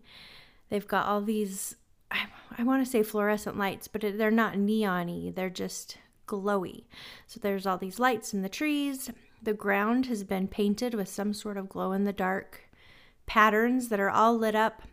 They've 0.70 0.88
got 0.88 1.06
all 1.06 1.22
these 1.22 1.76
I, 2.12 2.28
I 2.58 2.64
want 2.64 2.84
to 2.86 2.90
say 2.90 3.04
fluorescent 3.04 3.58
lights, 3.58 3.88
but 3.88 4.02
they're 4.02 4.32
not 4.32 4.56
neony. 4.56 5.34
They're 5.34 5.50
just 5.50 5.98
glowy. 6.28 6.84
So 7.28 7.40
there's 7.40 7.66
all 7.66 7.78
these 7.78 8.00
lights 8.00 8.34
in 8.34 8.42
the 8.42 8.50
trees. 8.50 9.12
The 9.42 9.54
ground 9.54 10.08
has 10.08 10.24
been 10.24 10.48
painted 10.48 10.94
with 10.94 11.10
some 11.10 11.34
sort 11.34 11.58
of 11.58 11.70
glow 11.70 11.92
in 11.92 12.04
the 12.04 12.14
dark 12.14 12.70
patterns 13.26 13.90
that 13.90 14.00
are 14.00 14.10
all 14.10 14.38
lit 14.38 14.56
up. 14.56 14.84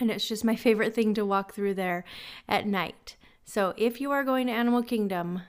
And 0.00 0.10
it's 0.10 0.26
just 0.26 0.44
my 0.44 0.56
favorite 0.56 0.94
thing 0.94 1.14
to 1.14 1.24
walk 1.24 1.54
through 1.54 1.74
there 1.74 2.04
at 2.48 2.66
night. 2.66 3.16
So 3.44 3.74
if 3.76 4.00
you 4.00 4.10
are 4.10 4.24
going 4.24 4.46
to 4.46 4.52
Animal 4.52 4.82
Kingdom, 4.82 5.42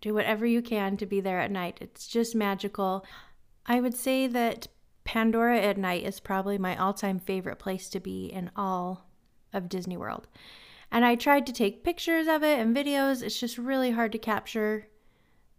do 0.00 0.14
whatever 0.14 0.46
you 0.46 0.62
can 0.62 0.96
to 0.96 1.06
be 1.06 1.20
there 1.20 1.40
at 1.40 1.50
night. 1.50 1.78
It's 1.80 2.06
just 2.06 2.34
magical. 2.34 3.04
I 3.66 3.80
would 3.80 3.94
say 3.94 4.26
that 4.26 4.68
Pandora 5.04 5.60
at 5.60 5.76
night 5.76 6.04
is 6.04 6.20
probably 6.20 6.58
my 6.58 6.76
all 6.76 6.94
time 6.94 7.18
favorite 7.18 7.58
place 7.58 7.88
to 7.90 8.00
be 8.00 8.26
in 8.26 8.50
all 8.56 9.06
of 9.52 9.68
Disney 9.68 9.96
World. 9.96 10.26
And 10.90 11.04
I 11.04 11.14
tried 11.14 11.46
to 11.46 11.52
take 11.52 11.84
pictures 11.84 12.26
of 12.26 12.42
it 12.42 12.58
and 12.58 12.76
videos. 12.76 13.22
It's 13.22 13.38
just 13.38 13.58
really 13.58 13.92
hard 13.92 14.12
to 14.12 14.18
capture 14.18 14.88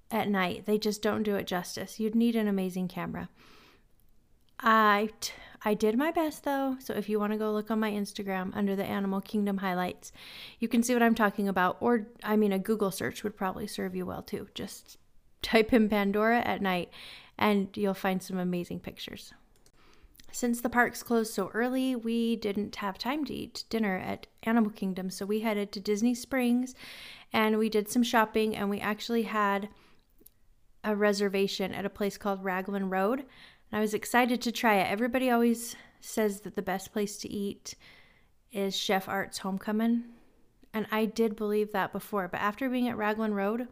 at 0.09 0.29
night. 0.29 0.65
They 0.65 0.77
just 0.77 1.01
don't 1.01 1.23
do 1.23 1.35
it 1.35 1.47
justice. 1.47 1.99
You'd 1.99 2.15
need 2.15 2.35
an 2.35 2.47
amazing 2.47 2.87
camera. 2.87 3.29
I 4.59 5.09
t- 5.19 5.33
I 5.63 5.73
did 5.73 5.97
my 5.97 6.11
best 6.11 6.43
though. 6.43 6.77
So 6.79 6.93
if 6.93 7.07
you 7.07 7.19
want 7.19 7.33
to 7.33 7.37
go 7.37 7.51
look 7.51 7.69
on 7.69 7.79
my 7.79 7.91
Instagram 7.91 8.55
under 8.55 8.75
the 8.75 8.85
Animal 8.85 9.21
Kingdom 9.21 9.57
highlights, 9.57 10.11
you 10.59 10.67
can 10.67 10.81
see 10.81 10.93
what 10.93 11.03
I'm 11.03 11.15
talking 11.15 11.47
about. 11.47 11.77
Or 11.79 12.07
I 12.23 12.35
mean, 12.35 12.51
a 12.51 12.59
Google 12.59 12.91
search 12.91 13.23
would 13.23 13.37
probably 13.37 13.67
serve 13.67 13.95
you 13.95 14.05
well 14.05 14.23
too. 14.23 14.47
Just 14.55 14.97
type 15.41 15.73
in 15.73 15.89
Pandora 15.89 16.39
at 16.39 16.61
night, 16.61 16.89
and 17.37 17.69
you'll 17.75 17.93
find 17.93 18.21
some 18.21 18.37
amazing 18.37 18.79
pictures. 18.79 19.33
Since 20.31 20.61
the 20.61 20.69
parks 20.69 21.03
closed 21.03 21.33
so 21.33 21.51
early, 21.53 21.93
we 21.95 22.37
didn't 22.37 22.77
have 22.77 22.97
time 22.97 23.25
to 23.25 23.33
eat 23.33 23.65
dinner 23.69 23.97
at 23.97 24.27
Animal 24.43 24.71
Kingdom, 24.71 25.09
so 25.09 25.25
we 25.25 25.41
headed 25.41 25.73
to 25.73 25.79
Disney 25.81 26.15
Springs 26.15 26.73
and 27.33 27.57
we 27.57 27.69
did 27.69 27.89
some 27.89 28.03
shopping 28.03 28.55
and 28.55 28.69
we 28.69 28.79
actually 28.79 29.23
had 29.23 29.67
a 30.83 30.95
reservation 30.95 31.73
at 31.73 31.85
a 31.85 31.89
place 31.89 32.17
called 32.17 32.43
Raglan 32.43 32.89
Road. 32.89 33.25
And 33.71 33.77
I 33.77 33.81
was 33.81 33.93
excited 33.93 34.41
to 34.41 34.51
try 34.51 34.75
it. 34.75 34.91
Everybody 34.91 35.29
always 35.29 35.75
says 35.99 36.41
that 36.41 36.55
the 36.55 36.61
best 36.61 36.91
place 36.91 37.17
to 37.17 37.29
eat 37.29 37.75
is 38.51 38.75
Chef 38.75 39.07
Art's 39.07 39.39
Homecoming. 39.39 40.03
And 40.73 40.87
I 40.91 41.05
did 41.05 41.35
believe 41.35 41.71
that 41.71 41.91
before, 41.91 42.27
but 42.27 42.39
after 42.39 42.69
being 42.69 42.87
at 42.87 42.97
Raglan 42.97 43.33
Road, 43.33 43.67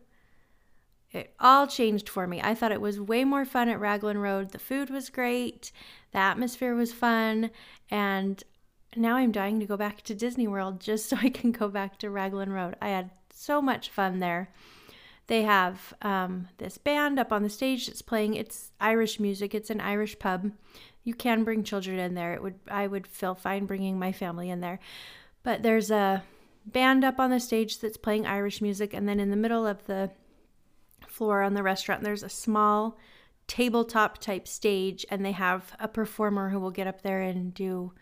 it 1.11 1.33
all 1.39 1.65
changed 1.65 2.07
for 2.07 2.27
me. 2.27 2.41
I 2.41 2.53
thought 2.53 2.71
it 2.71 2.81
was 2.81 2.99
way 2.99 3.23
more 3.23 3.45
fun 3.45 3.69
at 3.69 3.79
Raglan 3.79 4.19
Road. 4.19 4.51
The 4.51 4.59
food 4.59 4.89
was 4.89 5.09
great, 5.09 5.71
the 6.11 6.19
atmosphere 6.19 6.75
was 6.75 6.93
fun, 6.93 7.51
and 7.89 8.43
now 8.95 9.15
I'm 9.15 9.31
dying 9.31 9.59
to 9.59 9.65
go 9.65 9.77
back 9.77 10.01
to 10.03 10.15
Disney 10.15 10.47
World 10.47 10.79
just 10.79 11.05
so 11.09 11.17
I 11.17 11.29
can 11.29 11.51
go 11.51 11.67
back 11.67 11.97
to 11.99 12.09
Raglan 12.09 12.51
Road. 12.51 12.75
I 12.81 12.89
had 12.89 13.11
so 13.33 13.61
much 13.61 13.89
fun 13.89 14.19
there. 14.19 14.51
They 15.29 15.43
have 15.43 15.93
um, 16.01 16.47
this 16.57 16.79
band 16.79 17.19
up 17.19 17.31
on 17.31 17.43
the 17.43 17.51
stage 17.51 17.85
that's 17.85 18.01
playing. 18.01 18.33
It's 18.33 18.71
Irish 18.81 19.19
music. 19.19 19.53
It's 19.53 19.69
an 19.69 19.79
Irish 19.79 20.17
pub. 20.17 20.51
You 21.03 21.13
can 21.13 21.43
bring 21.43 21.63
children 21.63 21.99
in 21.99 22.15
there. 22.15 22.33
It 22.33 22.41
would 22.41 22.55
I 22.67 22.87
would 22.87 23.05
feel 23.05 23.35
fine 23.35 23.67
bringing 23.67 23.99
my 23.99 24.11
family 24.11 24.49
in 24.49 24.59
there. 24.59 24.79
But 25.43 25.61
there's 25.61 25.91
a 25.91 26.23
band 26.65 27.03
up 27.03 27.19
on 27.19 27.29
the 27.29 27.39
stage 27.39 27.77
that's 27.77 27.95
playing 27.95 28.25
Irish 28.25 28.59
music, 28.59 28.91
and 28.91 29.07
then 29.07 29.19
in 29.19 29.29
the 29.29 29.35
middle 29.35 29.67
of 29.67 29.85
the 29.85 30.09
floor 31.07 31.43
on 31.43 31.53
the 31.53 31.61
restaurant, 31.61 32.01
there's 32.01 32.23
a 32.23 32.29
small 32.29 32.97
tabletop 33.45 34.17
type 34.17 34.47
stage, 34.47 35.05
and 35.11 35.23
they 35.23 35.33
have 35.33 35.75
a 35.79 35.87
performer 35.87 36.49
who 36.49 36.59
will 36.59 36.71
get 36.71 36.87
up 36.87 37.03
there 37.03 37.21
and 37.21 37.53
do 37.53 37.93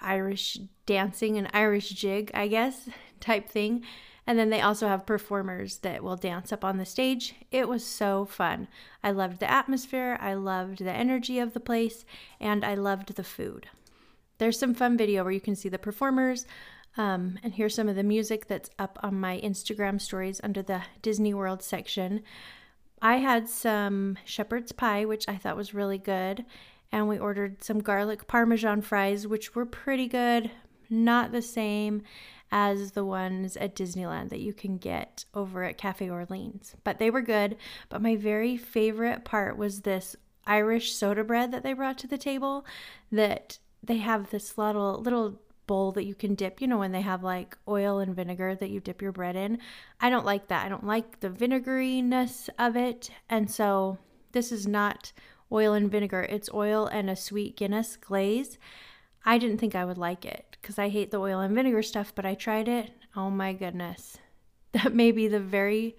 Irish 0.00 0.58
dancing 0.86 1.36
and 1.36 1.50
Irish 1.52 1.90
jig, 1.90 2.30
I 2.32 2.48
guess, 2.48 2.88
type 3.20 3.50
thing. 3.50 3.84
And 4.28 4.38
then 4.38 4.50
they 4.50 4.60
also 4.60 4.88
have 4.88 5.06
performers 5.06 5.78
that 5.78 6.04
will 6.04 6.14
dance 6.14 6.52
up 6.52 6.62
on 6.62 6.76
the 6.76 6.84
stage. 6.84 7.34
It 7.50 7.66
was 7.66 7.82
so 7.82 8.26
fun. 8.26 8.68
I 9.02 9.10
loved 9.10 9.40
the 9.40 9.50
atmosphere, 9.50 10.18
I 10.20 10.34
loved 10.34 10.80
the 10.80 10.92
energy 10.92 11.38
of 11.38 11.54
the 11.54 11.60
place, 11.60 12.04
and 12.38 12.62
I 12.62 12.74
loved 12.74 13.14
the 13.14 13.24
food. 13.24 13.68
There's 14.36 14.58
some 14.58 14.74
fun 14.74 14.98
video 14.98 15.24
where 15.24 15.32
you 15.32 15.40
can 15.40 15.56
see 15.56 15.70
the 15.70 15.78
performers. 15.78 16.44
Um, 16.98 17.38
and 17.42 17.54
here's 17.54 17.74
some 17.74 17.88
of 17.88 17.96
the 17.96 18.02
music 18.02 18.48
that's 18.48 18.68
up 18.78 18.98
on 19.02 19.18
my 19.18 19.40
Instagram 19.40 19.98
stories 19.98 20.42
under 20.44 20.60
the 20.60 20.82
Disney 21.00 21.32
World 21.32 21.62
section. 21.62 22.22
I 23.00 23.16
had 23.16 23.48
some 23.48 24.18
shepherd's 24.26 24.72
pie, 24.72 25.06
which 25.06 25.26
I 25.26 25.36
thought 25.36 25.56
was 25.56 25.72
really 25.72 25.98
good. 25.98 26.44
And 26.92 27.08
we 27.08 27.18
ordered 27.18 27.64
some 27.64 27.80
garlic 27.80 28.26
parmesan 28.26 28.82
fries, 28.82 29.26
which 29.26 29.54
were 29.54 29.64
pretty 29.64 30.06
good. 30.06 30.50
Not 30.90 31.32
the 31.32 31.42
same 31.42 32.02
as 32.50 32.92
the 32.92 33.04
ones 33.04 33.56
at 33.56 33.76
Disneyland 33.76 34.30
that 34.30 34.40
you 34.40 34.52
can 34.52 34.78
get 34.78 35.24
over 35.34 35.64
at 35.64 35.78
Cafe 35.78 36.08
Orleans. 36.08 36.74
But 36.84 36.98
they 36.98 37.10
were 37.10 37.22
good. 37.22 37.56
But 37.88 38.02
my 38.02 38.16
very 38.16 38.56
favorite 38.56 39.24
part 39.24 39.56
was 39.56 39.82
this 39.82 40.16
Irish 40.46 40.92
soda 40.94 41.24
bread 41.24 41.52
that 41.52 41.62
they 41.62 41.74
brought 41.74 41.98
to 41.98 42.06
the 42.06 42.18
table 42.18 42.64
that 43.12 43.58
they 43.82 43.98
have 43.98 44.30
this 44.30 44.56
little 44.56 45.00
little 45.00 45.40
bowl 45.66 45.92
that 45.92 46.06
you 46.06 46.14
can 46.14 46.34
dip, 46.34 46.60
you 46.60 46.66
know, 46.66 46.78
when 46.78 46.92
they 46.92 47.02
have 47.02 47.22
like 47.22 47.56
oil 47.68 47.98
and 47.98 48.16
vinegar 48.16 48.54
that 48.54 48.70
you 48.70 48.80
dip 48.80 49.02
your 49.02 49.12
bread 49.12 49.36
in. 49.36 49.58
I 50.00 50.08
don't 50.08 50.24
like 50.24 50.48
that. 50.48 50.64
I 50.64 50.68
don't 50.68 50.86
like 50.86 51.20
the 51.20 51.28
vinegariness 51.28 52.48
of 52.58 52.74
it. 52.74 53.10
And 53.28 53.50
so 53.50 53.98
this 54.32 54.50
is 54.50 54.66
not 54.66 55.12
oil 55.52 55.74
and 55.74 55.90
vinegar, 55.90 56.22
it's 56.22 56.50
oil 56.52 56.86
and 56.86 57.08
a 57.08 57.16
sweet 57.16 57.56
Guinness 57.56 57.96
glaze. 57.96 58.58
I 59.24 59.38
didn't 59.38 59.58
think 59.58 59.74
I 59.74 59.84
would 59.84 59.98
like 59.98 60.24
it 60.24 60.47
because 60.60 60.78
I 60.78 60.88
hate 60.88 61.10
the 61.10 61.20
oil 61.20 61.40
and 61.40 61.54
vinegar 61.54 61.82
stuff, 61.82 62.12
but 62.14 62.26
I 62.26 62.34
tried 62.34 62.68
it. 62.68 62.90
Oh 63.16 63.30
my 63.30 63.52
goodness. 63.52 64.18
That 64.72 64.94
may 64.94 65.12
be 65.12 65.28
the 65.28 65.40
very, 65.40 65.96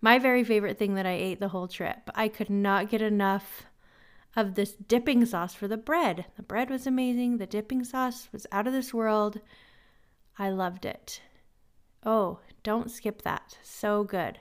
my 0.00 0.18
very 0.18 0.42
favorite 0.42 0.78
thing 0.78 0.94
that 0.94 1.04
I 1.04 1.12
ate 1.12 1.38
the 1.38 1.48
whole 1.48 1.68
trip. 1.68 2.08
I 2.14 2.28
could 2.28 2.48
not 2.48 2.88
get 2.88 3.02
enough 3.02 3.66
of 4.34 4.54
this 4.54 4.72
dipping 4.72 5.26
sauce 5.26 5.52
for 5.52 5.68
the 5.68 5.76
bread. 5.76 6.24
The 6.36 6.42
bread 6.42 6.70
was 6.70 6.86
amazing. 6.86 7.36
The 7.36 7.46
dipping 7.46 7.84
sauce 7.84 8.28
was 8.32 8.46
out 8.50 8.66
of 8.66 8.72
this 8.72 8.94
world. 8.94 9.40
I 10.38 10.48
loved 10.48 10.86
it. 10.86 11.20
Oh, 12.04 12.38
don't 12.62 12.90
skip 12.90 13.22
that. 13.22 13.58
So 13.62 14.02
good. 14.02 14.40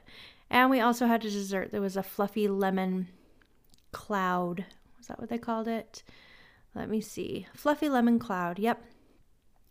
And 0.49 0.69
we 0.69 0.79
also 0.79 1.07
had 1.07 1.25
a 1.25 1.29
dessert. 1.29 1.71
There 1.71 1.81
was 1.81 1.97
a 1.97 2.03
fluffy 2.03 2.47
lemon 2.47 3.07
cloud. 3.91 4.65
Was 4.97 5.07
that 5.07 5.19
what 5.19 5.29
they 5.29 5.37
called 5.37 5.67
it? 5.67 6.03
Let 6.75 6.89
me 6.89 7.01
see. 7.01 7.47
Fluffy 7.53 7.89
lemon 7.89 8.19
cloud. 8.19 8.59
Yep. 8.59 8.83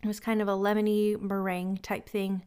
It 0.05 0.07
was 0.07 0.19
kind 0.19 0.39
of 0.39 0.47
a 0.47 0.51
lemony 0.51 1.19
meringue 1.19 1.77
type 1.77 2.07
thing 2.07 2.43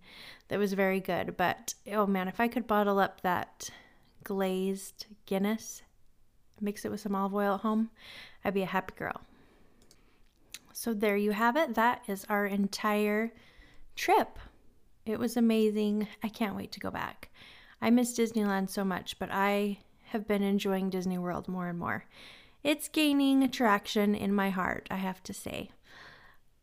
that 0.47 0.61
was 0.61 0.75
very 0.75 1.01
good. 1.01 1.37
But 1.37 1.75
oh 1.91 2.07
man, 2.07 2.29
if 2.29 2.39
I 2.39 2.47
could 2.47 2.69
bottle 2.69 3.01
up 3.01 3.23
that 3.23 3.71
glazed 4.23 5.07
Guinness, 5.27 5.83
mix 6.61 6.85
it 6.85 6.93
with 6.93 7.01
some 7.01 7.17
olive 7.17 7.35
oil 7.35 7.55
at 7.57 7.63
home, 7.63 7.91
I'd 8.45 8.55
be 8.55 8.63
a 8.63 8.67
happy 8.67 8.95
girl. 8.97 9.23
So 10.73 10.95
there 10.95 11.17
you 11.17 11.33
have 11.33 11.57
it. 11.57 11.75
That 11.75 12.03
is 12.07 12.25
our 12.29 12.47
entire 12.47 13.33
trip. 13.97 14.39
It 15.05 15.19
was 15.19 15.37
amazing. 15.37 16.07
I 16.23 16.29
can't 16.29 16.55
wait 16.55 16.71
to 16.73 16.81
go 16.81 16.93
back. 16.93 17.29
I 17.83 17.91
miss 17.91 18.17
Disneyland 18.17 18.71
so 18.71 18.85
much, 18.85 19.19
but 19.19 19.31
I 19.33 19.79
have 20.11 20.29
been 20.29 20.45
enjoying 20.45 20.91
Disney 20.91 21.19
World 21.19 21.49
more 21.49 21.67
and 21.67 21.79
more 21.79 22.05
it's 22.65 22.89
gaining 22.89 23.49
traction 23.51 24.15
in 24.15 24.35
my 24.35 24.51
heart, 24.51 24.89
I 24.91 24.97
have 24.97 25.23
to 25.25 25.33
say. 25.33 25.71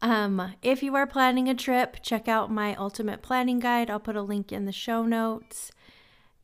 Um, 0.02 0.54
if 0.62 0.84
you 0.84 0.96
are 0.96 1.08
planning 1.08 1.50
a 1.50 1.56
trip, 1.56 1.98
check 2.02 2.28
out 2.28 2.52
my 2.52 2.76
ultimate 2.76 3.22
planning 3.22 3.60
guide. 3.60 3.90
I'll 3.90 4.00
put 4.00 4.16
a 4.16 4.22
link 4.22 4.52
in 4.52 4.66
the 4.66 4.72
show 4.72 5.04
notes. 5.04 5.72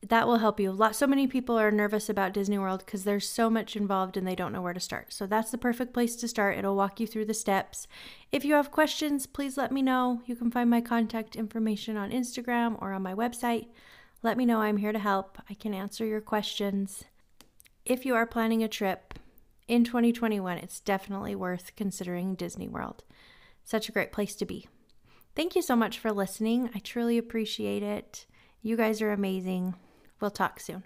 That 0.08 0.26
will 0.26 0.40
help 0.40 0.60
you. 0.60 0.72
A 0.72 0.74
lot 0.74 0.96
so 0.96 1.06
many 1.06 1.28
people 1.28 1.60
are 1.60 1.70
nervous 1.70 2.10
about 2.10 2.34
Disney 2.34 2.58
World 2.58 2.84
because 2.84 3.04
there's 3.04 3.30
so 3.30 3.52
much 3.52 3.76
involved 3.76 4.18
and 4.18 4.28
they 4.28 4.34
don't 4.34 4.52
know 4.52 4.62
where 4.62 4.74
to 4.74 4.80
start. 4.80 5.14
So 5.14 5.28
that's 5.28 5.52
the 5.52 5.60
perfect 5.60 5.94
place 5.94 6.16
to 6.18 6.28
start. 6.28 6.58
It'll 6.58 6.76
walk 6.76 7.00
you 7.00 7.06
through 7.06 7.26
the 7.26 7.36
steps. 7.36 7.88
If 8.32 8.44
you 8.44 8.56
have 8.56 8.72
questions, 8.72 9.28
please 9.28 9.58
let 9.58 9.72
me 9.72 9.84
know. 9.84 10.22
You 10.26 10.36
can 10.36 10.50
find 10.50 10.70
my 10.70 10.82
contact 10.82 11.36
information 11.36 11.98
on 11.98 12.10
Instagram 12.10 12.82
or 12.82 12.94
on 12.94 13.04
my 13.04 13.14
website. 13.14 13.68
Let 14.24 14.38
me 14.38 14.46
know. 14.46 14.62
I'm 14.62 14.78
here 14.78 14.92
to 14.92 15.00
help. 15.00 15.38
I 15.50 15.54
can 15.54 15.74
answer 15.74 16.06
your 16.06 16.22
questions. 16.22 17.04
If 17.86 18.06
you 18.06 18.16
are 18.16 18.26
planning 18.26 18.64
a 18.64 18.68
trip, 18.68 19.20
in 19.72 19.86
2021, 19.86 20.58
it's 20.58 20.82
definitely 20.82 21.34
worth 21.34 21.78
considering 21.78 22.36
Disney 22.36 22.68
World. 22.68 23.04
Such 23.72 23.88
a 23.88 23.94
great 23.94 24.12
place 24.12 24.36
to 24.36 24.46
be. 24.46 24.68
Thank 25.34 25.56
you 25.56 25.62
so 25.62 25.78
much 25.78 25.98
for 25.98 26.12
listening. 26.12 26.70
I 26.76 26.80
truly 26.80 27.18
appreciate 27.18 27.82
it. 27.82 28.26
You 28.62 28.76
guys 28.76 29.02
are 29.02 29.14
amazing. 29.14 29.76
We'll 30.20 30.30
talk 30.30 30.60
soon. 30.60 30.84